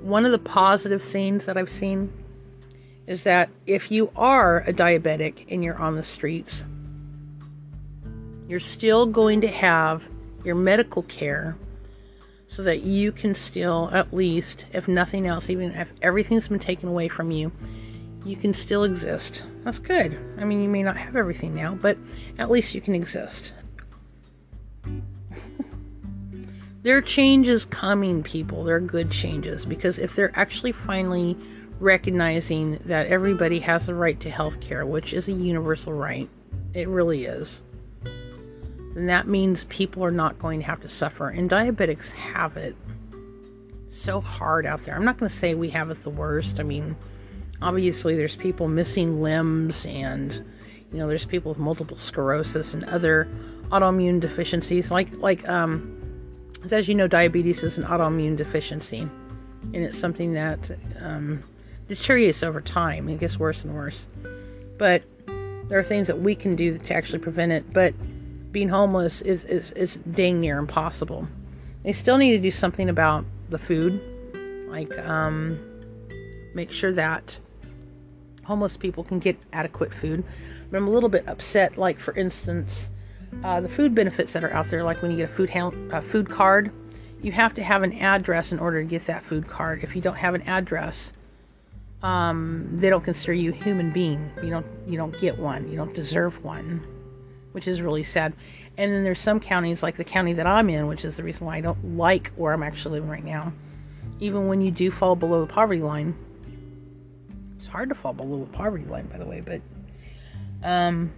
one 0.00 0.24
of 0.24 0.32
the 0.32 0.38
positive 0.38 1.02
things 1.02 1.44
that 1.44 1.56
I've 1.56 1.70
seen 1.70 2.12
is 3.06 3.24
that 3.24 3.50
if 3.66 3.90
you 3.90 4.10
are 4.16 4.60
a 4.60 4.72
diabetic 4.72 5.46
and 5.50 5.64
you're 5.64 5.78
on 5.78 5.96
the 5.96 6.02
streets, 6.02 6.64
you're 8.48 8.60
still 8.60 9.06
going 9.06 9.40
to 9.40 9.48
have 9.48 10.02
your 10.44 10.54
medical 10.54 11.02
care 11.04 11.56
so 12.46 12.62
that 12.62 12.82
you 12.82 13.12
can 13.12 13.34
still, 13.34 13.88
at 13.92 14.12
least, 14.12 14.66
if 14.72 14.86
nothing 14.86 15.26
else, 15.26 15.48
even 15.48 15.72
if 15.72 15.88
everything's 16.02 16.48
been 16.48 16.58
taken 16.58 16.88
away 16.88 17.08
from 17.08 17.30
you, 17.30 17.50
you 18.24 18.36
can 18.36 18.52
still 18.52 18.84
exist. 18.84 19.42
That's 19.64 19.78
good. 19.78 20.18
I 20.38 20.44
mean, 20.44 20.62
you 20.62 20.68
may 20.68 20.82
not 20.82 20.96
have 20.96 21.16
everything 21.16 21.54
now, 21.54 21.74
but 21.74 21.96
at 22.38 22.50
least 22.50 22.74
you 22.74 22.80
can 22.80 22.94
exist. 22.94 23.52
there 26.82 26.96
are 26.96 27.02
changes 27.02 27.64
coming, 27.64 28.22
people. 28.22 28.64
There 28.64 28.76
are 28.76 28.80
good 28.80 29.10
changes 29.10 29.64
because 29.64 29.98
if 29.98 30.14
they're 30.14 30.38
actually 30.38 30.72
finally 30.72 31.36
recognizing 31.82 32.78
that 32.84 33.08
everybody 33.08 33.58
has 33.58 33.86
the 33.86 33.94
right 33.94 34.18
to 34.20 34.30
health 34.30 34.60
care, 34.60 34.86
which 34.86 35.12
is 35.12 35.28
a 35.28 35.32
universal 35.32 35.92
right. 35.92 36.28
It 36.74 36.88
really 36.88 37.24
is. 37.24 37.60
Then 38.94 39.06
that 39.06 39.26
means 39.26 39.64
people 39.64 40.04
are 40.04 40.12
not 40.12 40.38
going 40.38 40.60
to 40.60 40.66
have 40.66 40.80
to 40.82 40.88
suffer. 40.88 41.28
And 41.28 41.50
diabetics 41.50 42.12
have 42.12 42.56
it 42.56 42.76
so 43.90 44.20
hard 44.20 44.64
out 44.64 44.84
there. 44.84 44.94
I'm 44.94 45.04
not 45.04 45.18
going 45.18 45.28
to 45.28 45.36
say 45.36 45.54
we 45.54 45.70
have 45.70 45.90
it 45.90 46.02
the 46.02 46.10
worst. 46.10 46.60
I 46.60 46.62
mean, 46.62 46.96
obviously, 47.60 48.16
there's 48.16 48.36
people 48.36 48.68
missing 48.68 49.20
limbs, 49.20 49.84
and 49.84 50.32
you 50.92 50.98
know, 50.98 51.08
there's 51.08 51.24
people 51.24 51.50
with 51.50 51.58
multiple 51.58 51.96
sclerosis 51.96 52.74
and 52.74 52.84
other 52.84 53.28
autoimmune 53.70 54.20
deficiencies. 54.20 54.90
Like, 54.90 55.16
like, 55.16 55.46
um, 55.48 55.98
as 56.70 56.88
you 56.88 56.94
know, 56.94 57.08
diabetes 57.08 57.64
is 57.64 57.76
an 57.76 57.84
autoimmune 57.84 58.36
deficiency, 58.36 59.00
and 59.00 59.76
it's 59.76 59.98
something 59.98 60.32
that 60.34 60.58
um, 61.00 61.42
deteriorates 61.94 62.42
over 62.42 62.60
time. 62.60 63.08
It 63.08 63.20
gets 63.20 63.38
worse 63.38 63.62
and 63.62 63.74
worse. 63.74 64.06
But 64.78 65.02
there 65.68 65.78
are 65.78 65.84
things 65.84 66.06
that 66.06 66.18
we 66.18 66.34
can 66.34 66.56
do 66.56 66.78
to 66.78 66.94
actually 66.94 67.18
prevent 67.18 67.52
it. 67.52 67.72
But 67.72 67.94
being 68.52 68.68
homeless 68.68 69.22
is, 69.22 69.44
is, 69.44 69.70
is 69.72 69.96
dang 70.12 70.40
near 70.40 70.58
impossible. 70.58 71.26
They 71.82 71.92
still 71.92 72.18
need 72.18 72.32
to 72.32 72.38
do 72.38 72.50
something 72.50 72.88
about 72.88 73.24
the 73.48 73.58
food, 73.58 74.00
like 74.68 74.96
um, 74.98 75.58
make 76.54 76.70
sure 76.70 76.92
that 76.92 77.38
homeless 78.44 78.76
people 78.76 79.04
can 79.04 79.18
get 79.18 79.36
adequate 79.52 79.92
food. 79.94 80.24
But 80.70 80.76
I'm 80.76 80.88
a 80.88 80.90
little 80.90 81.08
bit 81.08 81.26
upset, 81.26 81.76
like 81.76 81.98
for 81.98 82.14
instance, 82.14 82.88
uh, 83.44 83.60
the 83.60 83.68
food 83.68 83.94
benefits 83.94 84.32
that 84.34 84.44
are 84.44 84.52
out 84.52 84.68
there, 84.68 84.84
like 84.84 85.02
when 85.02 85.10
you 85.10 85.16
get 85.16 85.30
a 85.30 85.34
food 85.34 85.50
a 85.92 86.02
food 86.02 86.28
card, 86.28 86.70
you 87.22 87.32
have 87.32 87.54
to 87.54 87.62
have 87.62 87.82
an 87.82 87.92
address 87.94 88.52
in 88.52 88.58
order 88.58 88.82
to 88.82 88.88
get 88.88 89.06
that 89.06 89.24
food 89.24 89.48
card. 89.48 89.82
If 89.82 89.96
you 89.96 90.02
don't 90.02 90.16
have 90.16 90.34
an 90.34 90.42
address, 90.42 91.12
um, 92.02 92.68
they 92.80 92.90
don't 92.90 93.04
consider 93.04 93.32
you 93.32 93.52
a 93.52 93.54
human 93.54 93.92
being. 93.92 94.30
You 94.42 94.50
don't 94.50 94.66
you 94.86 94.96
don't 94.96 95.18
get 95.20 95.38
one. 95.38 95.70
You 95.70 95.76
don't 95.76 95.94
deserve 95.94 96.42
one, 96.44 96.84
which 97.52 97.68
is 97.68 97.80
really 97.80 98.02
sad. 98.02 98.34
And 98.76 98.92
then 98.92 99.04
there's 99.04 99.20
some 99.20 99.38
counties 99.38 99.82
like 99.82 99.96
the 99.96 100.04
county 100.04 100.32
that 100.34 100.46
I'm 100.46 100.70
in, 100.70 100.86
which 100.86 101.04
is 101.04 101.16
the 101.16 101.22
reason 101.22 101.46
why 101.46 101.56
I 101.56 101.60
don't 101.60 101.96
like 101.96 102.32
where 102.36 102.52
I'm 102.54 102.62
actually 102.62 103.00
living 103.00 103.10
right 103.10 103.24
now. 103.24 103.52
Even 104.18 104.48
when 104.48 104.60
you 104.60 104.70
do 104.70 104.90
fall 104.90 105.14
below 105.14 105.44
the 105.44 105.52
poverty 105.52 105.82
line, 105.82 106.14
it's 107.58 107.66
hard 107.66 107.88
to 107.90 107.94
fall 107.94 108.12
below 108.12 108.40
the 108.40 108.52
poverty 108.52 108.84
line, 108.84 109.06
by 109.06 109.18
the 109.18 109.26
way, 109.26 109.40
but 109.40 109.60
um, 110.66 111.12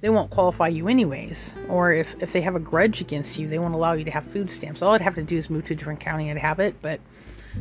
they 0.00 0.08
won't 0.08 0.30
qualify 0.30 0.68
you 0.68 0.88
anyways. 0.88 1.54
Or 1.68 1.92
if, 1.92 2.08
if 2.20 2.32
they 2.32 2.40
have 2.40 2.56
a 2.56 2.60
grudge 2.60 3.00
against 3.00 3.38
you, 3.38 3.48
they 3.48 3.58
won't 3.58 3.74
allow 3.74 3.92
you 3.92 4.04
to 4.04 4.10
have 4.10 4.24
food 4.32 4.50
stamps. 4.50 4.82
All 4.82 4.92
I'd 4.92 5.02
have 5.02 5.14
to 5.16 5.22
do 5.22 5.36
is 5.36 5.50
move 5.50 5.66
to 5.66 5.74
a 5.74 5.76
different 5.76 6.00
county 6.00 6.30
and 6.30 6.38
have 6.38 6.58
it, 6.58 6.76
but 6.80 7.00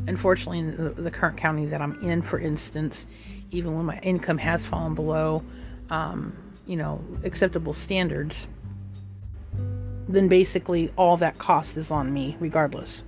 unfortunately, 0.08 0.60
in 0.60 0.78
the, 0.78 1.02
the 1.02 1.12
current 1.12 1.38
county 1.38 1.66
that 1.68 1.82
I'm 1.82 2.02
in, 2.04 2.22
for 2.22 2.39
instance, 2.39 3.08
even 3.52 3.76
when 3.76 3.86
my 3.86 4.00
income 4.00 4.38
has 4.39 4.66
fallen 4.66 4.96
below, 4.96 5.44
um, 5.89 6.36
you 6.66 6.76
know, 6.76 7.04
acceptable 7.24 7.74
standards, 7.74 8.48
then 10.08 10.28
basically 10.28 10.91
all 10.98 11.18
that 11.18 11.38
cost 11.38 11.78
is 11.78 11.91
on 11.91 12.14
me, 12.14 12.36
regardless. 12.39 13.04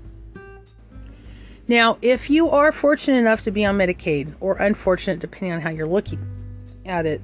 Now, 1.67 1.97
if 2.01 2.29
you 2.29 2.49
are 2.49 2.71
fortunate 2.71 3.17
enough 3.17 3.43
to 3.43 3.51
be 3.51 3.65
on 3.65 3.77
Medicaid, 3.77 4.35
or 4.39 4.57
unfortunate, 4.57 5.19
depending 5.19 5.51
on 5.51 5.61
how 5.61 5.71
you're 5.71 5.87
looking 5.87 6.19
at 6.85 7.07
it, 7.07 7.21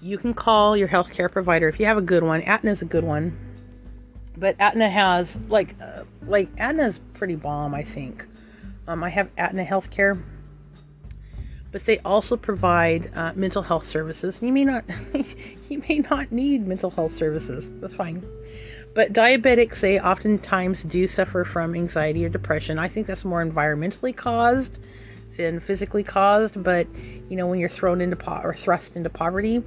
you 0.00 0.16
can 0.18 0.32
call 0.32 0.76
your 0.76 0.86
healthcare 0.86 1.32
provider 1.32 1.68
if 1.68 1.80
you 1.80 1.86
have 1.86 1.98
a 1.98 2.02
good 2.02 2.22
one. 2.22 2.42
Aetna 2.42 2.70
is 2.70 2.82
a 2.82 2.84
good 2.84 3.02
one, 3.02 3.36
but 4.36 4.56
Aetna 4.58 4.90
has 4.90 5.38
like 5.48 5.74
uh, 5.80 6.04
like 6.26 6.48
Aetna 6.58 6.86
is 6.88 7.00
pretty 7.14 7.36
bomb. 7.36 7.74
I 7.74 7.82
think. 7.82 8.26
Um, 8.86 9.02
I 9.02 9.08
have 9.08 9.30
Aetna 9.38 9.64
healthcare, 9.64 10.22
but 11.72 11.84
they 11.86 11.98
also 12.00 12.36
provide 12.36 13.10
uh, 13.14 13.32
mental 13.34 13.62
health 13.62 13.86
services. 13.86 14.40
You 14.42 14.52
may 14.52 14.64
not 14.64 14.84
you 15.68 15.82
may 15.88 16.00
not 16.10 16.32
need 16.32 16.66
mental 16.66 16.90
health 16.90 17.14
services. 17.14 17.70
That's 17.80 17.94
fine. 17.94 18.24
But 18.94 19.12
diabetics, 19.12 19.80
they 19.80 19.98
oftentimes 19.98 20.84
do 20.84 21.08
suffer 21.08 21.44
from 21.44 21.74
anxiety 21.74 22.24
or 22.24 22.28
depression. 22.28 22.78
I 22.78 22.86
think 22.86 23.08
that's 23.08 23.24
more 23.24 23.44
environmentally 23.44 24.14
caused 24.14 24.78
than 25.36 25.58
physically 25.58 26.04
caused. 26.04 26.62
But 26.62 26.86
you 27.28 27.36
know, 27.36 27.46
when 27.46 27.58
you're 27.58 27.68
thrown 27.68 28.00
into 28.00 28.16
po- 28.16 28.40
or 28.42 28.54
thrust 28.54 28.94
into 28.94 29.10
poverty, 29.10 29.64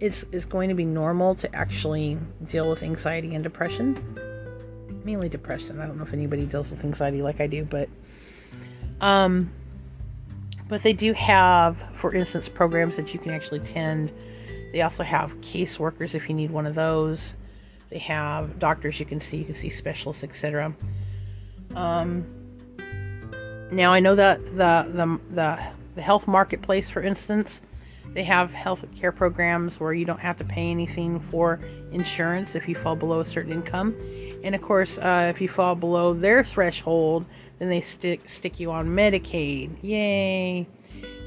it's 0.00 0.24
it's 0.32 0.46
going 0.46 0.68
to 0.70 0.74
be 0.74 0.84
normal 0.84 1.34
to 1.36 1.54
actually 1.54 2.18
deal 2.46 2.68
with 2.68 2.82
anxiety 2.82 3.34
and 3.34 3.44
depression. 3.44 4.18
Mainly 5.04 5.28
depression. 5.28 5.78
I 5.78 5.86
don't 5.86 5.96
know 5.98 6.04
if 6.04 6.12
anybody 6.12 6.46
deals 6.46 6.70
with 6.70 6.84
anxiety 6.84 7.22
like 7.22 7.40
I 7.40 7.46
do, 7.46 7.64
but 7.64 7.88
um, 9.00 9.50
but 10.68 10.82
they 10.82 10.92
do 10.92 11.12
have, 11.12 11.76
for 11.94 12.14
instance, 12.14 12.48
programs 12.48 12.96
that 12.96 13.12
you 13.12 13.20
can 13.20 13.32
actually 13.32 13.60
attend. 13.60 14.12
They 14.72 14.82
also 14.82 15.02
have 15.02 15.32
caseworkers 15.40 16.14
if 16.14 16.28
you 16.28 16.34
need 16.34 16.50
one 16.50 16.66
of 16.66 16.74
those. 16.74 17.36
They 17.90 17.98
have 17.98 18.58
doctors 18.58 19.00
you 19.00 19.06
can 19.06 19.20
see, 19.20 19.38
you 19.38 19.44
can 19.44 19.56
see 19.56 19.68
specialists, 19.68 20.22
etc. 20.22 20.74
Um, 21.74 22.24
now 23.70 23.92
I 23.92 24.00
know 24.00 24.14
that 24.14 24.44
the, 24.56 24.86
the 24.92 25.20
the 25.34 25.66
the 25.96 26.02
health 26.02 26.26
marketplace, 26.26 26.88
for 26.88 27.02
instance, 27.02 27.62
they 28.12 28.24
have 28.24 28.50
health 28.50 28.84
care 28.96 29.12
programs 29.12 29.78
where 29.78 29.92
you 29.92 30.04
don't 30.04 30.20
have 30.20 30.36
to 30.38 30.44
pay 30.44 30.70
anything 30.70 31.20
for 31.30 31.60
insurance 31.92 32.54
if 32.54 32.68
you 32.68 32.74
fall 32.74 32.96
below 32.96 33.20
a 33.20 33.24
certain 33.24 33.52
income. 33.52 33.94
And 34.42 34.54
of 34.54 34.62
course, 34.62 34.98
uh, 34.98 35.32
if 35.34 35.40
you 35.40 35.48
fall 35.48 35.74
below 35.74 36.12
their 36.12 36.42
threshold, 36.42 37.24
then 37.58 37.68
they 37.68 37.80
stick 37.80 38.28
stick 38.28 38.58
you 38.58 38.72
on 38.72 38.88
Medicaid. 38.88 39.76
Yay! 39.82 40.66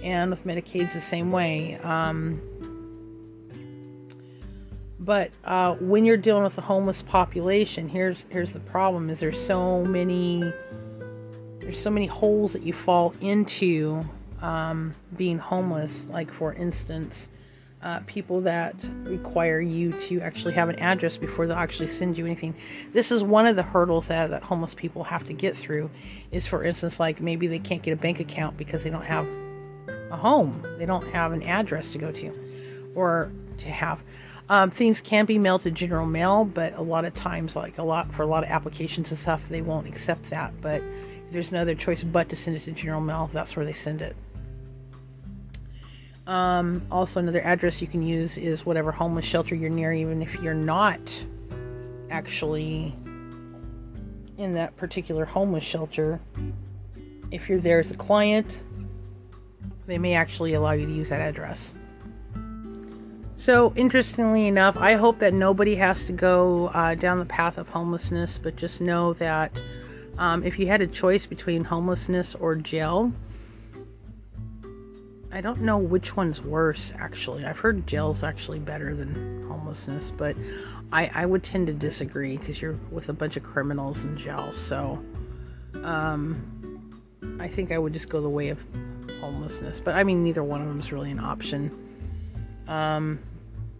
And 0.03 0.31
with 0.31 0.43
Medicaid's 0.45 0.93
the 0.93 1.01
same 1.01 1.31
way. 1.31 1.77
Um, 1.83 2.41
but 4.99 5.31
uh, 5.45 5.75
when 5.75 6.05
you're 6.05 6.17
dealing 6.17 6.43
with 6.43 6.55
the 6.55 6.61
homeless 6.61 7.01
population, 7.01 7.87
here's 7.87 8.25
here's 8.29 8.51
the 8.51 8.59
problem: 8.59 9.09
is 9.09 9.19
there's 9.19 9.45
so 9.45 9.83
many 9.85 10.51
there's 11.59 11.79
so 11.79 11.89
many 11.89 12.07
holes 12.07 12.51
that 12.53 12.63
you 12.63 12.73
fall 12.73 13.13
into 13.21 14.01
um, 14.43 14.91
being 15.17 15.39
homeless. 15.39 16.05
Like 16.09 16.31
for 16.31 16.53
instance, 16.53 17.29
uh, 17.81 18.01
people 18.05 18.41
that 18.41 18.75
require 19.03 19.59
you 19.59 19.91
to 20.01 20.21
actually 20.21 20.53
have 20.53 20.69
an 20.69 20.77
address 20.79 21.17
before 21.17 21.47
they'll 21.47 21.57
actually 21.57 21.89
send 21.89 22.17
you 22.17 22.25
anything. 22.25 22.53
This 22.93 23.11
is 23.11 23.23
one 23.23 23.47
of 23.47 23.55
the 23.55 23.63
hurdles 23.63 24.07
that, 24.07 24.29
that 24.29 24.43
homeless 24.43 24.73
people 24.73 25.03
have 25.03 25.25
to 25.27 25.33
get 25.33 25.57
through. 25.57 25.89
Is 26.31 26.45
for 26.45 26.63
instance, 26.63 26.99
like 26.99 27.19
maybe 27.19 27.47
they 27.47 27.59
can't 27.59 27.81
get 27.81 27.91
a 27.91 27.97
bank 27.97 28.19
account 28.19 28.57
because 28.57 28.83
they 28.83 28.89
don't 28.89 29.05
have 29.05 29.27
a 30.11 30.17
home, 30.17 30.63
they 30.77 30.85
don't 30.85 31.07
have 31.07 31.31
an 31.31 31.43
address 31.43 31.91
to 31.91 31.97
go 31.97 32.11
to, 32.11 32.91
or 32.95 33.31
to 33.57 33.69
have. 33.69 33.99
Um, 34.49 34.71
things 34.71 34.99
can 34.99 35.25
be 35.25 35.39
mailed 35.39 35.63
to 35.63 35.71
general 35.71 36.05
mail, 36.05 36.43
but 36.43 36.75
a 36.75 36.81
lot 36.81 37.05
of 37.05 37.15
times, 37.15 37.55
like 37.55 37.77
a 37.77 37.83
lot 37.83 38.13
for 38.13 38.23
a 38.23 38.27
lot 38.27 38.43
of 38.43 38.49
applications 38.49 39.09
and 39.09 39.19
stuff, 39.19 39.41
they 39.49 39.61
won't 39.61 39.87
accept 39.87 40.29
that. 40.29 40.53
But 40.61 40.83
there's 41.31 41.51
no 41.51 41.61
other 41.61 41.75
choice 41.75 42.03
but 42.03 42.29
to 42.29 42.35
send 42.35 42.57
it 42.57 42.63
to 42.63 42.71
general 42.73 43.01
mail. 43.01 43.29
That's 43.33 43.55
where 43.55 43.65
they 43.65 43.73
send 43.73 44.01
it. 44.01 44.15
Um, 46.25 46.85
also, 46.89 47.19
another 47.19 47.41
address 47.41 47.81
you 47.81 47.87
can 47.87 48.01
use 48.01 48.37
is 48.37 48.65
whatever 48.65 48.91
homeless 48.91 49.25
shelter 49.25 49.55
you're 49.55 49.69
near, 49.69 49.91
even 49.91 50.21
if 50.21 50.33
you're 50.35 50.53
not 50.53 51.01
actually 52.09 52.95
in 54.37 54.53
that 54.53 54.75
particular 54.77 55.25
homeless 55.25 55.63
shelter. 55.63 56.19
If 57.31 57.49
you're 57.49 57.59
there 57.59 57.79
as 57.79 57.91
a 57.91 57.95
client, 57.95 58.61
they 59.85 59.97
may 59.97 60.13
actually 60.13 60.53
allow 60.53 60.71
you 60.71 60.85
to 60.85 60.93
use 60.93 61.09
that 61.09 61.19
address. 61.19 61.73
So, 63.35 63.73
interestingly 63.75 64.47
enough, 64.47 64.77
I 64.77 64.93
hope 64.93 65.19
that 65.19 65.33
nobody 65.33 65.75
has 65.75 66.05
to 66.05 66.13
go 66.13 66.67
uh, 66.67 66.95
down 66.95 67.19
the 67.19 67.25
path 67.25 67.57
of 67.57 67.67
homelessness, 67.67 68.37
but 68.37 68.55
just 68.55 68.79
know 68.79 69.13
that 69.13 69.51
um, 70.17 70.43
if 70.43 70.59
you 70.59 70.67
had 70.67 70.81
a 70.81 70.87
choice 70.87 71.25
between 71.25 71.63
homelessness 71.63 72.35
or 72.35 72.55
jail, 72.55 73.11
I 75.33 75.41
don't 75.41 75.61
know 75.61 75.79
which 75.79 76.15
one's 76.15 76.41
worse 76.41 76.93
actually. 76.99 77.43
I've 77.43 77.57
heard 77.57 77.87
jail's 77.87 78.23
actually 78.23 78.59
better 78.59 78.95
than 78.95 79.47
homelessness, 79.49 80.11
but 80.11 80.37
I, 80.91 81.09
I 81.11 81.25
would 81.25 81.43
tend 81.43 81.65
to 81.67 81.73
disagree 81.73 82.37
because 82.37 82.61
you're 82.61 82.77
with 82.91 83.09
a 83.09 83.13
bunch 83.13 83.35
of 83.35 83.41
criminals 83.41 84.03
in 84.03 84.15
jail. 84.15 84.51
So, 84.53 85.03
um, 85.83 87.01
I 87.39 87.47
think 87.47 87.71
I 87.71 87.79
would 87.79 87.93
just 87.93 88.09
go 88.09 88.21
the 88.21 88.29
way 88.29 88.49
of 88.49 88.59
homelessness. 89.21 89.79
But 89.79 89.95
I 89.95 90.03
mean, 90.03 90.23
neither 90.23 90.43
one 90.43 90.61
of 90.61 90.67
them 90.67 90.79
is 90.79 90.91
really 90.91 91.09
an 91.09 91.19
option. 91.19 91.71
Um, 92.67 93.17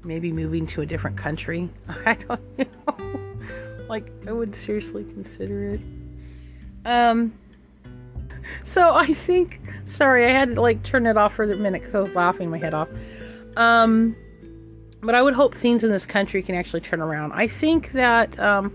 maybe 0.03 0.31
moving 0.31 0.65
to 0.67 0.81
a 0.81 0.87
different 0.87 1.17
country. 1.17 1.69
I 1.87 2.15
don't 2.15 2.57
know. 2.87 3.85
like 3.87 4.11
I 4.27 4.31
would 4.31 4.55
seriously 4.55 5.03
consider 5.03 5.73
it. 5.73 5.81
Um 6.83 7.33
so 8.63 8.93
I 8.93 9.13
think 9.13 9.59
sorry, 9.85 10.25
I 10.25 10.29
had 10.29 10.55
to 10.55 10.61
like 10.61 10.83
turn 10.83 11.05
it 11.05 11.17
off 11.17 11.33
for 11.33 11.43
a 11.43 11.55
minute 11.55 11.83
cuz 11.83 11.95
I 11.95 11.99
was 11.99 12.13
laughing 12.15 12.49
my 12.49 12.57
head 12.57 12.73
off. 12.73 12.89
Um 13.57 14.15
but 15.01 15.15
I 15.15 15.21
would 15.21 15.33
hope 15.33 15.53
things 15.53 15.83
in 15.83 15.91
this 15.91 16.05
country 16.05 16.41
can 16.41 16.55
actually 16.55 16.81
turn 16.81 17.01
around. 17.01 17.33
I 17.33 17.47
think 17.47 17.91
that 17.91 18.39
um 18.39 18.71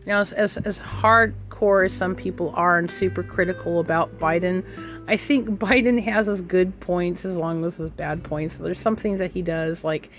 you 0.00 0.06
know 0.06 0.20
as 0.20 0.32
as, 0.32 0.56
as 0.58 0.78
hardcore 0.80 1.86
as 1.86 1.92
some 1.92 2.14
people 2.14 2.52
are 2.54 2.78
and 2.78 2.90
super 2.90 3.22
critical 3.22 3.80
about 3.80 4.18
Biden, 4.18 4.64
I 5.08 5.16
think 5.16 5.48
Biden 5.58 6.02
has 6.04 6.26
his 6.26 6.40
good 6.40 6.78
points 6.80 7.24
as 7.24 7.36
long 7.36 7.64
as 7.64 7.76
his 7.76 7.90
bad 7.90 8.22
points. 8.22 8.56
There's 8.56 8.80
some 8.80 8.96
things 8.96 9.18
that 9.18 9.32
he 9.32 9.42
does, 9.42 9.84
like 9.84 10.10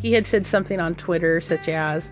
he 0.00 0.12
had 0.12 0.26
said 0.26 0.46
something 0.46 0.80
on 0.80 0.94
Twitter, 0.94 1.40
such 1.40 1.68
as, 1.68 2.10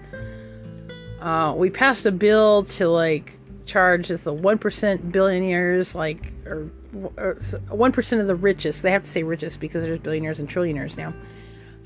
uh, 1.20 1.54
"We 1.56 1.70
passed 1.70 2.06
a 2.06 2.12
bill 2.12 2.64
to 2.64 2.88
like 2.88 3.37
charge 3.68 4.10
is 4.10 4.22
the 4.22 4.32
one 4.32 4.58
percent 4.58 5.12
billionaires, 5.12 5.94
like 5.94 6.32
or 6.46 6.70
one 7.68 7.92
percent 7.92 8.20
of 8.20 8.26
the 8.26 8.34
richest. 8.34 8.82
They 8.82 8.90
have 8.90 9.04
to 9.04 9.10
say 9.10 9.22
richest 9.22 9.60
because 9.60 9.82
there's 9.82 10.00
billionaires 10.00 10.40
and 10.40 10.48
trillionaires 10.48 10.96
now. 10.96 11.14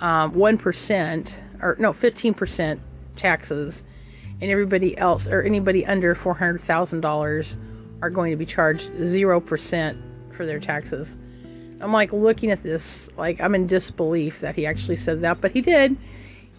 Um, 0.01 0.33
one 0.33 0.59
um, 0.64 1.24
or 1.61 1.76
no, 1.78 1.93
fifteen 1.93 2.35
percent 2.35 2.80
taxes, 3.16 3.83
and 4.41 4.51
everybody 4.51 4.97
else 4.97 5.26
or 5.26 5.43
anybody 5.43 5.85
under 5.85 6.14
four 6.14 6.35
hundred 6.35 6.62
thousand 6.62 7.03
dollars 7.03 7.57
are 8.01 8.11
going 8.11 8.30
to 8.30 8.37
be 8.37 8.47
charged 8.47 8.91
zero 9.07 9.41
percent 9.41 9.99
for 10.37 10.47
their 10.47 10.61
taxes. 10.61 11.16
I'm 11.80 11.93
like 11.93 12.12
looking 12.12 12.51
at 12.51 12.62
this, 12.62 13.11
like 13.16 13.41
I'm 13.41 13.55
in 13.55 13.66
disbelief 13.66 14.41
that 14.41 14.55
he 14.55 14.66
actually 14.66 14.97
said 14.97 15.20
that, 15.22 15.41
but 15.41 15.51
he 15.51 15.61
did. 15.61 15.97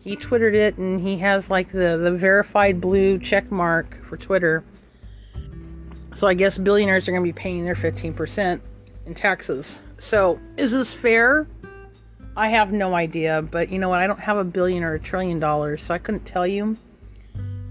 He 0.04 0.18
twittered 0.18 0.54
it, 0.54 0.78
and 0.78 1.00
he 1.00 1.18
has 1.20 1.50
like 1.50 1.72
the 1.72 1.98
the 1.98 2.12
verified 2.12 2.82
blue 2.82 3.20
check 3.20 3.50
mark 3.52 4.06
for 4.06 4.18
Twitter. 4.18 4.64
So 6.14 6.28
I 6.28 6.34
guess 6.34 6.58
billionaires 6.58 7.08
are 7.08 7.12
going 7.12 7.24
to 7.24 7.28
be 7.28 7.34
paying 7.34 7.66
their 7.66 7.76
15% 7.76 8.62
in 9.06 9.16
taxes. 9.16 9.82
So 9.98 10.40
is 10.58 10.72
this 10.72 10.94
fair? 10.94 11.48
I 12.36 12.50
have 12.50 12.72
no 12.72 12.96
idea, 12.96 13.42
but 13.42 13.70
you 13.70 13.80
know 13.80 13.90
what? 13.90 14.00
I 14.00 14.08
don't 14.08 14.20
have 14.20 14.38
a 14.38 14.44
billion 14.44 14.84
or 14.84 14.96
a 14.96 15.00
trillion 15.00 15.40
dollars, 15.40 15.84
so 15.84 15.94
I 15.94 15.98
couldn't 15.98 16.26
tell 16.26 16.48
you. 16.48 16.78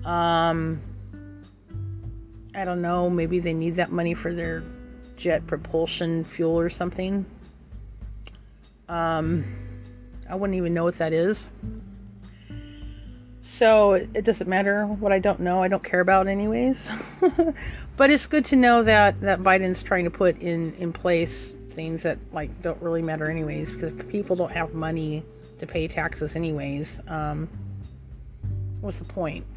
Um, 0.04 0.80
I 2.54 2.64
don't 2.64 2.82
know. 2.82 3.10
Maybe 3.10 3.40
they 3.40 3.54
need 3.54 3.76
that 3.76 3.90
money 3.90 4.14
for 4.14 4.32
their 4.32 4.62
jet 5.16 5.46
propulsion 5.46 6.24
fuel 6.24 6.58
or 6.58 6.70
something. 6.70 7.24
Um, 8.88 9.44
I 10.28 10.34
wouldn't 10.34 10.56
even 10.56 10.74
know 10.74 10.84
what 10.84 10.98
that 10.98 11.12
is. 11.12 11.48
So 13.42 13.94
it 13.94 14.24
doesn't 14.24 14.48
matter 14.48 14.86
what 14.86 15.12
I 15.12 15.18
don't 15.18 15.40
know. 15.40 15.62
I 15.62 15.68
don't 15.68 15.82
care 15.82 16.00
about 16.00 16.28
anyways. 16.28 16.76
but 17.96 18.10
it's 18.10 18.26
good 18.26 18.44
to 18.46 18.56
know 18.56 18.82
that 18.84 19.20
that 19.20 19.40
Biden's 19.40 19.82
trying 19.82 20.04
to 20.04 20.10
put 20.10 20.40
in 20.40 20.72
in 20.74 20.92
place 20.92 21.52
things 21.70 22.02
that 22.04 22.18
like 22.32 22.62
don't 22.62 22.80
really 22.80 23.02
matter 23.02 23.30
anyways 23.30 23.72
because 23.72 23.92
people 24.08 24.36
don't 24.36 24.52
have 24.52 24.74
money 24.74 25.24
to 25.58 25.66
pay 25.66 25.88
taxes 25.88 26.36
anyways. 26.36 27.00
Um, 27.08 27.48
what's 28.80 29.00
the 29.00 29.04
point? 29.04 29.44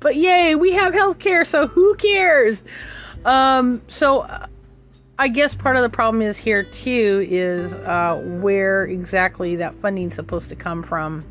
but 0.00 0.16
yay, 0.16 0.54
we 0.54 0.72
have 0.72 0.92
health 0.92 1.18
care, 1.18 1.44
so 1.44 1.68
who 1.68 1.94
cares? 1.94 2.62
Um, 3.24 3.80
so 3.88 4.20
uh, 4.20 4.46
I 5.18 5.28
guess 5.28 5.54
part 5.54 5.76
of 5.76 5.82
the 5.82 5.90
problem 5.90 6.22
is 6.22 6.38
here 6.38 6.62
too 6.62 7.26
is 7.30 7.72
uh, 7.74 8.20
where 8.40 8.84
exactly 8.84 9.56
that 9.56 9.74
funding's 9.80 10.14
supposed 10.14 10.48
to 10.48 10.56
come 10.56 10.82
from. 10.82 11.24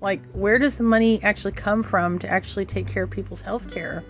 Like, 0.00 0.20
where 0.32 0.58
does 0.58 0.76
the 0.76 0.82
money 0.82 1.22
actually 1.22 1.52
come 1.52 1.82
from 1.82 2.18
to 2.20 2.28
actually 2.28 2.66
take 2.66 2.88
care 2.88 3.04
of 3.04 3.10
people's 3.10 3.40
health 3.40 3.70
care? 3.70 4.02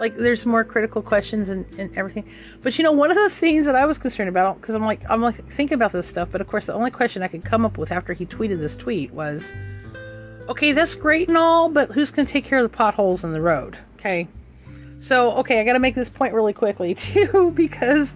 Like, 0.00 0.16
there's 0.16 0.46
more 0.46 0.64
critical 0.64 1.02
questions 1.02 1.50
and, 1.50 1.66
and 1.78 1.94
everything. 1.96 2.24
But 2.62 2.78
you 2.78 2.84
know, 2.84 2.92
one 2.92 3.10
of 3.10 3.16
the 3.18 3.28
things 3.28 3.66
that 3.66 3.76
I 3.76 3.84
was 3.84 3.98
concerned 3.98 4.30
about, 4.30 4.60
because 4.60 4.74
I'm 4.74 4.86
like, 4.86 5.02
I'm 5.10 5.20
like 5.20 5.52
thinking 5.52 5.74
about 5.74 5.92
this 5.92 6.06
stuff, 6.06 6.28
but 6.32 6.40
of 6.40 6.46
course, 6.46 6.66
the 6.66 6.74
only 6.74 6.90
question 6.90 7.22
I 7.22 7.28
could 7.28 7.44
come 7.44 7.66
up 7.66 7.76
with 7.76 7.92
after 7.92 8.14
he 8.14 8.24
tweeted 8.24 8.58
this 8.58 8.74
tweet 8.74 9.12
was, 9.12 9.52
okay, 10.48 10.72
that's 10.72 10.94
great 10.94 11.28
and 11.28 11.36
all, 11.36 11.68
but 11.68 11.90
who's 11.90 12.10
going 12.10 12.26
to 12.26 12.32
take 12.32 12.44
care 12.44 12.58
of 12.58 12.70
the 12.70 12.74
potholes 12.74 13.22
in 13.22 13.32
the 13.32 13.40
road? 13.40 13.76
Okay. 13.96 14.28
So, 15.02 15.32
okay, 15.32 15.60
I 15.60 15.64
got 15.64 15.72
to 15.72 15.80
make 15.80 15.96
this 15.96 16.08
point 16.08 16.32
really 16.32 16.52
quickly 16.52 16.94
too, 16.94 17.52
because 17.56 18.12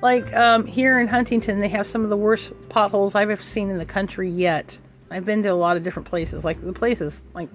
like 0.00 0.32
um, 0.32 0.64
here 0.64 1.00
in 1.00 1.08
Huntington, 1.08 1.58
they 1.58 1.68
have 1.68 1.88
some 1.88 2.04
of 2.04 2.08
the 2.08 2.16
worst 2.16 2.52
potholes 2.68 3.16
I've 3.16 3.30
ever 3.30 3.42
seen 3.42 3.68
in 3.68 3.78
the 3.78 3.84
country 3.84 4.30
yet. 4.30 4.78
I've 5.10 5.24
been 5.24 5.42
to 5.42 5.48
a 5.48 5.54
lot 5.54 5.76
of 5.76 5.82
different 5.82 6.06
places, 6.08 6.44
like 6.44 6.64
the 6.64 6.72
places 6.72 7.20
like 7.34 7.48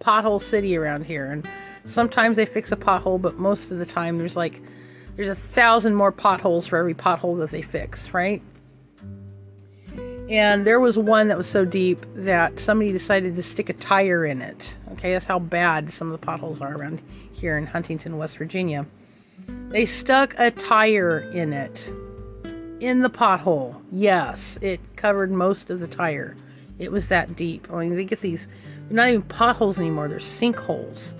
Pothole 0.00 0.42
City 0.42 0.76
around 0.76 1.06
here, 1.06 1.30
and 1.30 1.48
sometimes 1.84 2.36
they 2.36 2.46
fix 2.46 2.72
a 2.72 2.76
pothole, 2.76 3.22
but 3.22 3.36
most 3.36 3.70
of 3.70 3.78
the 3.78 3.86
time 3.86 4.18
there's 4.18 4.34
like 4.34 4.60
there's 5.14 5.28
a 5.28 5.36
thousand 5.36 5.94
more 5.94 6.10
potholes 6.10 6.66
for 6.66 6.78
every 6.78 6.94
pothole 6.94 7.38
that 7.38 7.50
they 7.52 7.62
fix, 7.62 8.12
right? 8.12 8.42
And 10.28 10.66
there 10.66 10.80
was 10.80 10.98
one 10.98 11.28
that 11.28 11.38
was 11.38 11.46
so 11.46 11.64
deep 11.64 12.04
that 12.16 12.58
somebody 12.58 12.90
decided 12.90 13.36
to 13.36 13.42
stick 13.42 13.68
a 13.68 13.72
tire 13.72 14.26
in 14.26 14.42
it. 14.42 14.76
Okay, 14.92 15.12
that's 15.12 15.26
how 15.26 15.38
bad 15.38 15.92
some 15.92 16.10
of 16.10 16.20
the 16.20 16.26
potholes 16.26 16.60
are 16.60 16.74
around 16.74 17.00
here 17.38 17.56
in 17.56 17.66
Huntington, 17.66 18.18
West 18.18 18.36
Virginia. 18.36 18.86
They 19.70 19.86
stuck 19.86 20.34
a 20.38 20.50
tire 20.50 21.20
in 21.32 21.52
it. 21.52 21.90
In 22.80 23.00
the 23.00 23.10
pothole. 23.10 23.80
Yes, 23.90 24.58
it 24.62 24.80
covered 24.96 25.30
most 25.30 25.70
of 25.70 25.80
the 25.80 25.86
tire. 25.86 26.36
It 26.78 26.92
was 26.92 27.08
that 27.08 27.36
deep. 27.36 27.68
I 27.72 27.80
mean, 27.80 27.96
they 27.96 28.04
get 28.04 28.20
these, 28.20 28.46
they're 28.88 28.96
not 28.96 29.08
even 29.08 29.22
potholes 29.22 29.78
anymore, 29.78 30.08
they're 30.08 30.18
sinkholes. 30.18 31.14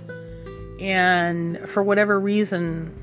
And 0.80 1.68
for 1.68 1.82
whatever 1.82 2.20
reason, 2.20 2.94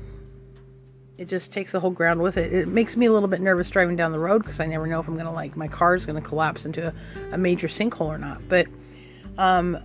it 1.18 1.28
just 1.28 1.52
takes 1.52 1.72
the 1.72 1.80
whole 1.80 1.90
ground 1.90 2.20
with 2.20 2.36
it. 2.36 2.52
It 2.52 2.68
makes 2.68 2.96
me 2.96 3.06
a 3.06 3.12
little 3.12 3.28
bit 3.28 3.40
nervous 3.40 3.68
driving 3.70 3.96
down 3.96 4.12
the 4.12 4.18
road 4.18 4.42
because 4.42 4.60
I 4.60 4.66
never 4.66 4.86
know 4.86 5.00
if 5.00 5.08
I'm 5.08 5.14
going 5.14 5.26
to 5.26 5.32
like 5.32 5.56
my 5.56 5.68
car's 5.68 6.06
going 6.06 6.20
to 6.20 6.26
collapse 6.26 6.64
into 6.64 6.88
a, 6.88 6.94
a, 7.32 7.38
major 7.38 7.68
sinkhole 7.68 8.06
or 8.06 8.18
not. 8.18 8.46
But 8.48 8.66
um, 9.38 9.78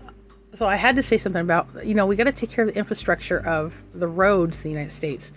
so 0.54 0.66
I 0.68 0.76
had 0.76 0.96
to 0.98 1.04
say 1.04 1.18
something 1.18 1.42
about 1.42 1.86
you 1.86 1.94
know 1.94 2.06
we 2.06 2.16
got 2.16 2.26
to 2.26 2.32
take 2.32 2.50
care 2.50 2.66
of 2.66 2.74
the 2.74 2.78
infrastructure 2.78 3.40
of 3.46 3.74
the 3.94 4.08
roads 4.08 4.58
in 4.58 4.64
the 4.64 4.70
United 4.70 4.92
States. 4.92 5.32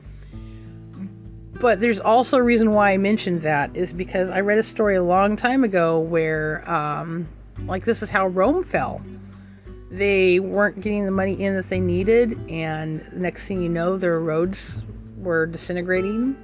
But 1.60 1.80
there's 1.80 2.00
also 2.00 2.38
a 2.38 2.42
reason 2.42 2.72
why 2.72 2.92
I 2.92 2.96
mentioned 2.96 3.42
that 3.42 3.74
is 3.76 3.92
because 3.92 4.28
I 4.28 4.40
read 4.40 4.58
a 4.58 4.62
story 4.62 4.96
a 4.96 5.02
long 5.02 5.36
time 5.36 5.62
ago 5.62 6.00
where 6.00 6.68
um, 6.70 7.28
like 7.66 7.84
this 7.84 8.02
is 8.02 8.10
how 8.10 8.26
Rome 8.26 8.64
fell. 8.64 9.00
They 9.90 10.40
weren't 10.40 10.80
getting 10.80 11.04
the 11.04 11.12
money 11.12 11.40
in 11.40 11.54
that 11.54 11.68
they 11.68 11.78
needed, 11.78 12.36
and 12.50 13.00
the 13.12 13.20
next 13.20 13.46
thing 13.46 13.62
you 13.62 13.68
know, 13.68 13.96
their 13.96 14.18
roads 14.18 14.82
were 15.16 15.46
disintegrating, 15.46 16.36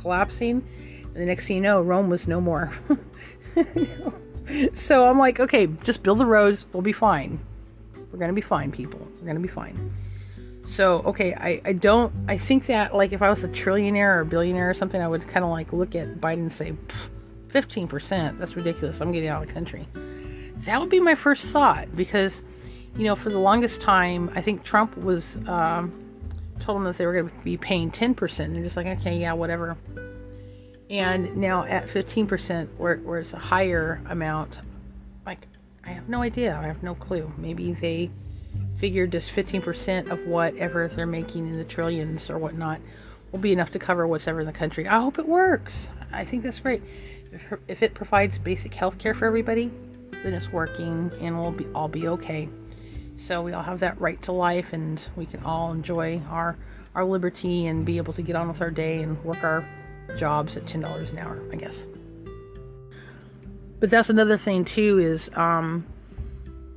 collapsing, 0.00 0.64
and 1.02 1.16
the 1.16 1.26
next 1.26 1.48
thing 1.48 1.56
you 1.56 1.62
know, 1.62 1.82
Rome 1.82 2.08
was 2.08 2.28
no 2.28 2.40
more. 2.40 2.72
so 4.74 5.10
I'm 5.10 5.18
like, 5.18 5.40
okay, 5.40 5.66
just 5.82 6.04
build 6.04 6.18
the 6.18 6.26
roads, 6.26 6.66
we'll 6.72 6.82
be 6.82 6.92
fine. 6.92 7.40
We're 8.14 8.20
gonna 8.20 8.32
be 8.32 8.40
fine, 8.40 8.70
people. 8.70 9.04
We're 9.20 9.26
gonna 9.26 9.40
be 9.40 9.48
fine. 9.48 9.92
So 10.64 11.00
okay, 11.00 11.34
I, 11.34 11.60
I 11.64 11.72
don't 11.72 12.12
I 12.28 12.38
think 12.38 12.66
that 12.66 12.94
like 12.94 13.12
if 13.12 13.20
I 13.22 13.28
was 13.28 13.42
a 13.42 13.48
trillionaire 13.48 14.18
or 14.18 14.20
a 14.20 14.24
billionaire 14.24 14.70
or 14.70 14.74
something, 14.74 15.02
I 15.02 15.08
would 15.08 15.26
kind 15.26 15.44
of 15.44 15.50
like 15.50 15.72
look 15.72 15.96
at 15.96 16.20
Biden 16.20 16.34
and 16.34 16.52
say, 16.52 16.74
fifteen 17.48 17.88
percent. 17.88 18.38
That's 18.38 18.54
ridiculous. 18.54 19.00
I'm 19.00 19.10
getting 19.10 19.28
out 19.28 19.42
of 19.42 19.48
the 19.48 19.52
country. 19.52 19.88
That 20.58 20.80
would 20.80 20.90
be 20.90 21.00
my 21.00 21.16
first 21.16 21.46
thought 21.48 21.94
because, 21.96 22.44
you 22.96 23.02
know, 23.02 23.16
for 23.16 23.30
the 23.30 23.38
longest 23.38 23.80
time, 23.80 24.30
I 24.36 24.40
think 24.40 24.62
Trump 24.62 24.96
was 24.96 25.36
um, 25.48 25.92
told 26.60 26.76
them 26.76 26.84
that 26.84 26.96
they 26.96 27.06
were 27.06 27.12
going 27.12 27.28
to 27.28 27.44
be 27.44 27.56
paying 27.56 27.90
10%. 27.90 28.36
They're 28.36 28.62
just 28.62 28.76
like, 28.76 28.86
okay, 28.86 29.18
yeah, 29.18 29.32
whatever. 29.32 29.76
And 30.88 31.36
now 31.36 31.64
at 31.64 31.88
15%, 31.88 32.68
where, 32.78 32.98
where 32.98 33.20
it's 33.20 33.32
a 33.32 33.38
higher 33.38 34.00
amount, 34.08 34.56
like, 35.26 35.46
I 35.86 35.90
have 35.90 36.08
no 36.08 36.22
idea. 36.22 36.56
I 36.56 36.66
have 36.66 36.82
no 36.82 36.94
clue. 36.94 37.32
Maybe 37.36 37.72
they 37.72 38.10
figured 38.78 39.12
just 39.12 39.30
15% 39.30 40.10
of 40.10 40.26
whatever 40.26 40.88
they're 40.94 41.06
making 41.06 41.48
in 41.48 41.58
the 41.58 41.64
trillions 41.64 42.30
or 42.30 42.38
whatnot 42.38 42.80
will 43.32 43.38
be 43.38 43.52
enough 43.52 43.70
to 43.72 43.78
cover 43.78 44.06
whatever 44.06 44.40
in 44.40 44.46
the 44.46 44.52
country. 44.52 44.86
I 44.86 45.00
hope 45.00 45.18
it 45.18 45.28
works. 45.28 45.90
I 46.12 46.24
think 46.24 46.42
that's 46.42 46.58
great. 46.58 46.82
If, 47.32 47.42
if 47.68 47.82
it 47.82 47.94
provides 47.94 48.38
basic 48.38 48.74
health 48.74 48.98
care 48.98 49.14
for 49.14 49.26
everybody, 49.26 49.70
then 50.22 50.34
it's 50.34 50.52
working 50.52 51.10
and 51.20 51.38
we'll 51.38 51.52
be 51.52 51.66
all 51.74 51.88
be 51.88 52.08
okay. 52.08 52.48
So 53.16 53.42
we 53.42 53.52
all 53.52 53.62
have 53.62 53.80
that 53.80 54.00
right 54.00 54.20
to 54.22 54.32
life, 54.32 54.72
and 54.72 55.00
we 55.14 55.26
can 55.26 55.42
all 55.44 55.72
enjoy 55.72 56.20
our 56.28 56.56
our 56.94 57.04
liberty 57.04 57.66
and 57.66 57.84
be 57.84 57.96
able 57.96 58.12
to 58.12 58.22
get 58.22 58.36
on 58.36 58.48
with 58.48 58.60
our 58.60 58.70
day 58.70 59.02
and 59.02 59.22
work 59.24 59.42
our 59.42 59.68
jobs 60.16 60.56
at 60.56 60.66
ten 60.66 60.80
dollars 60.80 61.10
an 61.10 61.18
hour, 61.18 61.40
I 61.52 61.56
guess. 61.56 61.86
But 63.80 63.90
that's 63.90 64.08
another 64.08 64.38
thing 64.38 64.64
too 64.64 64.98
is 64.98 65.30
um, 65.34 65.86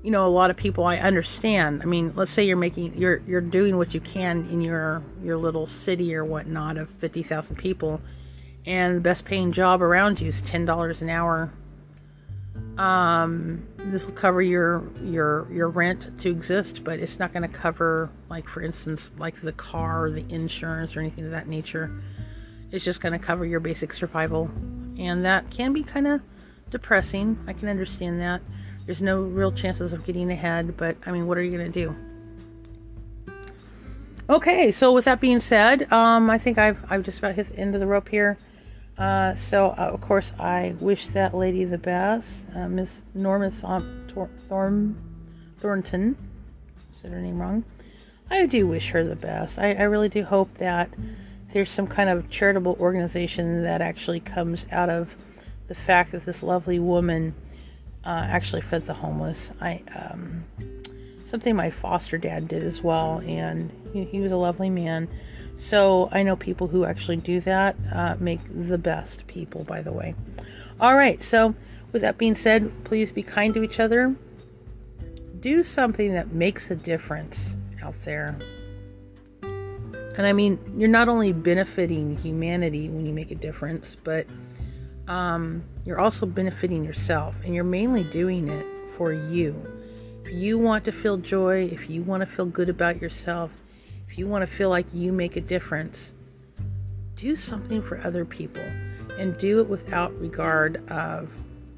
you 0.04 0.12
know 0.12 0.26
a 0.26 0.30
lot 0.30 0.50
of 0.50 0.58
people 0.58 0.86
I 0.86 0.98
understand. 0.98 1.82
I 1.82 1.86
mean, 1.86 2.14
let's 2.16 2.32
say 2.32 2.46
you're 2.46 2.58
making 2.58 2.98
you're 2.98 3.22
you're 3.28 3.42
doing 3.42 3.78
what 3.78 3.94
you 3.94 4.00
can 4.00 4.48
in 4.50 4.62
your 4.62 5.04
your 5.24 5.38
little 5.38 5.68
city 5.68 6.16
or 6.16 6.24
whatnot 6.24 6.78
of 6.78 6.90
fifty 7.00 7.24
thousand 7.24 7.56
people, 7.56 8.02
and 8.66 8.98
the 8.98 9.02
best 9.02 9.26
paying 9.26 9.52
job 9.52 9.82
around 9.82 10.20
you 10.20 10.30
is 10.30 10.42
ten 10.42 10.66
dollars 10.66 11.02
an 11.02 11.10
hour 11.10 11.52
um, 12.78 13.68
this 13.78 14.06
will 14.06 14.14
cover 14.14 14.42
your 14.42 14.84
your 15.04 15.48
your 15.52 15.70
rent 15.70 16.20
to 16.20 16.30
exist, 16.30 16.84
but 16.84 17.00
it's 17.00 17.18
not 17.18 17.34
going 17.34 17.50
to 17.50 17.56
cover 17.56 18.10
like 18.30 18.48
for 18.48 18.62
instance 18.62 19.12
like 19.18 19.42
the 19.42 19.52
car, 19.54 20.06
or 20.06 20.12
the 20.12 20.26
insurance, 20.30 20.96
or 20.96 21.00
anything 21.00 21.26
of 21.26 21.32
that 21.32 21.48
nature. 21.48 21.92
It's 22.72 22.86
just 22.86 23.02
going 23.02 23.14
to 23.14 23.20
cover 23.20 23.46
your 23.46 23.60
basic 23.60 23.94
survival, 23.94 24.52
and 25.00 25.26
that 25.26 25.50
can 25.50 25.74
be 25.74 25.84
kind 25.84 26.08
of 26.08 26.22
depressing. 26.70 27.38
I 27.48 27.54
can 27.54 27.70
understand 27.70 28.22
that. 28.22 28.42
There's 28.86 29.02
no 29.02 29.22
real 29.22 29.52
chances 29.52 29.94
of 29.94 30.06
getting 30.06 30.32
ahead, 30.32 30.78
but 30.78 30.96
I 31.06 31.12
mean, 31.12 31.28
what 31.28 31.38
are 31.38 31.44
you 31.44 31.58
going 31.58 31.72
to 31.72 31.86
do? 31.86 31.96
Okay, 34.30 34.72
so 34.72 34.92
with 34.92 35.06
that 35.06 35.22
being 35.22 35.40
said, 35.40 35.92
um, 35.92 36.30
I 36.30 36.38
think 36.38 36.58
I've 36.58 36.80
I've 36.90 37.04
just 37.04 37.20
about 37.20 37.36
hit 37.36 37.50
the 37.50 37.60
end 37.60 37.76
of 37.76 37.80
the 37.80 37.88
rope 37.88 38.10
here. 38.10 38.38
Uh, 38.98 39.36
so, 39.36 39.70
uh, 39.70 39.92
of 39.94 40.02
course, 40.02 40.34
I 40.40 40.74
wish 40.80 41.08
that 41.10 41.36
lady 41.36 41.64
the 41.66 41.78
best. 41.78 42.28
Uh, 42.56 42.68
Miss 42.68 43.02
Norma 43.14 43.52
Th- 43.52 44.28
Thorn- 44.50 44.98
Thornton. 45.60 46.18
Said 46.92 47.12
her 47.12 47.22
name 47.22 47.40
wrong. 47.40 47.64
I 48.30 48.46
do 48.48 48.68
wish 48.68 48.90
her 48.90 49.04
the 49.04 49.16
best. 49.16 49.60
I, 49.60 49.74
I, 49.74 49.84
really 49.84 50.10
do 50.10 50.24
hope 50.24 50.50
that 50.58 50.90
there's 51.54 51.70
some 51.70 51.88
kind 51.88 52.10
of 52.10 52.30
charitable 52.30 52.76
organization 52.80 53.64
that 53.64 53.82
actually 53.82 54.20
comes 54.20 54.66
out 54.72 54.90
of 54.90 55.10
the 55.68 55.76
fact 55.76 56.12
that 56.12 56.26
this 56.26 56.44
lovely 56.44 56.80
woman 56.80 57.34
uh, 58.06 58.26
actually 58.30 58.62
fed 58.62 58.86
the 58.86 58.94
homeless. 58.94 59.52
I 59.62 59.82
um, 59.96 60.46
something 61.26 61.56
my 61.56 61.70
foster 61.70 62.18
dad 62.18 62.48
did 62.48 62.64
as 62.64 62.82
well, 62.82 63.22
and 63.26 63.72
he, 63.92 64.06
he 64.06 64.20
was 64.20 64.32
a 64.32 64.38
lovely 64.38 64.70
man 64.70 65.10
So 65.58 66.08
I 66.12 66.24
know 66.24 66.36
people 66.36 66.68
who 66.68 66.86
actually 66.86 67.18
do 67.18 67.42
that 67.42 67.76
uh, 67.92 68.16
make 68.20 68.40
the 68.70 68.78
best 68.78 69.26
people, 69.28 69.64
by 69.64 69.82
the 69.82 69.92
way. 69.92 70.14
All 70.80 70.96
right, 70.96 71.22
so 71.24 71.56
with 71.92 72.04
that 72.04 72.18
being 72.18 72.36
said, 72.36 72.72
please 72.84 73.12
be 73.12 73.24
kind 73.24 73.54
to 73.56 73.64
each 73.64 73.80
other. 73.80 74.16
Do 75.40 75.64
something 75.64 76.14
that 76.14 76.32
makes 76.32 76.70
a 76.70 76.76
difference 76.76 77.58
out 77.84 77.96
there. 78.04 78.38
And 79.42 80.26
I 80.26 80.34
mean, 80.34 80.60
you're 80.78 80.90
not 80.90 81.10
only 81.10 81.34
benefiting 81.34 82.18
humanity 82.18 82.90
when 82.90 83.06
you 83.06 83.14
make 83.14 83.32
a 83.32 83.36
difference, 83.36 83.96
but 83.96 84.28
um, 85.08 85.64
you're 85.86 86.00
also 86.00 86.26
benefiting 86.26 86.84
yourself. 86.84 87.36
And 87.44 87.56
you're 87.56 87.64
mainly 87.64 88.04
doing 88.04 88.50
it 88.50 88.66
for 88.98 89.14
you. 89.14 89.56
If 90.24 90.34
you 90.34 90.58
want 90.58 90.86
to 90.86 90.92
feel 90.92 91.18
joy, 91.18 91.70
if 91.72 91.90
you 91.90 92.04
want 92.04 92.22
to 92.22 92.28
feel 92.28 92.46
good 92.46 92.70
about 92.70 93.02
yourself, 93.02 93.52
if 94.10 94.18
you 94.18 94.28
want 94.28 94.48
to 94.48 94.56
feel 94.56 94.70
like 94.70 94.86
you 94.94 95.12
make 95.12 95.36
a 95.36 95.42
difference, 95.42 96.14
do 97.16 97.36
something 97.36 97.82
for 97.82 98.00
other 98.06 98.26
people 98.26 98.64
and 99.18 99.38
do 99.38 99.60
it 99.60 99.68
without 99.68 100.18
regard 100.20 100.88
of 100.90 101.30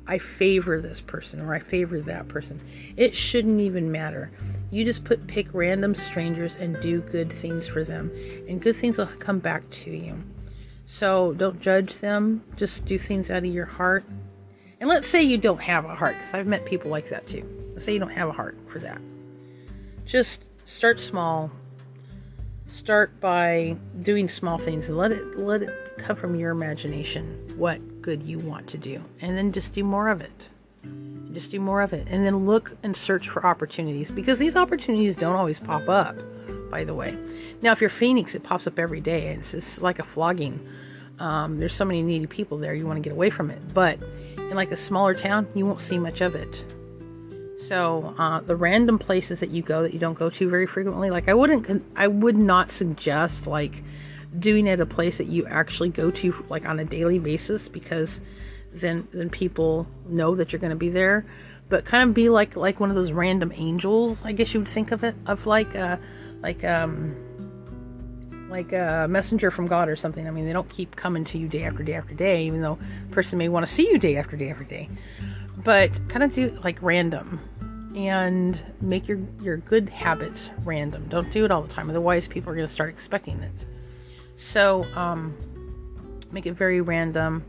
I 0.07 0.17
favor 0.17 0.81
this 0.81 1.01
person 1.01 1.39
or 1.39 1.53
I 1.53 1.59
favor 1.59 2.01
that 2.01 2.27
person. 2.27 2.59
It 2.97 3.15
shouldn't 3.15 3.61
even 3.61 3.91
matter. 3.91 4.31
You 4.71 4.83
just 4.83 5.03
put 5.03 5.27
pick 5.27 5.47
random 5.53 5.93
strangers 5.93 6.55
and 6.59 6.79
do 6.81 7.01
good 7.01 7.31
things 7.31 7.67
for 7.67 7.83
them, 7.83 8.11
and 8.47 8.59
good 8.59 8.75
things 8.75 8.97
will 8.97 9.07
come 9.19 9.37
back 9.37 9.69
to 9.69 9.91
you. 9.91 10.17
So 10.91 11.33
don't 11.33 11.61
judge 11.61 11.99
them. 11.99 12.43
Just 12.55 12.83
do 12.85 12.97
things 12.97 13.29
out 13.29 13.37
of 13.37 13.45
your 13.45 13.67
heart. 13.67 14.03
And 14.79 14.89
let's 14.89 15.07
say 15.07 15.21
you 15.21 15.37
don't 15.37 15.61
have 15.61 15.85
a 15.85 15.93
heart, 15.93 16.15
because 16.17 16.33
I've 16.33 16.47
met 16.47 16.65
people 16.65 16.89
like 16.89 17.11
that 17.11 17.27
too. 17.27 17.47
Let's 17.73 17.85
say 17.85 17.93
you 17.93 17.99
don't 17.99 18.09
have 18.09 18.27
a 18.27 18.31
heart 18.31 18.57
for 18.67 18.79
that. 18.79 18.99
Just 20.07 20.45
start 20.65 20.99
small. 20.99 21.51
Start 22.65 23.19
by 23.19 23.77
doing 24.01 24.27
small 24.27 24.57
things 24.57 24.89
and 24.89 24.97
let 24.97 25.11
it 25.11 25.37
let 25.37 25.61
it 25.61 25.99
come 25.99 26.15
from 26.15 26.35
your 26.35 26.49
imagination 26.49 27.47
what 27.55 28.01
good 28.01 28.23
you 28.23 28.39
want 28.39 28.65
to 28.69 28.79
do, 28.79 28.99
and 29.21 29.37
then 29.37 29.51
just 29.51 29.73
do 29.73 29.83
more 29.83 30.07
of 30.07 30.21
it. 30.21 30.31
Just 31.33 31.51
do 31.51 31.59
more 31.59 31.83
of 31.83 31.93
it. 31.93 32.07
And 32.09 32.25
then 32.25 32.47
look 32.47 32.75
and 32.81 32.97
search 32.97 33.29
for 33.29 33.45
opportunities 33.45 34.09
because 34.09 34.39
these 34.39 34.55
opportunities 34.55 35.13
don't 35.15 35.35
always 35.35 35.59
pop 35.59 35.87
up, 35.87 36.17
by 36.69 36.83
the 36.83 36.93
way. 36.93 37.17
Now, 37.61 37.71
if 37.71 37.81
you're 37.81 37.89
Phoenix, 37.89 38.35
it 38.35 38.43
pops 38.43 38.67
up 38.67 38.79
every 38.79 39.01
day. 39.01 39.29
It's 39.29 39.51
just 39.51 39.81
like 39.81 39.99
a 39.99 40.03
flogging. 40.03 40.59
Um, 41.19 41.59
there's 41.59 41.75
so 41.75 41.85
many 41.85 42.01
needy 42.01 42.27
people 42.27 42.57
there, 42.57 42.73
you 42.73 42.85
want 42.85 42.97
to 42.97 43.01
get 43.01 43.11
away 43.11 43.29
from 43.29 43.51
it. 43.51 43.73
But 43.73 43.99
in 44.37 44.55
like 44.55 44.71
a 44.71 44.77
smaller 44.77 45.13
town, 45.13 45.47
you 45.53 45.65
won't 45.65 45.81
see 45.81 45.97
much 45.97 46.21
of 46.21 46.35
it. 46.35 46.63
So 47.59 48.15
uh, 48.17 48.39
the 48.39 48.55
random 48.55 48.97
places 48.97 49.41
that 49.41 49.49
you 49.49 49.61
go 49.61 49.83
that 49.83 49.93
you 49.93 49.99
don't 49.99 50.17
go 50.17 50.29
to 50.29 50.49
very 50.49 50.65
frequently, 50.65 51.09
like 51.09 51.27
I 51.27 51.33
wouldn't, 51.33 51.83
I 51.95 52.07
would 52.07 52.37
not 52.37 52.71
suggest 52.71 53.47
like 53.47 53.83
doing 54.37 54.67
it 54.67 54.73
at 54.73 54.79
a 54.79 54.85
place 54.85 55.17
that 55.17 55.27
you 55.27 55.45
actually 55.47 55.89
go 55.89 56.11
to 56.11 56.45
like 56.49 56.65
on 56.65 56.79
a 56.79 56.85
daily 56.85 57.19
basis 57.19 57.67
because 57.67 58.21
then 58.71 59.07
then 59.11 59.29
people 59.29 59.87
know 60.07 60.35
that 60.35 60.51
you're 60.53 60.59
going 60.59 60.69
to 60.69 60.75
be 60.75 60.89
there 60.89 61.25
but 61.67 61.83
kind 61.85 62.07
of 62.07 62.13
be 62.13 62.29
like 62.29 62.55
like 62.55 62.79
one 62.79 62.89
of 62.89 62.95
those 62.95 63.11
random 63.11 63.51
angels 63.55 64.19
i 64.23 64.31
guess 64.31 64.53
you 64.53 64.59
would 64.59 64.69
think 64.69 64.91
of 64.91 65.03
it 65.03 65.15
of 65.25 65.47
like 65.47 65.75
uh 65.75 65.97
like 66.41 66.63
um 66.63 67.15
like 68.49 68.73
a 68.73 69.07
messenger 69.09 69.51
from 69.51 69.67
god 69.67 69.89
or 69.89 69.95
something. 69.95 70.27
I 70.27 70.31
mean 70.31 70.45
they 70.45 70.53
don't 70.53 70.69
keep 70.69 70.95
coming 70.95 71.23
to 71.25 71.37
you 71.37 71.47
day 71.47 71.63
after 71.63 71.83
day 71.83 71.93
after 71.93 72.13
day 72.13 72.45
even 72.45 72.61
though 72.61 72.79
a 73.09 73.13
person 73.13 73.37
may 73.37 73.49
want 73.49 73.65
to 73.65 73.71
see 73.71 73.87
you 73.87 73.97
day 73.97 74.17
after 74.17 74.35
day 74.35 74.49
after 74.49 74.63
day. 74.63 74.89
But 75.63 75.91
kind 76.09 76.23
of 76.23 76.33
do 76.33 76.57
like 76.63 76.81
random 76.81 77.39
and 77.95 78.59
make 78.81 79.07
your 79.07 79.19
your 79.41 79.57
good 79.57 79.89
habits 79.89 80.49
random. 80.63 81.07
Don't 81.09 81.31
do 81.31 81.45
it 81.45 81.51
all 81.51 81.61
the 81.61 81.73
time 81.73 81.89
otherwise 81.89 82.27
people 82.27 82.51
are 82.51 82.55
going 82.55 82.67
to 82.67 82.73
start 82.73 82.89
expecting 82.89 83.39
it. 83.39 83.51
So 84.35 84.85
um 84.95 85.35
make 86.31 86.45
it 86.45 86.53
very 86.53 86.81
random. 86.81 87.43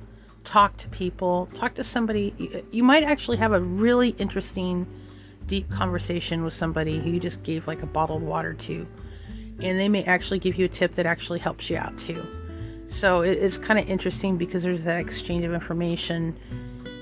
Talk 0.44 0.76
to 0.78 0.88
people, 0.88 1.48
talk 1.54 1.74
to 1.74 1.84
somebody. 1.84 2.64
You 2.70 2.82
might 2.82 3.04
actually 3.04 3.36
have 3.36 3.52
a 3.52 3.60
really 3.60 4.10
interesting, 4.10 4.86
deep 5.46 5.70
conversation 5.70 6.44
with 6.44 6.54
somebody 6.54 6.98
who 6.98 7.10
you 7.10 7.20
just 7.20 7.42
gave 7.42 7.66
like 7.66 7.82
a 7.82 7.86
bottled 7.86 8.22
water 8.22 8.54
to, 8.54 8.86
and 9.62 9.78
they 9.78 9.88
may 9.88 10.04
actually 10.04 10.38
give 10.38 10.56
you 10.56 10.66
a 10.66 10.68
tip 10.68 10.94
that 10.94 11.06
actually 11.06 11.38
helps 11.38 11.70
you 11.70 11.76
out 11.76 11.98
too. 11.98 12.24
So 12.86 13.20
it's 13.20 13.56
kind 13.56 13.78
of 13.78 13.88
interesting 13.88 14.36
because 14.36 14.64
there's 14.64 14.82
that 14.82 14.98
exchange 14.98 15.44
of 15.44 15.54
information. 15.54 16.36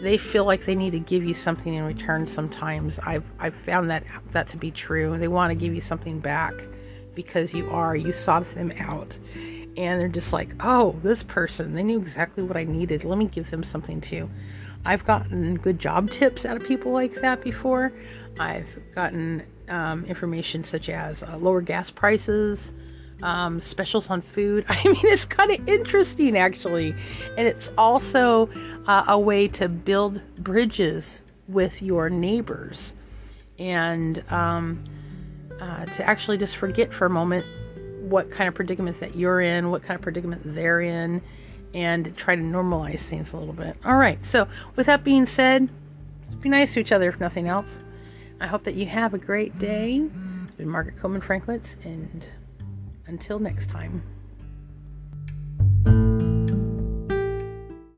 They 0.02 0.18
feel 0.18 0.44
like 0.44 0.66
they 0.66 0.74
need 0.74 0.90
to 0.90 0.98
give 0.98 1.24
you 1.24 1.34
something 1.34 1.72
in 1.72 1.82
return. 1.82 2.26
Sometimes 2.26 2.98
I've 3.00 3.24
I've 3.38 3.54
found 3.54 3.90
that 3.90 4.04
that 4.32 4.48
to 4.50 4.56
be 4.56 4.70
true. 4.70 5.16
They 5.18 5.28
want 5.28 5.50
to 5.50 5.54
give 5.54 5.74
you 5.74 5.80
something 5.80 6.20
back 6.20 6.54
because 7.14 7.54
you 7.54 7.68
are 7.70 7.96
you 7.96 8.12
sought 8.12 8.48
them 8.54 8.72
out 8.78 9.16
and 9.78 10.00
they're 10.00 10.08
just 10.08 10.32
like, 10.32 10.50
oh, 10.58 10.96
this 11.04 11.22
person, 11.22 11.74
they 11.74 11.84
knew 11.84 11.98
exactly 11.98 12.42
what 12.42 12.56
I 12.56 12.64
needed. 12.64 13.04
Let 13.04 13.16
me 13.16 13.26
give 13.26 13.48
them 13.52 13.62
something 13.62 14.00
too. 14.00 14.28
I've 14.84 15.06
gotten 15.06 15.56
good 15.56 15.78
job 15.78 16.10
tips 16.10 16.44
out 16.44 16.56
of 16.56 16.66
people 16.66 16.90
like 16.90 17.14
that 17.20 17.44
before. 17.44 17.92
I've 18.38 18.68
gotten 18.94 19.42
um, 19.68 20.04
information 20.04 20.64
such 20.64 20.88
as 20.88 21.22
uh, 21.22 21.36
lower 21.38 21.60
gas 21.60 21.90
prices, 21.90 22.72
um, 23.22 23.60
specials 23.60 24.10
on 24.10 24.22
food. 24.22 24.64
I 24.68 24.82
mean, 24.84 25.00
it's 25.04 25.24
kind 25.24 25.50
of 25.50 25.68
interesting 25.68 26.36
actually. 26.36 26.94
And 27.36 27.46
it's 27.46 27.70
also 27.76 28.48
uh, 28.86 29.04
a 29.08 29.18
way 29.18 29.48
to 29.48 29.68
build 29.68 30.20
bridges 30.38 31.22
with 31.48 31.80
your 31.82 32.10
neighbors 32.10 32.94
and 33.58 34.22
um, 34.30 34.84
uh, 35.60 35.84
to 35.86 36.04
actually 36.04 36.38
just 36.38 36.56
forget 36.56 36.92
for 36.92 37.06
a 37.06 37.10
moment 37.10 37.44
what 38.00 38.30
kind 38.30 38.48
of 38.48 38.54
predicament 38.54 39.00
that 39.00 39.16
you're 39.16 39.40
in, 39.40 39.70
what 39.70 39.82
kind 39.82 39.94
of 39.94 40.02
predicament 40.02 40.42
they're 40.44 40.80
in, 40.80 41.20
and 41.74 42.16
try 42.16 42.34
to 42.36 42.42
normalize 42.42 43.00
things 43.00 43.32
a 43.32 43.36
little 43.36 43.54
bit. 43.54 43.76
All 43.84 43.96
right, 43.96 44.18
so 44.24 44.46
with 44.76 44.86
that 44.86 45.04
being 45.04 45.26
said, 45.26 45.68
be 46.40 46.48
nice 46.48 46.74
to 46.74 46.80
each 46.80 46.92
other 46.92 47.08
if 47.08 47.18
nothing 47.18 47.48
else. 47.48 47.80
I 48.40 48.46
hope 48.46 48.64
that 48.64 48.74
you 48.74 48.86
have 48.86 49.14
a 49.14 49.18
great 49.18 49.58
day. 49.58 50.08
It's 50.44 50.54
been 50.54 50.68
Margaret 50.68 50.96
Koopman 50.96 51.22
Franklitz, 51.22 51.76
and 51.84 52.24
until 53.06 53.38
next 53.38 53.68
time. 53.68 54.02